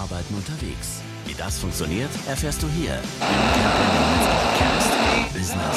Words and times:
Arbeiten 0.00 0.34
unterwegs. 0.34 1.02
Wie 1.26 1.34
das 1.34 1.58
funktioniert, 1.58 2.08
erfährst 2.26 2.62
du 2.62 2.68
hier 2.68 2.98
Business. 5.34 5.76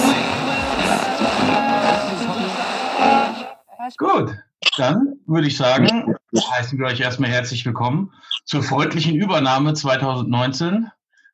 Gut, 3.98 4.38
dann 4.78 5.16
würde 5.28 5.48
ich 5.48 5.58
sagen, 5.58 6.16
heißen 6.52 6.80
wir 6.80 6.86
euch 6.86 7.02
erstmal 7.02 7.32
herzlich 7.32 7.66
willkommen 7.66 8.12
zur 8.46 8.64
freundlichen 8.64 9.14
Übernahme 9.16 9.74
2019 9.74 10.90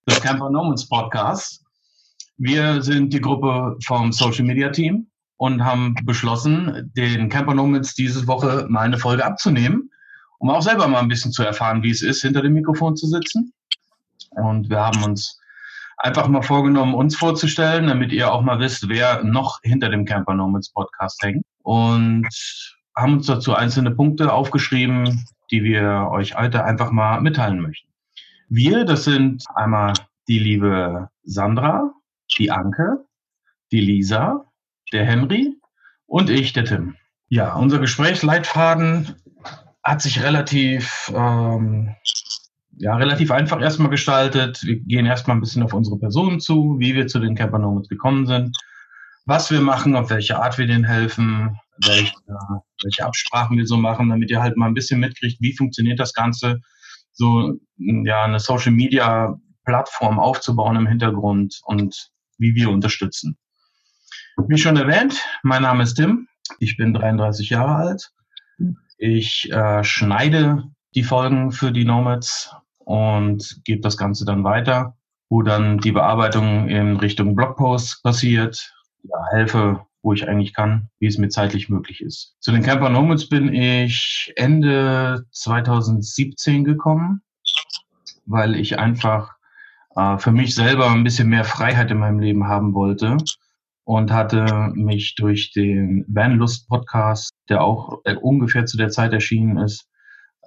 des 0.07 0.19
Camper 0.21 0.49
Nomads 0.49 0.89
Podcasts. 0.89 1.63
Wir 2.37 2.81
sind 2.81 3.13
die 3.13 3.21
Gruppe 3.21 3.77
vom 3.85 4.11
Social 4.11 4.45
Media 4.45 4.69
Team 4.69 5.05
und 5.37 5.63
haben 5.63 5.93
beschlossen, 6.05 6.91
den 6.97 7.29
Camper 7.29 7.53
Nomads 7.53 7.93
diese 7.93 8.25
Woche 8.25 8.65
mal 8.67 8.81
eine 8.81 8.97
Folge 8.97 9.23
abzunehmen, 9.23 9.88
um 10.39 10.49
auch 10.49 10.61
selber 10.61 10.87
mal 10.87 10.99
ein 10.99 11.07
bisschen 11.07 11.31
zu 11.31 11.43
erfahren, 11.43 11.83
wie 11.83 11.91
es 11.91 12.01
ist, 12.01 12.21
hinter 12.21 12.41
dem 12.41 12.53
Mikrofon 12.53 12.95
zu 12.95 13.07
sitzen. 13.07 13.53
Und 14.31 14.69
wir 14.69 14.79
haben 14.79 15.03
uns 15.03 15.39
einfach 15.97 16.27
mal 16.27 16.41
vorgenommen, 16.41 16.95
uns 16.95 17.15
vorzustellen, 17.15 17.87
damit 17.87 18.11
ihr 18.11 18.31
auch 18.31 18.41
mal 18.41 18.59
wisst, 18.59 18.89
wer 18.89 19.23
noch 19.23 19.59
hinter 19.63 19.89
dem 19.89 20.05
Camper 20.05 20.33
Nomads 20.33 20.71
Podcast 20.71 21.21
hängt. 21.23 21.45
Und 21.61 22.27
haben 22.95 23.13
uns 23.13 23.27
dazu 23.27 23.53
einzelne 23.53 23.91
Punkte 23.91 24.33
aufgeschrieben, 24.33 25.25
die 25.51 25.63
wir 25.63 26.09
euch 26.11 26.35
heute 26.35 26.63
einfach 26.63 26.91
mal 26.91 27.21
mitteilen 27.21 27.59
möchten. 27.59 27.89
Wir, 28.49 28.85
das 28.85 29.03
sind 29.03 29.43
einmal 29.55 29.93
die 30.27 30.39
liebe 30.39 31.09
Sandra, 31.23 31.91
die 32.37 32.51
Anke, 32.51 33.05
die 33.71 33.81
Lisa, 33.81 34.45
der 34.91 35.05
Henry 35.05 35.55
und 36.05 36.29
ich, 36.29 36.53
der 36.53 36.65
Tim. 36.65 36.95
Ja, 37.27 37.53
unser 37.53 37.79
Gesprächsleitfaden 37.79 39.15
hat 39.89 40.03
sich 40.03 40.21
relativ, 40.21 41.11
ähm, 41.15 41.95
ja, 42.77 42.95
relativ 42.95 43.31
einfach 43.31 43.59
erstmal 43.59 43.89
gestaltet. 43.89 44.61
Wir 44.63 44.79
gehen 44.79 45.07
erstmal 45.07 45.35
ein 45.35 45.41
bisschen 45.41 45.63
auf 45.63 45.73
unsere 45.73 45.97
Personen 45.97 46.39
zu, 46.39 46.75
wie 46.77 46.93
wir 46.93 47.07
zu 47.07 47.19
den 47.19 47.33
Camper 47.33 47.57
Nomads 47.57 47.89
gekommen 47.89 48.27
sind, 48.27 48.55
was 49.25 49.49
wir 49.49 49.61
machen, 49.61 49.95
auf 49.95 50.11
welche 50.11 50.39
Art 50.39 50.59
wir 50.59 50.67
denen 50.67 50.83
helfen, 50.83 51.57
welche, 51.83 52.13
welche 52.83 53.03
Absprachen 53.03 53.57
wir 53.57 53.65
so 53.65 53.77
machen, 53.77 54.09
damit 54.09 54.29
ihr 54.29 54.41
halt 54.41 54.57
mal 54.57 54.67
ein 54.67 54.75
bisschen 54.75 54.99
mitkriegt, 54.99 55.41
wie 55.41 55.57
funktioniert 55.57 55.99
das 55.99 56.13
Ganze, 56.13 56.59
so 57.11 57.55
ja, 57.77 58.25
eine 58.25 58.39
Social 58.39 58.71
Media 58.71 59.39
Plattform 59.65 60.19
aufzubauen 60.19 60.75
im 60.75 60.87
Hintergrund 60.87 61.61
und 61.63 62.11
wie 62.37 62.53
wir 62.53 62.69
unterstützen. 62.69 63.39
Wie 64.47 64.57
schon 64.57 64.77
erwähnt, 64.77 65.19
mein 65.41 65.63
Name 65.63 65.83
ist 65.83 65.95
Tim. 65.95 66.27
Ich 66.59 66.77
bin 66.77 66.93
33 66.93 67.49
Jahre 67.49 67.75
alt. 67.75 68.11
Ich 69.01 69.49
äh, 69.49 69.81
schneide 69.85 70.65
die 70.93 71.03
Folgen 71.03 71.53
für 71.53 71.71
die 71.71 71.85
Nomads 71.85 72.53
und 72.79 73.61
gebe 73.63 73.79
das 73.79 73.95
Ganze 73.95 74.25
dann 74.25 74.43
weiter, 74.43 74.97
wo 75.29 75.41
dann 75.41 75.77
die 75.77 75.93
Bearbeitung 75.93 76.67
in 76.67 76.97
Richtung 76.97 77.33
Blogposts 77.33 78.01
passiert. 78.01 78.73
Ja, 79.03 79.17
helfe, 79.31 79.85
wo 80.01 80.11
ich 80.11 80.27
eigentlich 80.27 80.53
kann, 80.53 80.89
wie 80.99 81.07
es 81.07 81.17
mir 81.17 81.29
zeitlich 81.29 81.69
möglich 81.69 82.01
ist. 82.01 82.35
Zu 82.41 82.51
den 82.51 82.61
Camper 82.61 82.89
Nomads 82.89 83.29
bin 83.29 83.53
ich 83.53 84.33
Ende 84.35 85.25
2017 85.31 86.65
gekommen, 86.65 87.21
weil 88.25 88.53
ich 88.57 88.79
einfach 88.79 89.31
äh, 89.95 90.17
für 90.17 90.33
mich 90.33 90.55
selber 90.55 90.91
ein 90.91 91.05
bisschen 91.05 91.29
mehr 91.29 91.45
Freiheit 91.45 91.89
in 91.89 91.99
meinem 91.99 92.19
Leben 92.19 92.49
haben 92.49 92.73
wollte 92.73 93.15
und 93.89 94.11
hatte 94.11 94.71
mich 94.75 95.15
durch 95.15 95.51
den 95.51 96.05
Vanlust 96.07 96.69
Podcast, 96.69 97.31
der 97.49 97.63
auch 97.63 98.01
äh, 98.03 98.13
ungefähr 98.13 98.67
zu 98.67 98.77
der 98.77 98.89
Zeit 98.89 99.13
erschienen 99.13 99.57
ist, 99.57 99.87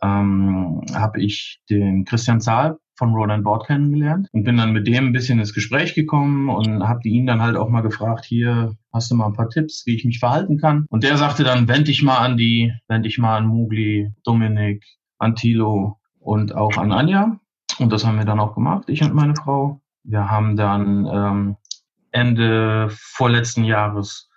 ähm, 0.00 0.82
habe 0.94 1.20
ich 1.20 1.58
den 1.68 2.04
Christian 2.04 2.40
Zahl 2.40 2.78
von 2.96 3.12
Roland 3.12 3.42
Board 3.42 3.66
kennengelernt 3.66 4.28
und 4.30 4.44
bin 4.44 4.58
dann 4.58 4.72
mit 4.72 4.86
dem 4.86 5.08
ein 5.08 5.12
bisschen 5.12 5.40
ins 5.40 5.54
Gespräch 5.54 5.94
gekommen 5.94 6.50
und 6.50 6.86
habe 6.86 7.00
ihn 7.08 7.26
dann 7.26 7.42
halt 7.42 7.56
auch 7.56 7.68
mal 7.68 7.80
gefragt, 7.80 8.24
hier 8.24 8.76
hast 8.92 9.10
du 9.10 9.16
mal 9.16 9.26
ein 9.26 9.32
paar 9.32 9.48
Tipps, 9.48 9.82
wie 9.86 9.96
ich 9.96 10.04
mich 10.04 10.20
verhalten 10.20 10.56
kann. 10.58 10.86
Und 10.88 11.02
der 11.02 11.16
sagte 11.16 11.42
dann, 11.42 11.66
wend 11.66 11.88
dich 11.88 12.04
mal 12.04 12.18
an 12.18 12.36
die, 12.36 12.72
wend 12.86 13.04
dich 13.04 13.18
mal 13.18 13.38
an 13.38 13.48
Mugli, 13.48 14.12
Dominik, 14.22 14.84
an 15.18 15.34
Thilo 15.34 15.98
und 16.20 16.54
auch 16.54 16.76
an 16.76 16.92
Anja. 16.92 17.40
Und 17.80 17.92
das 17.92 18.06
haben 18.06 18.18
wir 18.18 18.24
dann 18.24 18.38
auch 18.38 18.54
gemacht, 18.54 18.84
ich 18.86 19.02
und 19.02 19.14
meine 19.14 19.34
Frau. 19.34 19.80
Wir 20.04 20.30
haben 20.30 20.54
dann 20.56 21.06
ähm, 21.12 21.56
Ende 22.12 22.88
vorletzten 22.90 23.64
Jahres 23.64 24.28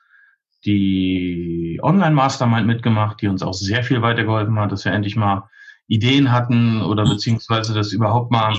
die 0.65 1.79
Online-Mastermind 1.83 2.65
mitgemacht, 2.65 3.21
die 3.21 3.27
uns 3.27 3.43
auch 3.43 3.53
sehr 3.53 3.83
viel 3.83 4.01
weitergeholfen 4.01 4.57
hat, 4.59 4.71
dass 4.71 4.85
wir 4.85 4.93
endlich 4.93 5.15
mal 5.15 5.47
Ideen 5.87 6.31
hatten 6.31 6.81
oder 6.81 7.03
beziehungsweise 7.03 7.73
dass 7.73 7.93
überhaupt 7.93 8.31
mal 8.31 8.57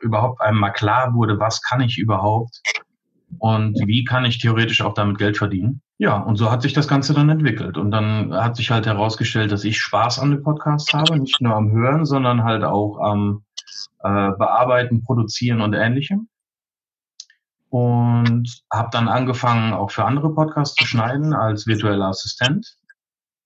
überhaupt 0.00 0.40
einem 0.40 0.58
mal 0.58 0.70
klar 0.70 1.14
wurde, 1.14 1.40
was 1.40 1.60
kann 1.62 1.80
ich 1.80 1.98
überhaupt 1.98 2.60
und 3.38 3.76
wie 3.86 4.04
kann 4.04 4.24
ich 4.24 4.38
theoretisch 4.38 4.82
auch 4.82 4.94
damit 4.94 5.18
Geld 5.18 5.36
verdienen. 5.36 5.80
Ja, 5.98 6.18
und 6.18 6.36
so 6.36 6.50
hat 6.50 6.62
sich 6.62 6.72
das 6.72 6.86
Ganze 6.86 7.14
dann 7.14 7.30
entwickelt. 7.30 7.78
Und 7.78 7.90
dann 7.90 8.32
hat 8.34 8.56
sich 8.56 8.70
halt 8.70 8.86
herausgestellt, 8.86 9.50
dass 9.50 9.64
ich 9.64 9.80
Spaß 9.80 10.18
an 10.18 10.30
dem 10.30 10.42
Podcast 10.42 10.92
habe, 10.92 11.18
nicht 11.18 11.40
nur 11.40 11.54
am 11.54 11.70
Hören, 11.70 12.04
sondern 12.04 12.44
halt 12.44 12.64
auch 12.64 12.98
am 12.98 13.44
äh, 14.00 14.30
Bearbeiten, 14.38 15.02
Produzieren 15.02 15.60
und 15.60 15.72
Ähnlichem 15.72 16.28
und 17.74 18.62
habe 18.72 18.90
dann 18.92 19.08
angefangen, 19.08 19.72
auch 19.72 19.90
für 19.90 20.04
andere 20.04 20.32
Podcasts 20.32 20.76
zu 20.76 20.86
schneiden 20.86 21.34
als 21.34 21.66
virtueller 21.66 22.06
Assistent. 22.06 22.76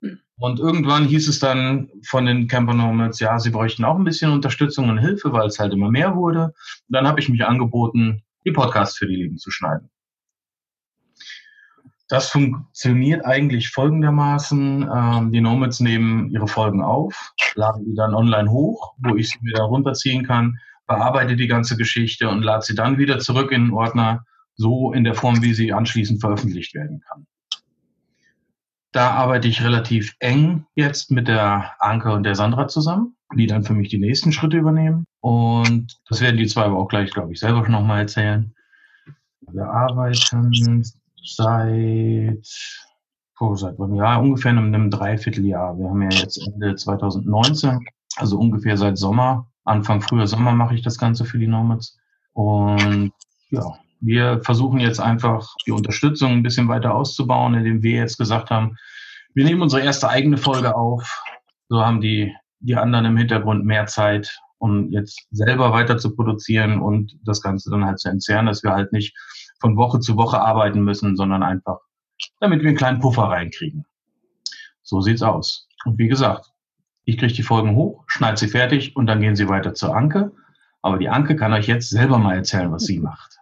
Hm. 0.03 0.19
Und 0.37 0.61
irgendwann 0.61 1.07
hieß 1.07 1.29
es 1.29 1.39
dann 1.39 1.89
von 2.05 2.27
den 2.27 2.47
Camper 2.47 2.75
Nomads, 2.75 3.21
ja, 3.21 3.39
sie 3.39 3.49
bräuchten 3.49 3.87
auch 3.87 3.97
ein 3.97 4.05
bisschen 4.05 4.31
Unterstützung 4.31 4.91
und 4.91 4.99
Hilfe, 4.99 5.33
weil 5.33 5.47
es 5.47 5.59
halt 5.59 5.73
immer 5.73 5.91
mehr 5.91 6.15
wurde. 6.15 6.45
Und 6.45 6.55
dann 6.91 7.09
habe 7.09 7.21
ich 7.21 7.31
mich 7.31 7.43
angeboten, 7.43 8.23
die 8.45 8.51
Podcasts 8.51 8.99
für 8.99 9.07
die 9.07 9.17
Lieben 9.17 9.39
zu 9.39 9.51
schneiden. 9.51 9.89
Das 12.09 12.29
funktioniert 12.29 13.25
eigentlich 13.25 13.71
folgendermaßen. 13.71 14.91
Ähm, 14.95 15.33
die 15.33 15.41
Nomads 15.41 15.81
nehmen 15.81 16.29
ihre 16.29 16.49
Folgen 16.49 16.83
auf, 16.83 17.33
laden 17.55 17.87
die 17.87 17.95
dann 17.95 18.15
online 18.15 18.51
hoch, 18.51 18.93
wo 18.99 19.17
ich 19.17 19.31
sie 19.31 19.39
wieder 19.41 19.63
runterziehen 19.63 20.27
kann 20.27 20.59
bearbeite 20.89 21.37
die 21.37 21.47
ganze 21.47 21.77
Geschichte 21.77 22.29
und 22.29 22.43
lade 22.43 22.65
sie 22.65 22.75
dann 22.75 22.99
wieder 22.99 23.21
zurück 23.21 23.53
in 23.53 23.67
den 23.67 23.73
Ordner, 23.73 24.25
so 24.57 24.93
in 24.93 25.05
der 25.05 25.15
Form, 25.15 25.43
wie 25.43 25.55
sie 25.55 25.73
anschließend 25.73 26.21
veröffentlicht 26.21 26.75
werden 26.75 27.01
kann. 27.09 27.27
Da 28.91 29.11
arbeite 29.11 29.47
ich 29.47 29.63
relativ 29.63 30.17
eng 30.19 30.65
jetzt 30.75 31.11
mit 31.11 31.29
der 31.29 31.75
Anke 31.79 32.11
und 32.11 32.25
der 32.25 32.35
Sandra 32.35 32.67
zusammen, 32.69 33.17
die 33.37 33.47
dann 33.47 33.63
für 33.63 33.75
mich 33.75 33.91
die 33.91 33.99
nächsten 33.99 34.33
Schritte 34.33 34.57
übernehmen. 34.57 35.05
Und 35.21 36.01
das 36.09 36.23
werden 36.23 36.39
die 36.39 36.47
zwei 36.47 36.65
aber 36.65 36.79
auch 36.79 36.89
gleich, 36.89 37.13
glaube 37.13 37.33
ich, 37.33 37.39
selber 37.39 37.69
nochmal 37.69 38.01
erzählen. 38.01 38.55
Wir 39.53 39.67
arbeiten 39.67 40.83
seit, 41.23 42.49
oh, 43.39 43.55
seit 43.55 43.79
einem 43.79 43.95
Jahr, 43.95 44.23
ungefähr 44.23 44.53
einem 44.53 44.91
Dreivierteljahr. 44.91 45.79
Wir 45.79 45.89
haben 45.89 46.03
ja 46.03 46.19
jetzt 46.19 46.39
Ende 46.39 46.75
2019, 46.75 47.87
also 48.17 48.39
ungefähr 48.39 48.79
seit 48.79 48.97
Sommer 48.97 49.51
Anfang 49.69 50.01
früher 50.01 50.27
Sommer 50.27 50.53
mache 50.53 50.75
ich 50.75 50.83
das 50.83 50.99
Ganze 50.99 51.25
für 51.25 51.39
die 51.39 51.47
Nomads. 51.47 51.99
Und 52.33 53.13
ja, 53.51 53.65
wir 54.01 54.41
versuchen 54.43 54.81
jetzt 54.81 55.01
einfach 55.01 55.55
die 55.67 55.73
Unterstützung 55.73 56.33
ein 56.33 56.43
bisschen 56.43 56.69
weiter 56.69 56.95
auszubauen, 56.95 57.55
indem 57.55 57.83
wir 57.83 57.97
jetzt 57.97 58.19
gesagt 58.19 58.51
haben, 58.51 58.77
wir 59.35 59.45
nehmen 59.45 59.63
unsere 59.63 59.83
erste 59.83 60.09
eigene 60.09 60.37
Folge 60.37 60.75
auf. 60.75 61.23
So 61.69 61.85
haben 61.85 62.01
die, 62.01 62.35
die 62.61 62.77
anderen 62.77 63.05
im 63.07 63.17
Hintergrund 63.17 63.65
mehr 63.65 63.87
Zeit, 63.87 64.39
um 64.59 64.91
jetzt 64.91 65.27
selber 65.31 65.73
weiter 65.73 65.99
zu 65.99 66.15
produzieren 66.15 66.81
und 66.81 67.17
das 67.25 67.43
Ganze 67.43 67.71
dann 67.71 67.85
halt 67.85 68.01
zu 68.01 68.09
entzerren, 68.09 68.47
dass 68.47 68.63
wir 68.63 68.73
halt 68.73 68.93
nicht 68.93 69.17
von 69.61 69.77
Woche 69.77 70.01
zu 70.01 70.17
Woche 70.17 70.41
arbeiten 70.41 70.83
müssen, 70.83 71.17
sondern 71.17 71.43
einfach, 71.43 71.79
damit 72.41 72.63
wir 72.63 72.69
einen 72.69 72.77
kleinen 72.77 73.01
Puffer 73.01 73.25
reinkriegen. 73.25 73.85
So 74.83 75.01
sieht's 75.01 75.23
aus. 75.23 75.69
Und 75.85 75.99
wie 75.99 76.09
gesagt, 76.09 76.51
ich 77.09 77.17
kriege 77.17 77.33
die 77.33 77.43
Folgen 77.43 77.75
hoch, 77.75 78.05
schneide 78.07 78.37
sie 78.37 78.49
fertig 78.49 78.95
und 78.95 79.07
dann 79.07 79.23
gehen 79.23 79.35
sie 79.35 79.49
weiter 79.49 79.73
zur 79.73 79.97
Anke. 79.97 80.31
Aber 80.83 80.99
die 80.99 81.09
Anke 81.09 81.37
kann 81.37 81.55
euch 81.55 81.67
jetzt 81.67 81.89
selber 81.89 82.19
mal 82.19 82.37
erzählen, 82.37 82.71
was 82.71 82.83
sie 82.83 82.99
macht. 83.01 83.39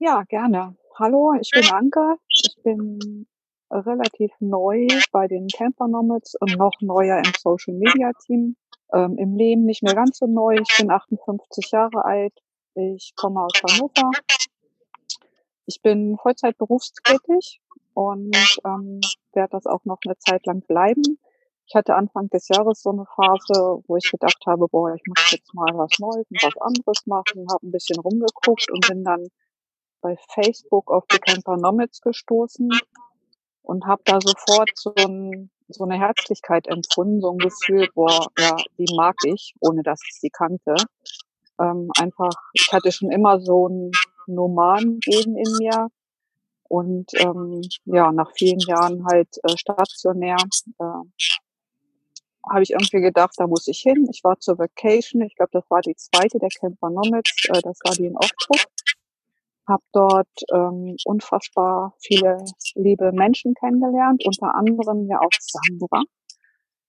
Ja, 0.00 0.24
gerne. 0.24 0.74
Hallo, 0.98 1.34
ich 1.40 1.50
bin 1.52 1.70
Anke. 1.70 2.16
Ich 2.28 2.56
bin 2.64 3.28
relativ 3.70 4.32
neu 4.40 4.88
bei 5.12 5.28
den 5.28 5.46
Camper 5.46 5.86
Nomads 5.86 6.34
und 6.40 6.58
noch 6.58 6.72
neuer 6.80 7.18
im 7.18 7.32
Social 7.38 7.74
Media 7.74 8.10
Team. 8.26 8.56
Ähm, 8.92 9.16
Im 9.16 9.36
Leben 9.36 9.64
nicht 9.64 9.84
mehr 9.84 9.94
ganz 9.94 10.18
so 10.18 10.26
neu. 10.26 10.56
Ich 10.56 10.76
bin 10.76 10.90
58 10.90 11.70
Jahre 11.70 12.04
alt. 12.04 12.34
Ich 12.74 13.12
komme 13.14 13.40
aus 13.40 13.52
Hannover. 13.62 14.10
Ich 15.66 15.80
bin 15.80 16.16
Vollzeit 16.20 16.58
berufstätig 16.58 17.60
und 17.94 18.36
ähm, 18.64 19.00
werde 19.32 19.50
das 19.52 19.66
auch 19.66 19.84
noch 19.84 19.98
eine 20.04 20.18
Zeit 20.18 20.44
lang 20.46 20.60
bleiben. 20.62 21.18
Ich 21.66 21.74
hatte 21.74 21.94
Anfang 21.94 22.28
des 22.28 22.48
Jahres 22.48 22.82
so 22.82 22.90
eine 22.90 23.06
Phase, 23.06 23.82
wo 23.86 23.96
ich 23.96 24.10
gedacht 24.10 24.42
habe, 24.46 24.68
boah, 24.68 24.94
ich 24.94 25.02
muss 25.06 25.30
jetzt 25.30 25.54
mal 25.54 25.72
was 25.74 25.98
Neues 25.98 26.26
und 26.30 26.42
was 26.42 26.56
anderes 26.60 27.06
machen, 27.06 27.46
habe 27.50 27.66
ein 27.66 27.72
bisschen 27.72 27.98
rumgeguckt 28.00 28.70
und 28.70 28.86
bin 28.86 29.02
dann 29.04 29.26
bei 30.02 30.16
Facebook 30.34 30.90
auf 30.90 31.04
die 31.10 31.18
Camper 31.18 31.56
Nomads 31.56 32.00
gestoßen 32.02 32.68
und 33.62 33.86
habe 33.86 34.02
da 34.04 34.18
sofort 34.20 34.70
so 34.74 34.92
ein, 34.94 35.50
so 35.68 35.84
eine 35.84 35.98
Herzlichkeit 35.98 36.66
empfunden, 36.66 37.22
so 37.22 37.30
ein 37.30 37.38
Gefühl, 37.38 37.88
boah, 37.94 38.28
ja, 38.38 38.56
die 38.78 38.94
mag 38.94 39.14
ich, 39.24 39.54
ohne 39.60 39.82
dass 39.82 40.00
ich 40.06 40.20
sie 40.20 40.30
kannte. 40.30 40.74
Ähm, 41.58 41.90
einfach, 41.98 42.32
ich 42.52 42.68
hatte 42.72 42.92
schon 42.92 43.10
immer 43.10 43.40
so 43.40 43.68
ein 43.68 43.90
Nomaden-Gen 44.26 45.36
in 45.36 45.56
mir. 45.58 45.88
Und 46.68 47.10
ähm, 47.18 47.62
ja, 47.84 48.10
nach 48.10 48.30
vielen 48.36 48.58
Jahren 48.58 49.04
halt 49.06 49.28
äh, 49.42 49.56
stationär 49.56 50.36
äh, 50.78 50.84
habe 52.50 52.62
ich 52.62 52.70
irgendwie 52.70 53.00
gedacht, 53.00 53.34
da 53.36 53.46
muss 53.46 53.66
ich 53.68 53.80
hin. 53.80 54.06
Ich 54.10 54.22
war 54.24 54.38
zur 54.38 54.58
Vacation, 54.58 55.22
ich 55.22 55.34
glaube, 55.34 55.50
das 55.52 55.64
war 55.70 55.80
die 55.80 55.96
zweite 55.96 56.38
der 56.38 56.48
Camper 56.48 56.90
Nomads, 56.90 57.48
äh, 57.48 57.60
das 57.62 57.78
war 57.84 57.94
die 57.94 58.06
in 58.06 58.16
Ochtrup. 58.16 58.64
Habe 59.66 59.82
dort 59.92 60.28
ähm, 60.52 60.96
unfassbar 61.04 61.94
viele 62.00 62.44
liebe 62.74 63.12
Menschen 63.12 63.54
kennengelernt, 63.54 64.22
unter 64.26 64.54
anderem 64.54 65.08
ja 65.08 65.20
auch 65.20 65.30
Sandra. 65.40 66.02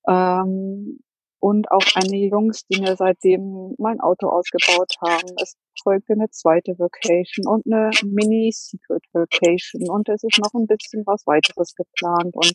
Ähm, 0.08 1.00
und 1.40 1.70
auch 1.70 1.86
einige 1.94 2.30
Jungs, 2.30 2.66
die 2.66 2.82
mir 2.82 2.96
seitdem 2.96 3.76
mein 3.78 4.00
Auto 4.00 4.28
ausgebaut 4.30 4.94
haben. 5.00 5.36
Es 5.40 5.56
folgte 5.84 6.14
eine 6.14 6.30
zweite 6.32 6.74
Vacation 6.80 7.46
und 7.48 7.66
eine 7.68 7.92
Mini-Secret 8.04 9.04
Vacation 9.14 9.90
und 9.90 10.10
es 10.10 10.24
ist 10.24 10.40
noch 10.40 10.54
ein 10.56 10.66
bisschen 10.66 11.06
was 11.06 11.28
weiteres 11.28 11.76
geplant 11.76 12.36
und 12.36 12.52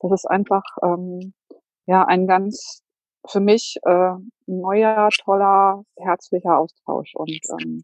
das 0.00 0.12
ist 0.12 0.26
einfach 0.26 0.62
ähm, 0.82 1.32
ja 1.88 2.04
ein 2.04 2.26
ganz 2.26 2.82
für 3.26 3.40
mich 3.40 3.76
äh, 3.82 4.12
neuer, 4.46 5.08
toller, 5.24 5.82
herzlicher 5.96 6.58
Austausch 6.58 7.14
und 7.14 7.40
ähm, 7.60 7.82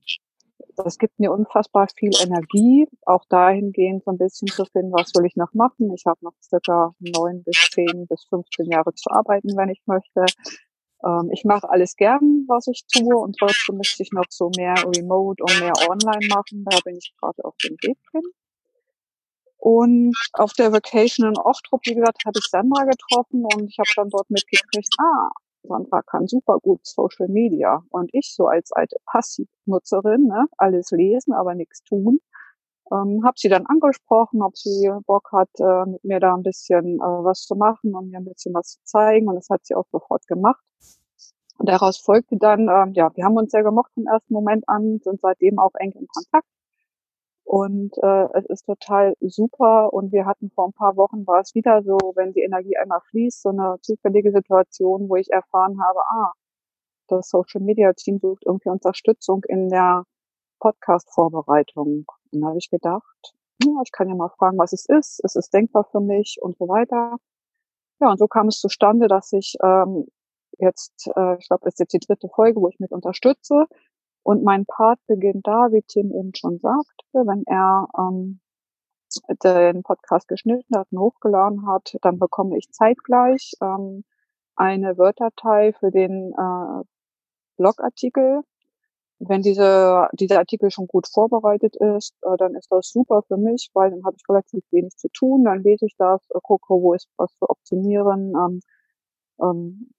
das 0.76 0.98
gibt 0.98 1.18
mir 1.18 1.32
unfassbar 1.32 1.86
viel 1.96 2.10
Energie, 2.22 2.86
auch 3.02 3.24
dahingehend 3.28 4.04
so 4.04 4.12
ein 4.12 4.18
bisschen 4.18 4.48
zu 4.48 4.64
finden, 4.64 4.92
was 4.92 5.12
will 5.14 5.26
ich 5.26 5.36
noch 5.36 5.52
machen. 5.52 5.92
Ich 5.94 6.04
habe 6.06 6.18
noch 6.22 6.34
circa 6.42 6.94
neun 6.98 7.42
bis 7.44 7.70
zehn 7.72 8.06
bis 8.06 8.24
15 8.28 8.66
Jahre 8.70 8.92
zu 8.94 9.10
arbeiten, 9.10 9.56
wenn 9.56 9.68
ich 9.68 9.82
möchte. 9.86 10.24
Ähm, 11.04 11.30
ich 11.32 11.44
mache 11.44 11.68
alles 11.68 11.96
gern, 11.96 12.44
was 12.48 12.66
ich 12.66 12.84
tue 12.92 13.16
und 13.16 13.36
trotzdem 13.38 13.76
müsste 13.76 14.02
ich 14.02 14.12
noch 14.12 14.26
so 14.28 14.50
mehr 14.56 14.74
Remote 14.96 15.42
und 15.42 15.60
mehr 15.60 15.74
Online 15.88 16.26
machen. 16.28 16.64
Da 16.68 16.78
bin 16.84 16.96
ich 16.96 17.14
gerade 17.20 17.44
auf 17.44 17.56
dem 17.58 17.76
Weg 17.82 17.98
hin. 18.12 18.22
Und 19.64 20.14
auf 20.34 20.52
der 20.52 20.74
Vacation 20.74 21.26
in 21.26 21.38
Ochtrup, 21.38 21.80
wie 21.86 21.94
gesagt, 21.94 22.26
habe 22.26 22.38
ich 22.38 22.50
Sandra 22.50 22.84
getroffen 22.84 23.46
und 23.46 23.70
ich 23.70 23.78
habe 23.78 23.88
dann 23.96 24.10
dort 24.10 24.28
mitgekriegt, 24.28 24.94
ah, 25.00 25.30
Sandra 25.62 26.02
kann 26.02 26.26
super 26.26 26.58
gut 26.58 26.86
Social 26.86 27.28
Media. 27.28 27.82
Und 27.88 28.10
ich 28.12 28.34
so 28.34 28.46
als 28.46 28.72
alte 28.72 28.98
Passivnutzerin, 29.06 30.26
ne, 30.26 30.44
alles 30.58 30.90
lesen, 30.90 31.32
aber 31.32 31.54
nichts 31.54 31.82
tun, 31.82 32.18
ähm, 32.92 33.22
habe 33.24 33.38
sie 33.38 33.48
dann 33.48 33.64
angesprochen, 33.64 34.42
ob 34.42 34.54
sie 34.54 34.90
Bock 35.06 35.30
hat, 35.32 35.48
äh, 35.58 35.86
mit 35.86 36.04
mir 36.04 36.20
da 36.20 36.34
ein 36.34 36.42
bisschen 36.42 36.96
äh, 36.96 37.24
was 37.24 37.46
zu 37.46 37.54
machen 37.54 37.94
und 37.94 38.10
mir 38.10 38.18
ein 38.18 38.26
bisschen 38.26 38.52
was 38.52 38.72
zu 38.72 38.84
zeigen. 38.84 39.28
Und 39.28 39.36
das 39.36 39.48
hat 39.48 39.64
sie 39.64 39.74
auch 39.74 39.86
sofort 39.90 40.26
gemacht. 40.26 40.62
Und 41.56 41.70
daraus 41.70 41.96
folgte 41.96 42.36
dann, 42.36 42.68
äh, 42.68 42.92
ja, 42.92 43.10
wir 43.16 43.24
haben 43.24 43.38
uns 43.38 43.50
sehr 43.50 43.62
gemocht 43.62 43.92
vom 43.94 44.06
ersten 44.08 44.34
Moment 44.34 44.68
an, 44.68 45.00
sind 45.02 45.22
seitdem 45.22 45.58
auch 45.58 45.72
eng 45.76 45.92
in 45.92 46.06
Kontakt. 46.06 46.48
Und 47.44 47.92
äh, 48.02 48.28
es 48.34 48.46
ist 48.46 48.66
total 48.66 49.14
super. 49.20 49.92
Und 49.92 50.12
wir 50.12 50.26
hatten 50.26 50.50
vor 50.50 50.68
ein 50.68 50.72
paar 50.72 50.96
Wochen, 50.96 51.26
war 51.26 51.40
es 51.40 51.54
wieder 51.54 51.82
so, 51.82 51.98
wenn 52.14 52.32
die 52.32 52.42
Energie 52.42 52.76
einmal 52.76 53.00
fließt, 53.10 53.42
so 53.42 53.50
eine 53.50 53.76
zufällige 53.82 54.32
Situation, 54.32 55.08
wo 55.08 55.16
ich 55.16 55.30
erfahren 55.30 55.78
habe, 55.82 56.00
ah, 56.00 56.32
das 57.08 57.28
Social 57.28 57.60
Media 57.60 57.92
Team 57.92 58.18
sucht 58.18 58.44
irgendwie 58.46 58.70
Unterstützung 58.70 59.42
in 59.48 59.68
der 59.68 60.04
Podcast-Vorbereitung. 60.60 62.06
Und 62.32 62.40
da 62.40 62.48
habe 62.48 62.58
ich 62.58 62.70
gedacht, 62.70 63.34
ja, 63.62 63.70
ich 63.84 63.92
kann 63.92 64.08
ja 64.08 64.14
mal 64.14 64.30
fragen, 64.30 64.58
was 64.58 64.72
es 64.72 64.86
ist. 64.88 65.20
Es 65.24 65.36
ist 65.36 65.52
denkbar 65.52 65.84
für 65.84 66.00
mich 66.00 66.38
und 66.40 66.56
so 66.56 66.66
weiter. 66.68 67.16
Ja, 68.00 68.10
und 68.10 68.18
so 68.18 68.26
kam 68.26 68.48
es 68.48 68.58
zustande, 68.60 69.06
dass 69.06 69.32
ich 69.32 69.56
ähm, 69.62 70.06
jetzt, 70.58 71.08
äh, 71.16 71.36
ich 71.38 71.48
glaube, 71.48 71.66
es 71.66 71.74
ist 71.74 71.80
jetzt 71.80 71.92
die 71.92 72.06
dritte 72.06 72.28
Folge, 72.28 72.60
wo 72.60 72.68
ich 72.68 72.78
mit 72.80 72.92
unterstütze. 72.92 73.66
Und 74.24 74.42
mein 74.42 74.64
Part 74.64 74.98
beginnt 75.06 75.46
da, 75.46 75.68
wie 75.70 75.82
Tim 75.82 76.10
eben 76.10 76.32
schon 76.34 76.58
sagte, 76.58 77.04
wenn 77.12 77.44
er 77.46 77.86
ähm, 77.96 78.40
den 79.44 79.82
Podcast 79.82 80.28
geschnitten 80.28 80.76
hat 80.76 80.88
und 80.90 80.98
hochgeladen 80.98 81.68
hat, 81.68 81.94
dann 82.00 82.18
bekomme 82.18 82.56
ich 82.56 82.70
zeitgleich 82.70 83.52
ähm, 83.60 84.02
eine 84.56 84.96
Word-Datei 84.96 85.74
für 85.78 85.90
den 85.90 86.32
äh, 86.32 86.84
Blogartikel. 87.58 88.40
Wenn 89.18 89.42
diese, 89.42 90.08
dieser 90.12 90.38
Artikel 90.38 90.70
schon 90.70 90.86
gut 90.86 91.06
vorbereitet 91.06 91.76
ist, 91.76 92.14
äh, 92.22 92.36
dann 92.38 92.54
ist 92.54 92.72
das 92.72 92.90
super 92.90 93.22
für 93.28 93.36
mich, 93.36 93.70
weil 93.74 93.90
dann 93.90 94.04
habe 94.04 94.16
ich 94.18 94.28
relativ 94.28 94.64
wenig 94.70 94.96
zu 94.96 95.08
tun. 95.10 95.44
Dann 95.44 95.62
lese 95.62 95.84
ich 95.84 95.96
das, 95.98 96.22
äh, 96.30 96.38
gucke, 96.42 96.74
wo 96.74 96.94
ist 96.94 97.08
was 97.18 97.36
zu 97.36 97.48
optimieren, 97.48 98.32
ähm, 98.34 98.60
ähm, 99.40 99.93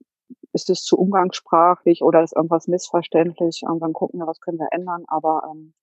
ist 0.56 0.70
es 0.70 0.82
zu 0.82 0.96
umgangssprachlich 0.96 2.02
oder 2.02 2.22
ist 2.22 2.34
irgendwas 2.34 2.66
missverständlich 2.66 3.62
und 3.68 3.80
dann 3.80 3.92
gucken 3.92 4.20
wir, 4.20 4.26
was 4.26 4.40
können 4.40 4.58
wir 4.58 4.68
ändern. 4.72 5.04
Aber 5.06 5.42
ähm, 5.50 5.74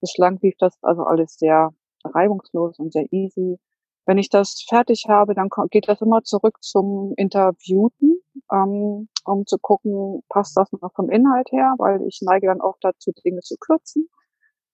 bislang 0.00 0.38
lief 0.40 0.54
das 0.58 0.78
also 0.82 1.02
alles 1.02 1.36
sehr 1.36 1.70
reibungslos 2.04 2.78
und 2.78 2.92
sehr 2.92 3.12
easy. 3.12 3.58
Wenn 4.06 4.18
ich 4.18 4.28
das 4.28 4.64
fertig 4.68 5.06
habe, 5.08 5.34
dann 5.34 5.48
geht 5.70 5.88
das 5.88 6.00
immer 6.00 6.22
zurück 6.22 6.58
zum 6.62 7.12
Interviewten, 7.16 8.20
ähm, 8.52 9.08
um 9.24 9.46
zu 9.46 9.58
gucken, 9.58 10.22
passt 10.28 10.56
das 10.56 10.70
noch 10.72 10.92
vom 10.94 11.10
Inhalt 11.10 11.50
her, 11.50 11.74
weil 11.78 12.00
ich 12.06 12.20
neige 12.22 12.46
dann 12.46 12.60
auch 12.60 12.76
dazu, 12.80 13.10
Dinge 13.24 13.40
zu 13.40 13.56
kürzen 13.58 14.08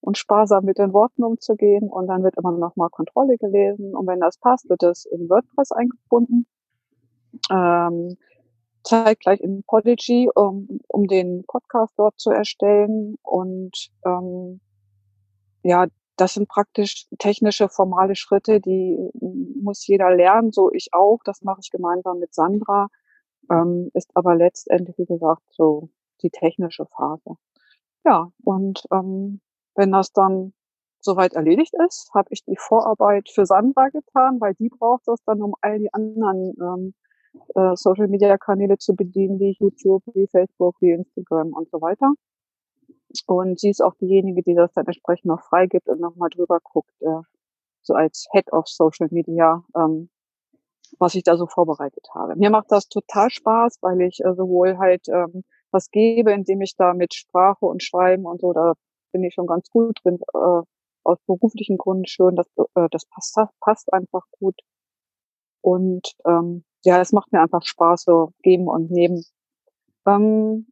und 0.00 0.19
sparsam 0.19 0.67
mit 0.67 0.76
den 0.76 0.93
Worten 0.93 1.25
umzugehen 1.25 1.88
und 1.88 2.08
dann 2.08 2.23
wird 2.23 2.37
immer 2.37 2.53
noch 2.53 2.76
mal 2.76 2.91
Kontrolle 2.91 3.38
gelesen 3.38 3.97
und 3.97 4.06
wenn 4.06 4.20
das 4.20 4.37
passt, 4.38 4.69
wird 4.69 4.82
es 4.82 5.06
in 5.06 5.31
WordPress 5.31 5.73
eingebunden. 5.73 6.47
Ähm, 7.50 8.17
zeitgleich 8.87 9.41
in 9.41 9.62
Podigy, 9.65 10.31
um, 10.35 10.81
um 10.88 11.06
den 11.06 11.44
Podcast 11.47 11.94
dort 11.97 12.19
zu 12.19 12.31
erstellen. 12.31 13.17
Und 13.23 13.91
ähm, 14.05 14.61
ja, 15.62 15.87
das 16.17 16.35
sind 16.35 16.49
praktisch 16.49 17.06
technische, 17.19 17.69
formale 17.69 18.17
Schritte, 18.17 18.61
die 18.61 19.11
muss 19.61 19.87
jeder 19.87 20.15
lernen, 20.15 20.53
so 20.53 20.73
ich 20.73 20.88
auch. 20.93 21.19
Das 21.25 21.43
mache 21.43 21.61
ich 21.62 21.71
gemeinsam 21.71 22.19
mit 22.19 22.35
Sandra. 22.35 22.88
Ähm, 23.50 23.91
ist 23.94 24.11
aber 24.15 24.35
letztendlich, 24.35 24.97
wie 24.99 25.05
gesagt, 25.05 25.43
so 25.50 25.91
die 26.23 26.31
technische 26.31 26.87
Phase. 26.87 27.37
Ja, 28.05 28.31
und 28.44 28.85
ähm, 28.93 29.41
wenn 29.75 29.93
das 29.93 30.12
dann 30.12 30.53
soweit 31.00 31.35
erledigt 31.35 31.75
ist, 31.87 32.11
habe 32.15 32.29
ich 32.31 32.44
die 32.44 32.56
Vorarbeit 32.56 33.29
für 33.29 33.47
Sandra 33.47 33.89
getan, 33.89 34.41
weil 34.41 34.55
die 34.55 34.69
braucht 34.69 35.03
das 35.06 35.23
dann, 35.25 35.43
um 35.43 35.55
all 35.61 35.79
die 35.79 35.93
anderen 35.93 36.55
ähm, 36.60 36.94
äh, 37.55 37.76
Social 37.76 38.08
Media 38.08 38.36
Kanäle 38.38 38.78
zu 38.78 38.94
bedienen, 38.94 39.38
wie 39.40 39.56
YouTube, 39.58 40.02
wie 40.14 40.26
Facebook, 40.26 40.76
wie 40.81 40.93
Instagram 40.93 41.52
und 41.52 41.70
so 41.70 41.81
weiter. 41.81 42.12
Und 43.26 43.58
sie 43.58 43.70
ist 43.70 43.82
auch 43.82 43.94
diejenige, 43.94 44.43
die 44.43 44.55
das 44.55 44.72
dann 44.72 44.86
entsprechend 44.86 45.26
noch 45.26 45.43
freigibt 45.43 45.88
und 45.88 46.00
nochmal 46.00 46.28
drüber 46.31 46.60
guckt, 46.62 46.93
äh, 47.00 47.22
so 47.82 47.94
als 47.94 48.26
Head 48.32 48.52
of 48.52 48.66
Social 48.69 49.08
Media, 49.10 49.64
ähm, 49.76 50.10
was 50.98 51.14
ich 51.14 51.22
da 51.22 51.36
so 51.36 51.46
vorbereitet 51.46 52.06
habe. 52.14 52.36
Mir 52.36 52.50
macht 52.50 52.70
das 52.70 52.88
total 52.88 53.31
Spaß, 53.31 53.78
weil 53.81 54.00
ich 54.02 54.20
äh, 54.24 54.34
sowohl 54.34 54.78
halt 54.78 55.08
ähm, 55.08 55.44
was 55.70 55.90
gebe, 55.90 56.32
indem 56.32 56.60
ich 56.62 56.76
da 56.76 56.94
mit 56.94 57.14
Sprache 57.14 57.66
und 57.66 57.82
Schreiben 57.82 58.26
und 58.26 58.40
so, 58.40 58.52
da 58.52 58.74
bin 59.12 59.24
ich 59.24 59.34
schon 59.34 59.46
ganz 59.46 59.69
gut 59.70 59.98
drin, 60.02 60.19
äh, 60.34 60.62
aus 61.05 61.19
beruflichen 61.26 61.78
Gründen 61.78 62.06
schön, 62.06 62.36
das, 62.36 62.46
äh, 62.74 62.88
das 62.90 63.06
passt, 63.06 63.38
passt 63.60 63.93
einfach 63.93 64.24
gut. 64.38 64.56
Und 65.60 66.12
ähm, 66.26 66.64
ja, 66.86 67.00
es 67.00 67.12
macht 67.12 67.32
mir 67.32 67.40
einfach 67.40 67.62
Spaß, 67.62 68.05
so 68.05 68.32
geben 68.43 68.69
und 68.69 68.90
nehmen. 68.90 69.24
Ähm, 70.06 70.66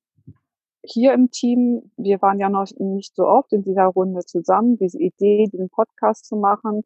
hier 0.82 1.14
im 1.14 1.30
Team, 1.30 1.90
wir 1.96 2.20
waren 2.22 2.38
ja 2.38 2.48
noch 2.48 2.68
nicht 2.78 3.16
so 3.16 3.26
oft 3.26 3.52
in 3.52 3.62
dieser 3.62 3.86
Runde 3.86 4.20
zusammen. 4.24 4.76
Diese 4.76 4.98
Idee, 4.98 5.48
diesen 5.50 5.70
Podcast 5.70 6.26
zu 6.26 6.36
machen, 6.36 6.82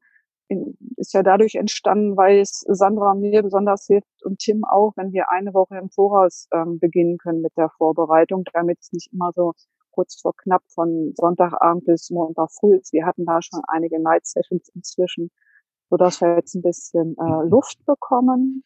ist 0.96 1.12
ja 1.12 1.22
dadurch 1.22 1.56
entstanden, 1.56 2.16
weil 2.16 2.40
es 2.40 2.64
Sandra 2.66 3.14
mir 3.14 3.42
besonders 3.42 3.86
hilft 3.86 4.24
und 4.24 4.38
Tim 4.38 4.64
auch, 4.64 4.92
wenn 4.96 5.12
wir 5.12 5.30
eine 5.30 5.52
Woche 5.52 5.76
im 5.76 5.90
Voraus 5.90 6.48
ähm, 6.54 6.78
beginnen 6.78 7.18
können 7.18 7.42
mit 7.42 7.52
der 7.56 7.68
Vorbereitung, 7.76 8.44
damit 8.54 8.78
es 8.80 8.92
nicht 8.92 9.12
immer 9.12 9.30
so 9.34 9.52
kurz 9.90 10.20
vor 10.20 10.34
knapp 10.36 10.62
von 10.68 11.12
Sonntagabend 11.16 11.84
bis 11.84 12.08
Montag 12.10 12.50
früh 12.52 12.76
ist. 12.76 12.92
Wir 12.92 13.04
hatten 13.04 13.26
da 13.26 13.42
schon 13.42 13.60
einige 13.66 14.00
Night 14.00 14.26
Sessions 14.26 14.70
inzwischen, 14.74 15.30
so 15.90 15.96
dass 15.96 16.20
wir 16.20 16.36
jetzt 16.36 16.54
ein 16.54 16.62
bisschen 16.62 17.16
äh, 17.18 17.48
Luft 17.48 17.84
bekommen 17.84 18.64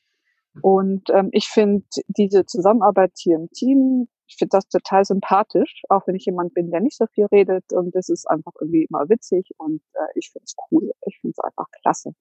und 0.61 1.09
ähm, 1.11 1.31
ich 1.33 1.49
finde 1.49 1.85
diese 2.09 2.45
Zusammenarbeit 2.45 3.13
hier 3.17 3.37
im 3.37 3.49
Team, 3.51 4.09
ich 4.27 4.37
finde 4.37 4.57
das 4.57 4.69
total 4.69 5.05
sympathisch, 5.05 5.83
auch 5.89 6.07
wenn 6.07 6.15
ich 6.15 6.27
jemand 6.27 6.55
bin, 6.55 6.71
der 6.71 6.81
nicht 6.81 6.97
so 6.97 7.07
viel 7.07 7.27
redet. 7.27 7.73
Und 7.73 7.95
es 7.95 8.09
ist 8.09 8.29
einfach 8.29 8.53
irgendwie 8.61 8.87
immer 8.89 9.09
witzig 9.09 9.51
und 9.59 9.83
äh, 9.95 10.13
ich 10.15 10.31
finde 10.31 10.45
es 10.45 10.55
cool. 10.71 10.91
Ich 11.07 11.19
finde 11.21 11.35
es 11.37 11.45
einfach 11.45 11.67
klasse. 11.83 12.13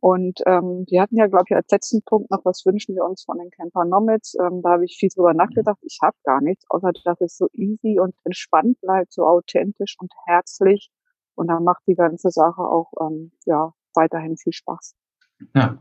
Und 0.00 0.40
ähm, 0.46 0.84
wir 0.88 1.02
hatten 1.02 1.16
ja, 1.16 1.26
glaube 1.26 1.44
ich, 1.48 1.56
als 1.56 1.70
letzten 1.70 2.02
Punkt 2.02 2.30
noch, 2.30 2.44
was 2.44 2.64
wünschen 2.64 2.94
wir 2.94 3.04
uns 3.04 3.24
von 3.24 3.38
den 3.38 3.50
Camper 3.50 3.84
Nomads. 3.84 4.36
Ähm, 4.40 4.62
da 4.62 4.72
habe 4.72 4.84
ich 4.84 4.96
viel 4.96 5.08
drüber 5.08 5.34
nachgedacht. 5.34 5.78
Ich 5.82 5.98
habe 6.02 6.16
gar 6.22 6.40
nichts, 6.40 6.64
außer 6.68 6.92
dass 7.04 7.20
es 7.20 7.36
so 7.36 7.48
easy 7.52 7.98
und 7.98 8.14
entspannt 8.24 8.80
bleibt, 8.80 9.12
so 9.12 9.26
authentisch 9.26 9.96
und 9.98 10.12
herzlich. 10.26 10.90
Und 11.34 11.48
dann 11.48 11.64
macht 11.64 11.82
die 11.86 11.96
ganze 11.96 12.30
Sache 12.30 12.62
auch 12.62 12.92
ähm, 13.00 13.32
ja 13.44 13.72
weiterhin 13.94 14.36
viel 14.36 14.52
Spaß. 14.52 14.94
Ja, 15.54 15.78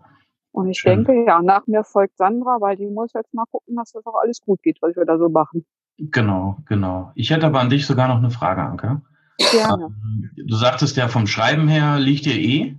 Und 0.52 0.70
ich 0.70 0.80
Schön. 0.80 1.04
denke, 1.04 1.26
ja, 1.28 1.42
nach 1.42 1.68
mir 1.68 1.84
folgt 1.84 2.18
Sandra, 2.18 2.58
weil 2.60 2.78
die 2.78 2.88
muss 2.88 3.14
jetzt 3.14 3.34
mal 3.34 3.46
gucken, 3.52 3.76
dass 3.76 3.92
das 3.92 4.06
auch 4.06 4.20
alles 4.22 4.42
gut 4.42 4.62
geht, 4.64 4.78
was 4.82 4.96
wir 4.96 5.06
da 5.06 5.18
so 5.18 5.30
machen. 5.30 5.66
Genau, 5.98 6.58
genau. 6.66 7.12
Ich 7.16 7.32
hätte 7.32 7.48
aber 7.48 7.60
an 7.60 7.70
dich 7.70 7.86
sogar 7.86 8.08
noch 8.08 8.18
eine 8.18 8.30
Frage, 8.30 8.62
Anke. 8.62 9.02
Gerne. 9.52 9.86
Ähm, 9.86 10.32
du 10.36 10.56
sagtest 10.56 10.98
ja, 10.98 11.08
vom 11.08 11.28
Schreiben 11.28 11.68
her 11.68 12.00
liegt 12.00 12.26
dir 12.26 12.36
eh. 12.36 12.76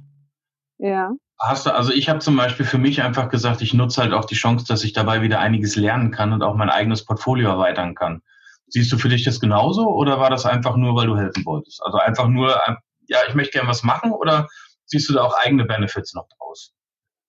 Ja. 0.79 1.13
Hast 1.41 1.67
du, 1.67 1.75
also 1.75 1.93
ich 1.93 2.09
habe 2.09 2.19
zum 2.19 2.37
Beispiel 2.37 2.67
für 2.67 2.79
mich 2.79 3.03
einfach 3.03 3.29
gesagt, 3.29 3.63
ich 3.63 3.75
nutze 3.75 4.03
halt 4.03 4.13
auch 4.13 4.25
die 4.25 4.35
Chance, 4.35 4.65
dass 4.67 4.83
ich 4.83 4.93
dabei 4.93 5.23
wieder 5.23 5.39
einiges 5.39 5.77
lernen 5.77 6.11
kann 6.11 6.33
und 6.33 6.43
auch 6.43 6.57
mein 6.57 6.71
eigenes 6.71 7.05
Portfolio 7.05 7.49
erweitern 7.49 7.95
kann. 7.95 8.23
Siehst 8.67 8.93
du 8.93 8.99
für 8.99 9.09
dich 9.09 9.25
das 9.25 9.41
genauso 9.41 9.89
oder 9.89 10.19
war 10.19 10.31
das 10.31 10.47
einfach 10.47 10.77
nur, 10.77 10.97
weil 10.97 11.07
du 11.07 11.17
helfen 11.17 11.45
wolltest? 11.47 11.81
Also 11.85 11.99
einfach 11.99 12.29
nur, 12.29 12.61
ja, 13.07 13.19
ich 13.29 13.35
möchte 13.35 13.53
gerne 13.53 13.69
was 13.69 13.85
machen 13.85 14.11
oder 14.11 14.49
siehst 14.85 15.09
du 15.09 15.15
da 15.15 15.23
auch 15.23 15.35
eigene 15.43 15.65
Benefits 15.65 16.13
noch 16.15 16.29
draus? 16.37 16.75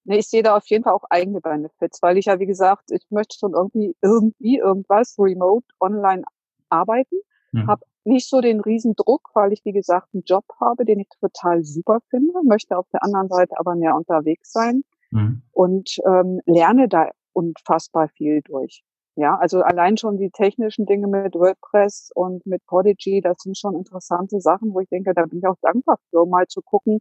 Nee, 0.05 0.19
ich 0.19 0.27
sehe 0.27 0.43
da 0.43 0.57
auf 0.57 0.65
jeden 0.67 0.83
Fall 0.83 0.93
auch 0.93 1.03
eigene 1.09 1.41
Benefits, 1.41 2.01
weil 2.01 2.17
ich 2.17 2.25
ja, 2.25 2.39
wie 2.39 2.45
gesagt, 2.45 2.91
ich 2.91 3.05
möchte 3.09 3.37
schon 3.37 3.53
irgendwie, 3.53 3.95
irgendwie 4.01 4.57
irgendwas 4.57 5.15
remote 5.19 5.65
online 5.79 6.23
arbeiten, 6.69 7.17
mhm. 7.51 7.67
habe 7.67 7.85
nicht 8.05 8.29
so 8.29 8.41
den 8.41 8.59
riesen 8.59 8.95
Druck, 8.95 9.29
weil 9.33 9.53
ich, 9.53 9.63
wie 9.65 9.71
gesagt, 9.71 10.07
einen 10.13 10.23
Job 10.23 10.45
habe, 10.59 10.85
den 10.85 10.99
ich 10.99 11.09
total 11.19 11.63
super 11.63 11.99
finde, 12.09 12.33
möchte 12.43 12.77
auf 12.77 12.87
der 12.91 13.03
anderen 13.03 13.29
Seite 13.29 13.55
aber 13.57 13.75
mehr 13.75 13.95
unterwegs 13.95 14.51
sein 14.51 14.83
mhm. 15.11 15.41
und 15.51 15.97
ähm, 16.05 16.41
lerne 16.45 16.87
da 16.87 17.09
unfassbar 17.33 18.09
viel 18.09 18.41
durch. 18.41 18.83
Ja, 19.15 19.35
also 19.35 19.61
allein 19.61 19.97
schon 19.97 20.17
die 20.17 20.29
technischen 20.29 20.85
Dinge 20.85 21.07
mit 21.07 21.35
WordPress 21.35 22.11
und 22.15 22.45
mit 22.45 22.65
Prodigy, 22.65 23.19
das 23.19 23.39
sind 23.39 23.57
schon 23.57 23.75
interessante 23.75 24.39
Sachen, 24.39 24.73
wo 24.73 24.79
ich 24.79 24.87
denke, 24.87 25.13
da 25.13 25.25
bin 25.25 25.39
ich 25.39 25.45
auch 25.45 25.57
dankbar 25.61 25.99
für, 26.09 26.21
um 26.21 26.29
mal 26.29 26.47
zu 26.47 26.61
gucken, 26.61 26.99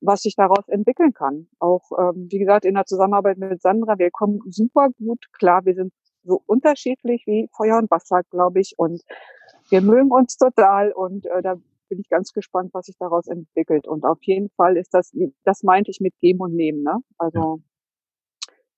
was 0.00 0.22
sich 0.22 0.36
daraus 0.36 0.68
entwickeln 0.68 1.12
kann. 1.12 1.48
Auch, 1.58 1.90
ähm, 1.98 2.28
wie 2.30 2.38
gesagt, 2.38 2.64
in 2.64 2.74
der 2.74 2.86
Zusammenarbeit 2.86 3.38
mit 3.38 3.60
Sandra, 3.60 3.98
wir 3.98 4.10
kommen 4.10 4.40
super 4.46 4.88
gut 4.98 5.26
klar. 5.32 5.64
Wir 5.64 5.74
sind 5.74 5.92
so 6.24 6.42
unterschiedlich 6.46 7.24
wie 7.26 7.48
Feuer 7.56 7.78
und 7.78 7.90
Wasser, 7.90 8.22
glaube 8.30 8.60
ich. 8.60 8.74
Und 8.76 9.02
wir 9.70 9.80
mögen 9.80 10.10
uns 10.10 10.36
total. 10.36 10.92
Und 10.92 11.26
äh, 11.26 11.42
da 11.42 11.56
bin 11.88 12.00
ich 12.00 12.08
ganz 12.08 12.32
gespannt, 12.32 12.70
was 12.72 12.86
sich 12.86 12.96
daraus 12.98 13.26
entwickelt. 13.26 13.86
Und 13.86 14.04
auf 14.04 14.18
jeden 14.22 14.50
Fall 14.50 14.76
ist 14.76 14.94
das, 14.94 15.12
das 15.44 15.62
meinte 15.62 15.90
ich 15.90 16.00
mit 16.00 16.18
Geben 16.20 16.40
und 16.40 16.54
Nehmen. 16.54 16.82
Ne? 16.82 16.98
Also 17.18 17.60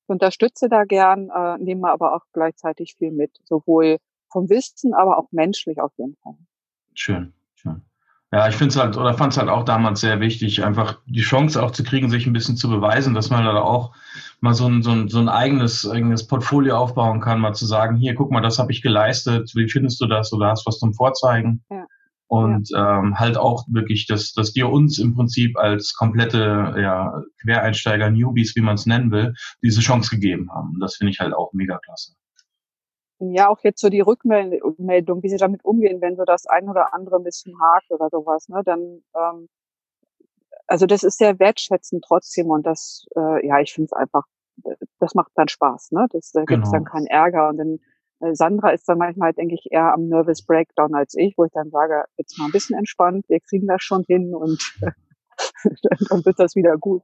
ich 0.06 0.08
unterstütze 0.08 0.68
da 0.68 0.84
gern, 0.84 1.30
äh, 1.30 1.58
nehme 1.58 1.88
aber 1.88 2.14
auch 2.14 2.24
gleichzeitig 2.32 2.94
viel 2.96 3.12
mit, 3.12 3.38
sowohl 3.44 3.98
vom 4.30 4.48
Wissen, 4.48 4.94
aber 4.94 5.18
auch 5.18 5.30
menschlich 5.32 5.80
auf 5.80 5.92
jeden 5.96 6.16
Fall. 6.22 6.36
Schön, 6.94 7.32
schön. 7.54 7.82
Ja, 8.32 8.48
ich 8.48 8.56
finde 8.56 8.70
es 8.70 8.76
halt, 8.76 8.96
oder 8.96 9.14
fand 9.14 9.32
es 9.32 9.38
halt 9.38 9.48
auch 9.48 9.64
damals 9.64 10.00
sehr 10.00 10.18
wichtig, 10.18 10.64
einfach 10.64 10.98
die 11.06 11.20
Chance 11.20 11.62
auch 11.62 11.70
zu 11.70 11.84
kriegen, 11.84 12.10
sich 12.10 12.26
ein 12.26 12.32
bisschen 12.32 12.56
zu 12.56 12.68
beweisen, 12.68 13.14
dass 13.14 13.30
man 13.30 13.44
da 13.44 13.60
auch 13.60 13.94
mal 14.40 14.52
so 14.52 14.66
ein, 14.66 14.82
so 14.82 14.90
ein, 14.90 15.08
so 15.08 15.20
ein 15.20 15.28
eigenes, 15.28 15.88
eigenes 15.88 16.26
Portfolio 16.26 16.76
aufbauen 16.76 17.20
kann, 17.20 17.40
mal 17.40 17.54
zu 17.54 17.66
sagen, 17.66 17.96
hier, 17.96 18.14
guck 18.16 18.32
mal, 18.32 18.40
das 18.40 18.58
habe 18.58 18.72
ich 18.72 18.82
geleistet, 18.82 19.52
wie 19.54 19.68
findest 19.68 20.00
du 20.00 20.06
das 20.06 20.32
oder 20.32 20.48
hast 20.48 20.66
was 20.66 20.78
zum 20.78 20.92
Vorzeigen? 20.92 21.64
Ja. 21.70 21.86
Und 22.28 22.70
ja. 22.70 22.98
Ähm, 22.98 23.16
halt 23.16 23.38
auch 23.38 23.64
wirklich, 23.68 24.08
dass, 24.08 24.32
dass 24.32 24.52
dir 24.52 24.68
uns 24.68 24.98
im 24.98 25.14
Prinzip 25.14 25.56
als 25.56 25.94
komplette 25.94 26.74
ja, 26.76 27.22
Quereinsteiger, 27.40 28.10
Newbies, 28.10 28.56
wie 28.56 28.60
man 28.60 28.74
es 28.74 28.86
nennen 28.86 29.12
will, 29.12 29.34
diese 29.62 29.80
Chance 29.80 30.10
gegeben 30.10 30.50
haben. 30.52 30.80
das 30.80 30.96
finde 30.96 31.12
ich 31.12 31.20
halt 31.20 31.32
auch 31.32 31.52
mega 31.52 31.78
klasse 31.78 32.14
ja 33.18 33.48
auch 33.48 33.60
jetzt 33.62 33.80
so 33.80 33.88
die 33.88 34.00
Rückmeldung, 34.00 35.22
wie 35.22 35.28
sie 35.28 35.36
damit 35.36 35.64
umgehen, 35.64 36.00
wenn 36.00 36.16
so 36.16 36.24
das 36.24 36.46
ein 36.46 36.68
oder 36.68 36.94
andere 36.94 37.16
ein 37.16 37.24
bisschen 37.24 37.54
hakt 37.60 37.90
oder 37.90 38.08
sowas, 38.10 38.48
ne, 38.48 38.62
dann 38.64 39.02
ähm, 39.14 39.48
also 40.66 40.86
das 40.86 41.02
ist 41.02 41.18
sehr 41.18 41.38
wertschätzend 41.38 42.04
trotzdem 42.06 42.50
und 42.50 42.66
das, 42.66 43.06
äh, 43.16 43.46
ja, 43.46 43.60
ich 43.60 43.72
finde 43.72 43.86
es 43.86 43.92
einfach, 43.92 44.24
das 44.98 45.14
macht 45.14 45.32
dann 45.34 45.48
Spaß, 45.48 45.92
ne? 45.92 46.06
Das 46.10 46.32
da 46.32 46.44
genau. 46.44 46.58
gibt's 46.58 46.72
dann 46.72 46.84
keinen 46.84 47.06
Ärger 47.06 47.48
und 47.48 47.58
dann 47.58 47.78
äh, 48.20 48.34
Sandra 48.34 48.70
ist 48.70 48.88
dann 48.88 48.98
manchmal, 48.98 49.32
denke 49.32 49.54
ich, 49.54 49.66
eher 49.70 49.92
am 49.92 50.08
Nervous 50.08 50.44
Breakdown 50.44 50.94
als 50.94 51.14
ich, 51.14 51.34
wo 51.36 51.44
ich 51.44 51.52
dann 51.52 51.70
sage, 51.70 52.04
jetzt 52.16 52.38
mal 52.38 52.46
ein 52.46 52.52
bisschen 52.52 52.78
entspannt, 52.78 53.26
wir 53.28 53.40
kriegen 53.40 53.66
das 53.66 53.82
schon 53.82 54.04
hin 54.06 54.34
und 54.34 54.74
dann 56.10 56.24
wird 56.24 56.38
das 56.38 56.56
wieder 56.56 56.76
gut. 56.78 57.02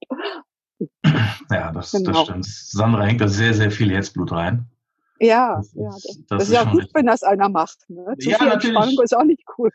Ja, 1.51 1.71
das, 1.73 1.93
genau. 1.93 2.13
das 2.13 2.23
stimmt. 2.23 2.47
Sandra 2.47 3.05
hängt 3.05 3.21
da 3.21 3.29
sehr, 3.29 3.55
sehr 3.55 3.71
viel 3.71 3.93
Herzblut 3.93 4.33
rein. 4.33 4.72
Ja, 5.21 5.57
das 5.57 5.73
ja, 5.75 5.91
das, 5.91 6.19
das, 6.29 6.43
ist 6.45 6.53
ja 6.53 6.65
gut, 6.65 6.81
richtig. 6.81 6.95
wenn 6.95 7.07
das 7.07 7.23
einer 7.23 7.49
macht. 7.49 7.79
Ne? 7.89 8.15
Zu 8.19 8.31
ja, 8.31 8.39
viel 8.39 8.49
natürlich. 8.49 8.77
Entspannung 8.77 9.05
ist 9.05 9.17
auch 9.17 9.25
nicht 9.25 9.47
gut. 9.47 9.73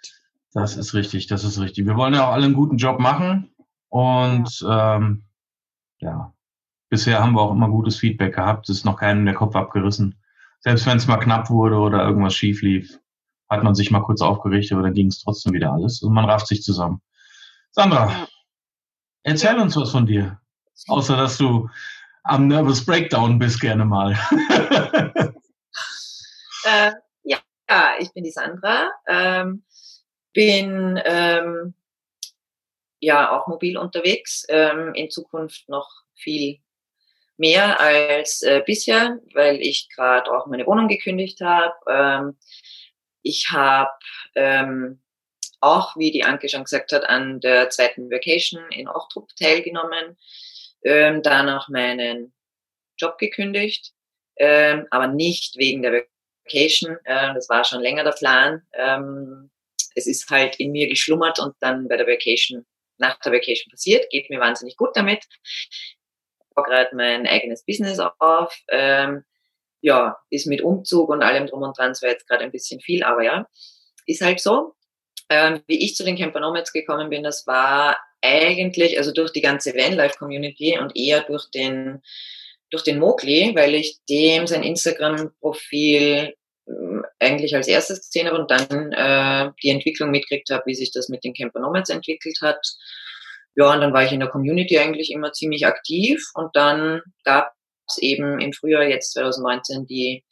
Das 0.53 0.75
ist 0.75 0.93
richtig, 0.93 1.27
das 1.27 1.43
ist 1.43 1.59
richtig. 1.59 1.85
Wir 1.85 1.95
wollen 1.95 2.13
ja 2.13 2.27
auch 2.27 2.33
alle 2.33 2.45
einen 2.45 2.53
guten 2.53 2.77
Job 2.77 2.99
machen 2.99 3.53
und 3.89 4.59
ja, 4.61 4.95
ähm, 4.95 5.23
ja. 5.99 6.33
bisher 6.89 7.21
haben 7.21 7.33
wir 7.33 7.41
auch 7.41 7.51
immer 7.51 7.69
gutes 7.69 7.97
Feedback 7.97 8.35
gehabt. 8.35 8.69
Es 8.69 8.77
ist 8.77 8.85
noch 8.85 8.97
keinem 8.97 9.25
der 9.25 9.35
Kopf 9.35 9.55
abgerissen. 9.55 10.19
Selbst 10.59 10.85
wenn 10.85 10.97
es 10.97 11.07
mal 11.07 11.17
knapp 11.17 11.49
wurde 11.49 11.77
oder 11.77 12.03
irgendwas 12.05 12.33
schief 12.33 12.61
lief, 12.61 12.99
hat 13.49 13.63
man 13.63 13.75
sich 13.75 13.91
mal 13.91 14.01
kurz 14.01 14.21
aufgerichtet, 14.21 14.73
aber 14.73 14.83
dann 14.83 14.93
ging 14.93 15.07
es 15.07 15.21
trotzdem 15.21 15.53
wieder 15.53 15.71
alles 15.71 16.01
und 16.01 16.13
man 16.13 16.25
rafft 16.25 16.47
sich 16.47 16.63
zusammen. 16.63 17.01
Sandra, 17.71 18.09
ja. 18.09 18.27
erzähl 19.23 19.57
uns 19.59 19.75
was 19.75 19.91
von 19.91 20.05
dir. 20.05 20.39
Außer 20.87 21.17
dass 21.17 21.37
du 21.37 21.69
am 22.27 22.47
Nervous 22.47 22.85
Breakdown 22.85 23.39
bist 23.39 23.61
gerne 23.61 23.85
mal. 23.85 24.17
Äh, 26.65 26.91
ja, 27.23 27.95
ich 27.99 28.11
bin 28.11 28.25
die 28.25 28.31
Sandra, 28.31 28.89
ähm, 29.07 29.63
bin 30.33 30.99
ähm, 31.05 31.73
ja 32.99 33.31
auch 33.31 33.47
mobil 33.47 33.77
unterwegs, 33.77 34.45
ähm, 34.49 34.93
in 34.93 35.09
Zukunft 35.09 35.69
noch 35.69 35.89
viel 36.13 36.59
mehr 37.37 37.79
als 37.79 38.41
äh, 38.41 38.61
bisher, 38.65 39.19
weil 39.33 39.61
ich 39.61 39.87
gerade 39.95 40.29
auch 40.29 40.47
meine 40.47 40.65
Wohnung 40.65 40.89
gekündigt 40.89 41.39
habe. 41.39 41.75
Ähm, 41.87 42.37
ich 43.21 43.49
habe 43.51 43.91
ähm, 44.35 45.01
auch, 45.61 45.95
wie 45.95 46.11
die 46.11 46.23
Anke 46.23 46.49
schon 46.49 46.63
gesagt 46.63 46.91
hat, 46.91 47.07
an 47.07 47.39
der 47.39 47.69
zweiten 47.69 48.11
Vacation 48.11 48.61
in 48.71 48.87
Ochtrup 48.87 49.29
teilgenommen, 49.35 50.17
ähm, 50.83 51.21
danach 51.21 51.69
meinen 51.69 52.33
Job 52.97 53.17
gekündigt, 53.17 53.93
ähm, 54.37 54.87
aber 54.91 55.07
nicht 55.07 55.57
wegen 55.57 55.81
der 55.81 56.03
Vacation. 56.45 56.97
Äh, 57.03 57.33
das 57.33 57.49
war 57.49 57.63
schon 57.63 57.81
länger 57.81 58.03
der 58.03 58.11
Plan. 58.11 58.61
Ähm, 58.73 59.51
es 59.95 60.07
ist 60.07 60.29
halt 60.29 60.59
in 60.59 60.71
mir 60.71 60.87
geschlummert 60.87 61.39
und 61.39 61.55
dann 61.59 61.87
bei 61.87 61.97
der 61.97 62.07
Vacation, 62.07 62.65
nach 62.97 63.19
der 63.19 63.31
Vacation 63.31 63.71
passiert. 63.71 64.09
Geht 64.09 64.29
mir 64.29 64.39
wahnsinnig 64.39 64.77
gut 64.77 64.95
damit. 64.95 65.25
Ich 65.43 65.97
baue 66.55 66.65
gerade 66.65 66.95
mein 66.95 67.27
eigenes 67.27 67.65
Business 67.65 67.99
auf. 67.99 68.57
Ähm, 68.69 69.23
ja, 69.81 70.17
ist 70.29 70.47
mit 70.47 70.61
Umzug 70.61 71.09
und 71.09 71.21
allem 71.21 71.47
drum 71.47 71.61
und 71.61 71.77
dran 71.77 71.93
zwar 71.93 72.09
jetzt 72.09 72.27
gerade 72.27 72.43
ein 72.43 72.51
bisschen 72.51 72.81
viel, 72.81 73.03
aber 73.03 73.23
ja, 73.23 73.47
ist 74.05 74.21
halt 74.21 74.39
so. 74.39 74.75
Ähm, 75.29 75.61
wie 75.67 75.83
ich 75.83 75.95
zu 75.95 76.03
den 76.03 76.17
Camper 76.17 76.39
Nomads 76.39 76.71
gekommen 76.71 77.09
bin, 77.09 77.23
das 77.23 77.45
war 77.47 77.97
eigentlich, 78.21 78.97
also 78.97 79.11
durch 79.11 79.31
die 79.31 79.41
ganze 79.41 79.73
Vanlife-Community 79.73 80.77
und 80.79 80.95
eher 80.95 81.21
durch 81.21 81.49
den 81.51 82.01
durch 82.69 82.83
den 82.83 82.99
Mowgli, 82.99 83.53
weil 83.55 83.75
ich 83.75 83.99
dem 84.09 84.45
sein 84.45 84.63
Instagram-Profil 84.63 86.33
ähm, 86.67 87.05
eigentlich 87.19 87.55
als 87.55 87.67
erstes 87.67 88.01
gesehen 88.01 88.27
habe 88.27 88.39
und 88.39 88.51
dann 88.51 88.91
äh, 88.91 89.51
die 89.63 89.69
Entwicklung 89.69 90.11
mitgekriegt 90.11 90.49
habe, 90.49 90.63
wie 90.65 90.75
sich 90.75 90.91
das 90.91 91.07
mit 91.07 91.23
den 91.23 91.33
Camper 91.33 91.61
Nomads 91.61 91.89
entwickelt 91.89 92.39
hat. 92.41 92.59
Ja, 93.55 93.73
und 93.73 93.81
dann 93.81 93.93
war 93.93 94.03
ich 94.03 94.11
in 94.11 94.19
der 94.19 94.29
Community 94.29 94.77
eigentlich 94.77 95.11
immer 95.11 95.31
ziemlich 95.31 95.65
aktiv 95.65 96.21
und 96.35 96.55
dann 96.55 97.01
gab 97.23 97.53
es 97.87 97.97
eben 97.99 98.39
im 98.39 98.53
Frühjahr 98.53 98.83
jetzt 98.83 99.13
2019 99.13 99.87
die 99.87 100.23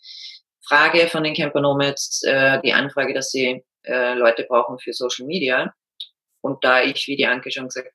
Frage 0.68 1.08
von 1.08 1.24
den 1.24 1.34
Camper 1.34 1.62
Nomads, 1.62 2.22
äh, 2.24 2.60
die 2.62 2.74
Anfrage, 2.74 3.14
dass 3.14 3.32
sie 3.32 3.64
äh, 3.84 4.14
Leute 4.16 4.44
brauchen 4.44 4.78
für 4.78 4.94
Social 4.94 5.26
Media. 5.26 5.74
Und 6.46 6.64
da 6.64 6.84
ich, 6.84 7.08
wie 7.08 7.16
die 7.16 7.26
Anke 7.26 7.52
schon 7.52 7.68
gesagt 7.68 7.92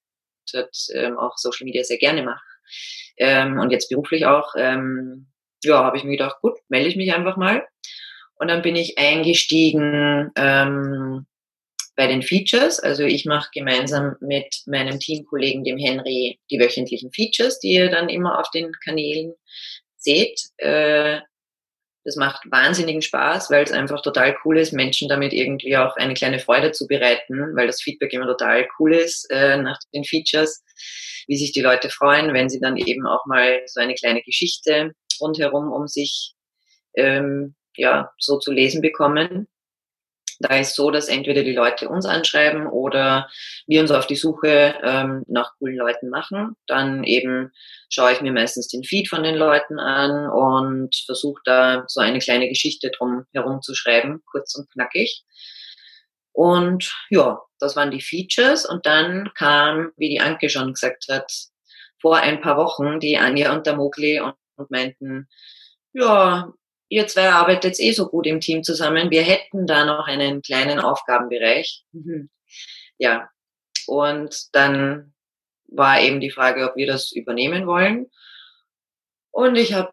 hat, 0.54 0.76
ähm, 0.94 1.16
auch 1.16 1.36
Social 1.36 1.64
Media 1.64 1.84
sehr 1.84 1.98
gerne 1.98 2.22
mache, 2.24 2.42
ähm, 3.16 3.58
und 3.58 3.70
jetzt 3.70 3.88
beruflich 3.88 4.26
auch, 4.26 4.54
ähm, 4.56 5.26
ja, 5.62 5.84
habe 5.84 5.96
ich 5.96 6.04
mir 6.04 6.12
gedacht, 6.12 6.36
gut, 6.40 6.58
melde 6.68 6.88
ich 6.88 6.96
mich 6.96 7.12
einfach 7.12 7.36
mal. 7.36 7.66
Und 8.36 8.48
dann 8.48 8.62
bin 8.62 8.76
ich 8.76 8.98
eingestiegen 8.98 10.30
ähm, 10.36 11.26
bei 11.96 12.06
den 12.06 12.22
Features. 12.22 12.80
Also 12.80 13.04
ich 13.04 13.26
mache 13.26 13.50
gemeinsam 13.52 14.16
mit 14.20 14.62
meinem 14.66 14.98
Teamkollegen, 14.98 15.64
dem 15.64 15.76
Henry, 15.76 16.40
die 16.50 16.58
wöchentlichen 16.58 17.12
Features, 17.12 17.60
die 17.60 17.72
ihr 17.72 17.90
dann 17.90 18.08
immer 18.08 18.38
auf 18.40 18.50
den 18.50 18.72
Kanälen 18.82 19.34
seht. 19.96 20.40
Äh, 20.56 21.20
das 22.04 22.16
macht 22.16 22.50
wahnsinnigen 22.50 23.02
Spaß, 23.02 23.50
weil 23.50 23.64
es 23.64 23.72
einfach 23.72 24.00
total 24.02 24.36
cool 24.44 24.58
ist, 24.58 24.72
Menschen 24.72 25.08
damit 25.08 25.32
irgendwie 25.32 25.76
auch 25.76 25.96
eine 25.96 26.14
kleine 26.14 26.38
Freude 26.38 26.72
zu 26.72 26.86
bereiten, 26.86 27.54
weil 27.54 27.66
das 27.66 27.82
Feedback 27.82 28.12
immer 28.12 28.26
total 28.26 28.66
cool 28.78 28.94
ist 28.94 29.30
äh, 29.30 29.58
nach 29.58 29.78
den 29.92 30.04
Features, 30.04 30.64
wie 31.26 31.36
sich 31.36 31.52
die 31.52 31.60
Leute 31.60 31.90
freuen, 31.90 32.32
wenn 32.32 32.48
sie 32.48 32.60
dann 32.60 32.76
eben 32.76 33.06
auch 33.06 33.26
mal 33.26 33.60
so 33.66 33.80
eine 33.80 33.94
kleine 33.94 34.22
Geschichte 34.22 34.92
rundherum 35.20 35.70
um 35.70 35.86
sich 35.86 36.34
ähm, 36.94 37.54
ja 37.76 38.10
so 38.18 38.38
zu 38.38 38.52
lesen 38.52 38.80
bekommen. 38.80 39.46
Da 40.40 40.56
ist 40.58 40.74
so, 40.74 40.90
dass 40.90 41.08
entweder 41.08 41.42
die 41.44 41.52
Leute 41.52 41.90
uns 41.90 42.06
anschreiben 42.06 42.66
oder 42.66 43.28
wir 43.66 43.82
uns 43.82 43.90
auf 43.90 44.06
die 44.06 44.16
Suche 44.16 44.74
ähm, 44.82 45.22
nach 45.28 45.52
coolen 45.58 45.76
Leuten 45.76 46.08
machen. 46.08 46.56
Dann 46.66 47.04
eben 47.04 47.52
schaue 47.90 48.12
ich 48.12 48.22
mir 48.22 48.32
meistens 48.32 48.68
den 48.68 48.82
Feed 48.82 49.08
von 49.08 49.22
den 49.22 49.34
Leuten 49.34 49.78
an 49.78 50.30
und 50.30 50.96
versuche 51.04 51.42
da 51.44 51.84
so 51.88 52.00
eine 52.00 52.20
kleine 52.20 52.48
Geschichte 52.48 52.90
drum 52.90 53.26
herum 53.34 53.60
zu 53.60 53.74
schreiben, 53.74 54.22
kurz 54.24 54.54
und 54.54 54.70
knackig. 54.72 55.24
Und 56.32 56.90
ja, 57.10 57.42
das 57.58 57.76
waren 57.76 57.90
die 57.90 58.00
Features. 58.00 58.64
Und 58.64 58.86
dann 58.86 59.30
kam, 59.34 59.92
wie 59.98 60.08
die 60.08 60.20
Anke 60.20 60.48
schon 60.48 60.72
gesagt 60.72 61.04
hat, 61.10 61.30
vor 62.00 62.16
ein 62.16 62.40
paar 62.40 62.56
Wochen 62.56 62.98
die 62.98 63.18
Anja 63.18 63.52
und 63.52 63.66
der 63.66 63.76
Mogli 63.76 64.20
und, 64.20 64.34
und 64.56 64.70
meinten, 64.70 65.28
ja, 65.92 66.50
ihr 66.90 67.06
zwei 67.06 67.30
arbeitet 67.30 67.80
eh 67.80 67.92
so 67.92 68.08
gut 68.08 68.26
im 68.26 68.40
Team 68.40 68.62
zusammen. 68.62 69.10
Wir 69.10 69.22
hätten 69.22 69.66
da 69.66 69.86
noch 69.86 70.06
einen 70.06 70.42
kleinen 70.42 70.80
Aufgabenbereich. 70.80 71.84
Mhm. 71.92 72.28
Ja, 72.98 73.30
und 73.86 74.54
dann 74.54 75.14
war 75.68 76.00
eben 76.00 76.20
die 76.20 76.32
Frage, 76.32 76.68
ob 76.68 76.76
wir 76.76 76.86
das 76.86 77.12
übernehmen 77.12 77.66
wollen. 77.66 78.10
Und 79.30 79.56
ich 79.56 79.72
habe 79.72 79.92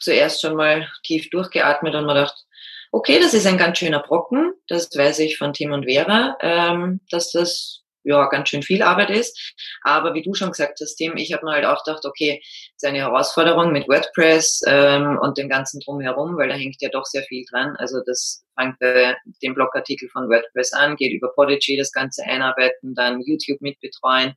zuerst 0.00 0.40
schon 0.40 0.56
mal 0.56 0.90
tief 1.04 1.28
durchgeatmet 1.30 1.94
und 1.94 2.06
mir 2.06 2.14
gedacht, 2.14 2.46
okay, 2.90 3.20
das 3.20 3.34
ist 3.34 3.46
ein 3.46 3.58
ganz 3.58 3.78
schöner 3.78 4.00
Brocken. 4.00 4.52
Das 4.66 4.88
weiß 4.96 5.18
ich 5.20 5.36
von 5.36 5.52
Tim 5.52 5.72
und 5.72 5.84
Vera, 5.84 6.38
ähm, 6.40 7.00
dass 7.10 7.30
das 7.30 7.84
ja 8.08 8.28
ganz 8.28 8.48
schön 8.48 8.62
viel 8.62 8.82
Arbeit 8.82 9.10
ist. 9.10 9.54
Aber 9.82 10.14
wie 10.14 10.22
du 10.22 10.34
schon 10.34 10.50
gesagt 10.50 10.80
hast, 10.80 10.96
Tim, 10.96 11.16
ich 11.16 11.32
habe 11.32 11.44
mir 11.44 11.52
halt 11.52 11.64
auch 11.64 11.84
gedacht, 11.84 12.04
okay, 12.04 12.40
ist 12.42 12.84
eine 12.84 12.98
Herausforderung 12.98 13.72
mit 13.72 13.88
WordPress 13.88 14.62
ähm, 14.66 15.18
und 15.20 15.38
dem 15.38 15.48
ganzen 15.48 15.80
drumherum, 15.80 16.36
weil 16.36 16.48
da 16.48 16.54
hängt 16.54 16.80
ja 16.80 16.88
doch 16.90 17.04
sehr 17.04 17.22
viel 17.22 17.44
dran. 17.50 17.76
Also 17.76 18.00
das 18.06 18.44
fängt 18.58 18.78
bei 18.78 19.16
dem 19.42 19.54
Blogartikel 19.54 20.08
von 20.08 20.28
WordPress 20.28 20.72
an, 20.72 20.96
geht 20.96 21.12
über 21.12 21.32
Podigy, 21.34 21.76
das 21.76 21.92
Ganze 21.92 22.24
einarbeiten, 22.24 22.94
dann 22.94 23.20
YouTube 23.20 23.60
mitbetreuen 23.60 24.34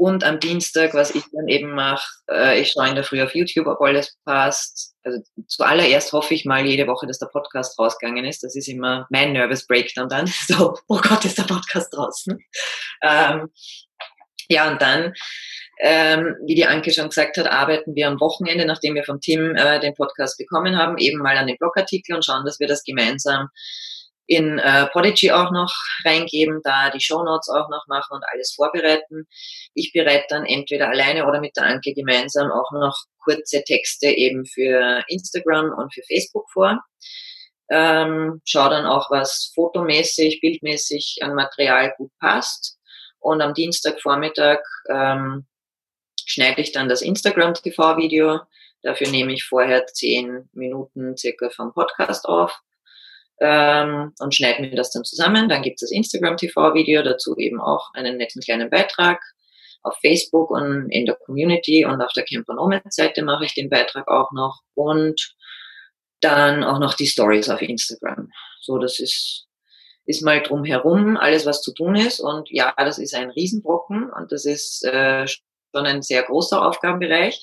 und 0.00 0.24
am 0.24 0.40
Dienstag, 0.40 0.94
was 0.94 1.14
ich 1.14 1.24
dann 1.30 1.46
eben 1.46 1.74
mache, 1.74 2.08
äh, 2.30 2.58
ich 2.58 2.70
schaue 2.70 2.88
in 2.88 2.94
der 2.94 3.04
Früh 3.04 3.22
auf 3.22 3.34
YouTube, 3.34 3.66
ob 3.66 3.82
alles 3.82 4.16
passt. 4.24 4.94
Also 5.02 5.18
zuallererst 5.46 6.14
hoffe 6.14 6.32
ich 6.32 6.46
mal 6.46 6.64
jede 6.64 6.86
Woche, 6.86 7.06
dass 7.06 7.18
der 7.18 7.26
Podcast 7.26 7.78
rausgegangen 7.78 8.24
ist. 8.24 8.42
Das 8.42 8.56
ist 8.56 8.66
immer 8.66 9.06
mein 9.10 9.34
Nervous 9.34 9.66
Breakdown 9.66 10.08
dann. 10.08 10.26
So, 10.48 10.74
oh 10.88 11.00
Gott, 11.02 11.26
ist 11.26 11.36
der 11.36 11.42
Podcast 11.42 11.94
draußen. 11.94 12.38
Ähm, 13.02 13.50
ja, 14.48 14.70
und 14.70 14.80
dann, 14.80 15.12
ähm, 15.82 16.34
wie 16.46 16.54
die 16.54 16.64
Anke 16.64 16.92
schon 16.92 17.10
gesagt 17.10 17.36
hat, 17.36 17.46
arbeiten 17.46 17.94
wir 17.94 18.08
am 18.08 18.20
Wochenende, 18.20 18.64
nachdem 18.64 18.94
wir 18.94 19.04
vom 19.04 19.20
Team 19.20 19.54
äh, 19.54 19.80
den 19.80 19.94
Podcast 19.94 20.38
bekommen 20.38 20.78
haben, 20.78 20.96
eben 20.96 21.18
mal 21.18 21.36
an 21.36 21.46
den 21.46 21.58
Blogartikel 21.58 22.16
und 22.16 22.24
schauen, 22.24 22.46
dass 22.46 22.58
wir 22.58 22.68
das 22.68 22.84
gemeinsam 22.84 23.48
in 24.30 24.60
äh, 24.60 24.86
Podigy 24.92 25.32
auch 25.32 25.50
noch 25.50 25.74
reingeben, 26.04 26.60
da 26.62 26.90
die 26.90 27.00
Show 27.00 27.24
Notes 27.24 27.48
auch 27.48 27.68
noch 27.68 27.84
machen 27.88 28.14
und 28.14 28.24
alles 28.32 28.52
vorbereiten. 28.54 29.26
Ich 29.74 29.92
bereite 29.92 30.26
dann 30.28 30.46
entweder 30.46 30.88
alleine 30.88 31.26
oder 31.26 31.40
mit 31.40 31.56
der 31.56 31.64
Anke 31.64 31.94
gemeinsam 31.94 32.52
auch 32.52 32.70
noch 32.70 32.96
kurze 33.24 33.64
Texte 33.64 34.06
eben 34.06 34.46
für 34.46 35.02
Instagram 35.08 35.72
und 35.76 35.92
für 35.92 36.02
Facebook 36.06 36.48
vor. 36.52 36.78
Ähm, 37.70 38.40
schau 38.44 38.68
dann 38.68 38.86
auch, 38.86 39.10
was 39.10 39.50
fotomäßig, 39.56 40.40
bildmäßig 40.40 41.18
an 41.22 41.34
Material 41.34 41.92
gut 41.96 42.12
passt. 42.20 42.78
Und 43.18 43.40
am 43.42 43.52
Dienstagvormittag 43.52 44.60
ähm, 44.88 45.48
schneide 46.24 46.62
ich 46.62 46.70
dann 46.70 46.88
das 46.88 47.02
Instagram 47.02 47.54
TV-Video. 47.54 48.38
Dafür 48.82 49.08
nehme 49.08 49.32
ich 49.32 49.42
vorher 49.42 49.86
zehn 49.86 50.48
Minuten 50.52 51.16
circa 51.16 51.50
vom 51.50 51.74
Podcast 51.74 52.26
auf 52.26 52.60
ähm, 53.40 54.12
und 54.18 54.34
schneide 54.34 54.60
mir 54.60 54.74
das 54.74 54.90
dann 54.90 55.04
zusammen. 55.04 55.48
Dann 55.48 55.62
gibt 55.62 55.76
es 55.76 55.88
das 55.88 55.96
Instagram-TV-Video, 55.96 57.02
dazu 57.02 57.36
eben 57.36 57.60
auch 57.60 57.92
einen 57.94 58.16
netten 58.16 58.42
kleinen 58.42 58.70
Beitrag. 58.70 59.20
Auf 59.82 59.96
Facebook 60.02 60.50
und 60.50 60.90
in 60.90 61.06
der 61.06 61.14
Community 61.14 61.86
und 61.86 62.02
auf 62.02 62.12
der 62.12 62.24
Campernomad-Seite 62.24 63.22
mache 63.22 63.46
ich 63.46 63.54
den 63.54 63.70
Beitrag 63.70 64.06
auch 64.08 64.30
noch 64.30 64.60
und 64.74 65.34
dann 66.20 66.64
auch 66.64 66.78
noch 66.78 66.92
die 66.92 67.06
Stories 67.06 67.48
auf 67.48 67.62
Instagram. 67.62 68.30
So, 68.60 68.76
das 68.76 69.00
ist, 69.00 69.46
ist 70.04 70.22
mal 70.22 70.42
drumherum 70.42 71.16
alles, 71.16 71.46
was 71.46 71.62
zu 71.62 71.72
tun 71.72 71.96
ist. 71.96 72.20
Und 72.20 72.50
ja, 72.50 72.74
das 72.76 72.98
ist 72.98 73.14
ein 73.14 73.30
Riesenbrocken 73.30 74.10
und 74.10 74.30
das 74.30 74.44
ist 74.44 74.84
äh, 74.84 75.26
schon 75.26 75.86
ein 75.86 76.02
sehr 76.02 76.24
großer 76.24 76.62
Aufgabenbereich. 76.62 77.42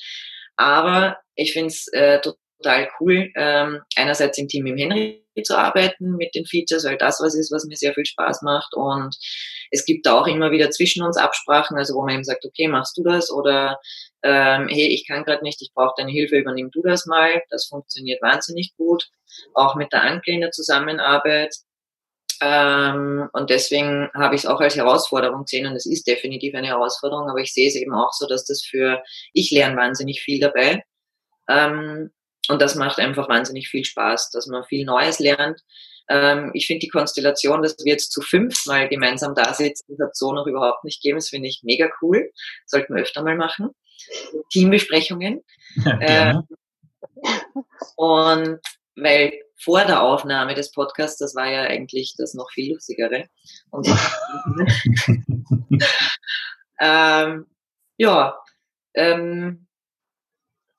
Aber 0.58 1.18
ich 1.34 1.54
finde 1.54 1.70
es 1.70 1.88
äh, 1.92 2.22
total 2.22 2.90
cool, 3.00 3.32
ähm, 3.36 3.82
einerseits 3.96 4.38
im 4.38 4.48
Team 4.48 4.66
mit 4.66 4.80
Henry 4.80 5.27
zu 5.44 5.58
arbeiten 5.58 6.16
mit 6.18 6.36
den 6.36 6.46
Features, 6.46 6.86
weil 6.86 6.98
das 6.98 7.20
was 7.22 7.36
ist, 7.36 7.52
was 7.52 7.66
mir 7.66 7.76
sehr 7.76 7.94
viel 7.94 8.06
Spaß 8.06 8.42
macht. 8.42 8.74
Und 8.74 9.16
es 9.72 9.86
gibt 9.86 10.08
auch 10.08 10.28
immer 10.28 10.52
wieder 10.52 10.70
zwischen 10.72 11.04
uns 11.04 11.18
Absprachen, 11.18 11.78
also 11.78 11.96
wo 11.96 12.02
man 12.02 12.16
eben 12.16 12.24
sagt, 12.24 12.46
okay, 12.46 12.68
machst 12.68 12.98
du 12.98 13.04
das 13.04 13.32
oder 13.32 13.80
ähm, 14.24 14.68
hey, 14.70 14.88
ich 14.88 15.08
kann 15.08 15.24
gerade 15.24 15.44
nicht, 15.44 15.62
ich 15.62 15.72
brauche 15.74 15.94
deine 15.98 16.12
Hilfe, 16.12 16.38
übernimm 16.38 16.72
du 16.72 16.82
das 16.82 17.06
mal. 17.06 17.42
Das 17.50 17.68
funktioniert 17.68 18.22
wahnsinnig 18.22 18.74
gut. 18.78 19.10
Auch 19.54 19.76
mit 19.76 19.94
der 19.94 20.04
Anke 20.04 20.32
in 20.32 20.42
der 20.42 20.52
Zusammenarbeit. 20.52 21.54
Ähm, 22.42 23.30
und 23.34 23.50
deswegen 23.50 24.10
habe 24.14 24.36
ich 24.36 24.42
es 24.42 24.48
auch 24.48 24.60
als 24.60 24.76
Herausforderung 24.76 25.44
gesehen 25.44 25.66
und 25.66 25.76
es 25.76 25.88
ist 25.88 26.08
definitiv 26.08 26.54
eine 26.54 26.68
Herausforderung, 26.68 27.30
aber 27.30 27.40
ich 27.40 27.52
sehe 27.52 27.68
es 27.68 27.76
eben 27.76 27.94
auch 27.94 28.12
so, 28.14 28.28
dass 28.28 28.46
das 28.46 28.64
für, 28.64 29.02
ich 29.34 29.50
lerne 29.50 29.76
wahnsinnig 29.76 30.22
viel 30.22 30.40
dabei. 30.40 30.84
Ähm, 31.50 32.12
und 32.50 32.62
das 32.62 32.76
macht 32.76 33.00
einfach 33.00 33.30
wahnsinnig 33.30 33.70
viel 33.70 33.84
Spaß, 33.84 34.32
dass 34.32 34.48
man 34.48 34.64
viel 34.64 34.86
Neues 34.86 35.20
lernt. 35.20 35.62
Ähm, 36.10 36.52
ich 36.54 36.68
finde 36.68 36.80
die 36.80 36.90
Konstellation, 36.90 37.62
dass 37.62 37.78
wir 37.84 37.92
jetzt 37.92 38.12
zu 38.12 38.22
fünf 38.22 38.66
mal 38.66 38.88
gemeinsam 38.88 39.36
da 39.36 39.54
sitzen, 39.54 39.98
hat 40.02 40.16
so 40.16 40.34
noch 40.34 40.48
überhaupt 40.48 40.84
nicht 40.84 41.02
gegeben. 41.02 41.18
Das 41.18 41.30
finde 41.30 41.50
ich 41.50 41.62
mega 41.64 41.90
cool. 42.02 42.32
Sollten 42.66 42.96
wir 42.96 43.04
öfter 43.04 43.24
mal 43.24 43.36
machen. 43.36 43.72
Teambesprechungen. 44.52 45.44
Ja, 45.76 46.00
ähm, 46.02 46.48
und 47.96 48.60
weil 48.96 49.34
vor 49.60 49.84
der 49.86 50.02
Aufnahme 50.02 50.54
des 50.54 50.72
Podcasts, 50.72 51.18
das 51.18 51.36
war 51.36 51.50
ja 51.50 51.64
eigentlich 51.64 52.16
das 52.18 52.34
noch 52.34 52.50
viel 52.52 52.74
lustigere. 52.74 53.28
Und 53.72 53.88
ähm, 56.80 57.46
ja, 57.98 58.40
ähm, 58.94 59.67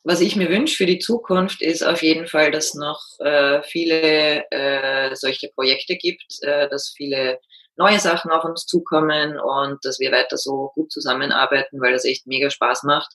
was 0.04 0.20
ich 0.20 0.36
mir 0.36 0.48
wünsche 0.48 0.76
für 0.76 0.86
die 0.86 0.98
Zukunft 0.98 1.60
ist 1.60 1.82
auf 1.82 2.02
jeden 2.02 2.26
Fall, 2.26 2.50
dass 2.50 2.74
noch 2.74 3.02
äh, 3.18 3.62
viele 3.62 4.50
äh, 4.50 5.14
solche 5.14 5.48
Projekte 5.48 5.96
gibt, 5.96 6.38
äh, 6.42 6.68
dass 6.68 6.94
viele 6.96 7.40
neue 7.76 8.00
Sachen 8.00 8.30
auf 8.30 8.44
uns 8.44 8.66
zukommen 8.66 9.38
und 9.38 9.84
dass 9.84 10.00
wir 10.00 10.10
weiter 10.10 10.36
so 10.36 10.72
gut 10.74 10.90
zusammenarbeiten, 10.90 11.80
weil 11.80 11.92
das 11.92 12.04
echt 12.04 12.26
mega 12.26 12.50
Spaß 12.50 12.82
macht. 12.82 13.12